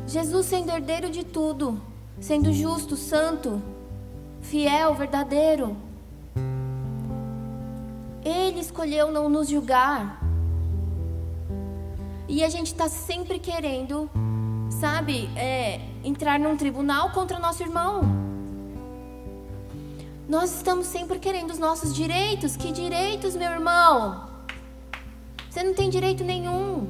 Jesus 0.08 0.48
sendo 0.48 0.72
herdeiro 0.72 1.12
de 1.12 1.24
tudo, 1.24 1.80
sendo 2.20 2.52
justo, 2.52 2.98
santo, 2.98 3.62
fiel, 4.42 4.94
verdadeiro. 4.96 5.78
Ele 8.24 8.60
escolheu 8.60 9.12
não 9.12 9.30
nos 9.30 9.50
julgar. 9.50 10.22
E 12.28 12.44
a 12.44 12.50
gente 12.50 12.68
está 12.68 12.88
sempre 12.88 13.40
querendo, 13.40 14.10
sabe, 14.70 15.30
é, 15.36 15.82
entrar 16.04 16.40
num 16.40 16.56
tribunal 16.56 17.12
contra 17.12 17.38
o 17.38 17.42
nosso 17.42 17.62
irmão. 17.62 18.02
Nós 20.30 20.56
estamos 20.56 20.88
sempre 20.88 21.20
querendo 21.20 21.52
os 21.52 21.60
nossos 21.60 21.94
direitos. 21.94 22.56
Que 22.56 22.72
direitos, 22.72 23.36
meu 23.36 23.52
irmão? 23.52 24.30
Você 25.50 25.62
não 25.62 25.74
tem 25.74 25.90
direito 25.90 26.24
nenhum. 26.24 26.88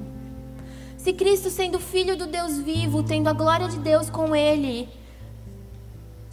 Se 0.95 1.11
Cristo, 1.13 1.49
sendo 1.49 1.79
filho 1.79 2.15
do 2.15 2.27
Deus 2.27 2.59
vivo, 2.59 3.01
tendo 3.01 3.27
a 3.27 3.33
glória 3.33 3.67
de 3.67 3.79
Deus 3.79 4.11
com 4.11 4.35
Ele, 4.35 4.87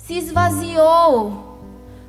se 0.09 0.17
esvaziou, 0.17 1.59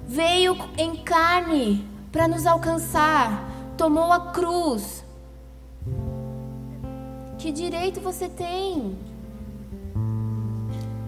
veio 0.07 0.55
em 0.77 0.95
carne 1.03 1.85
para 2.13 2.29
nos 2.29 2.47
alcançar, 2.47 3.45
tomou 3.75 4.13
a 4.13 4.31
cruz. 4.31 5.03
Que 7.37 7.51
direito 7.51 7.99
você 7.99 8.29
tem? 8.29 8.97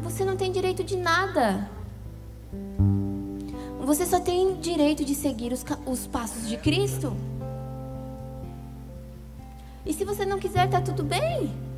Você 0.04 0.26
não 0.26 0.36
tem 0.36 0.52
direito 0.52 0.84
de 0.84 0.98
nada. 0.98 1.70
Você 3.86 4.06
só 4.06 4.20
tem 4.20 4.60
direito 4.60 5.06
de 5.06 5.16
seguir 5.16 5.54
os, 5.54 5.64
os 5.86 6.06
passos 6.08 6.46
de 6.50 6.58
Cristo. 6.58 7.16
E 9.86 9.94
se 9.94 10.04
você 10.04 10.26
não 10.26 10.38
quiser, 10.38 10.70
tá 10.70 10.82
tudo 10.82 11.04
bem. 11.04 11.71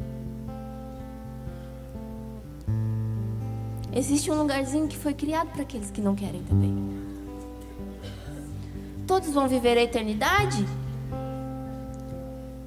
Existe 3.95 4.31
um 4.31 4.35
lugarzinho 4.35 4.87
que 4.87 4.97
foi 4.97 5.13
criado 5.13 5.49
para 5.51 5.61
aqueles 5.61 5.91
que 5.91 6.01
não 6.01 6.15
querem 6.15 6.43
também. 6.43 6.75
Todos 9.05 9.29
vão 9.29 9.47
viver 9.47 9.77
a 9.77 9.83
eternidade? 9.83 10.65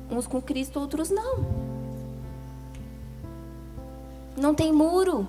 Uns 0.08 0.26
com 0.26 0.40
Cristo, 0.40 0.78
outros 0.78 1.10
não. 1.10 1.44
Não 4.36 4.54
tem 4.54 4.72
muro. 4.72 5.26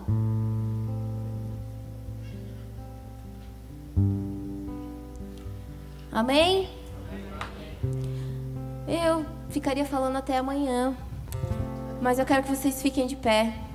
Amém? 6.12 6.70
Eu 8.88 9.26
ficaria 9.50 9.86
falando 9.86 10.18
até 10.18 10.38
amanhã. 10.38 10.96
Mas 12.02 12.20
eu 12.20 12.26
quero 12.26 12.44
que 12.44 12.50
vocês 12.50 12.82
fiquem 12.82 13.08
de 13.08 13.16
pé. 13.16 13.67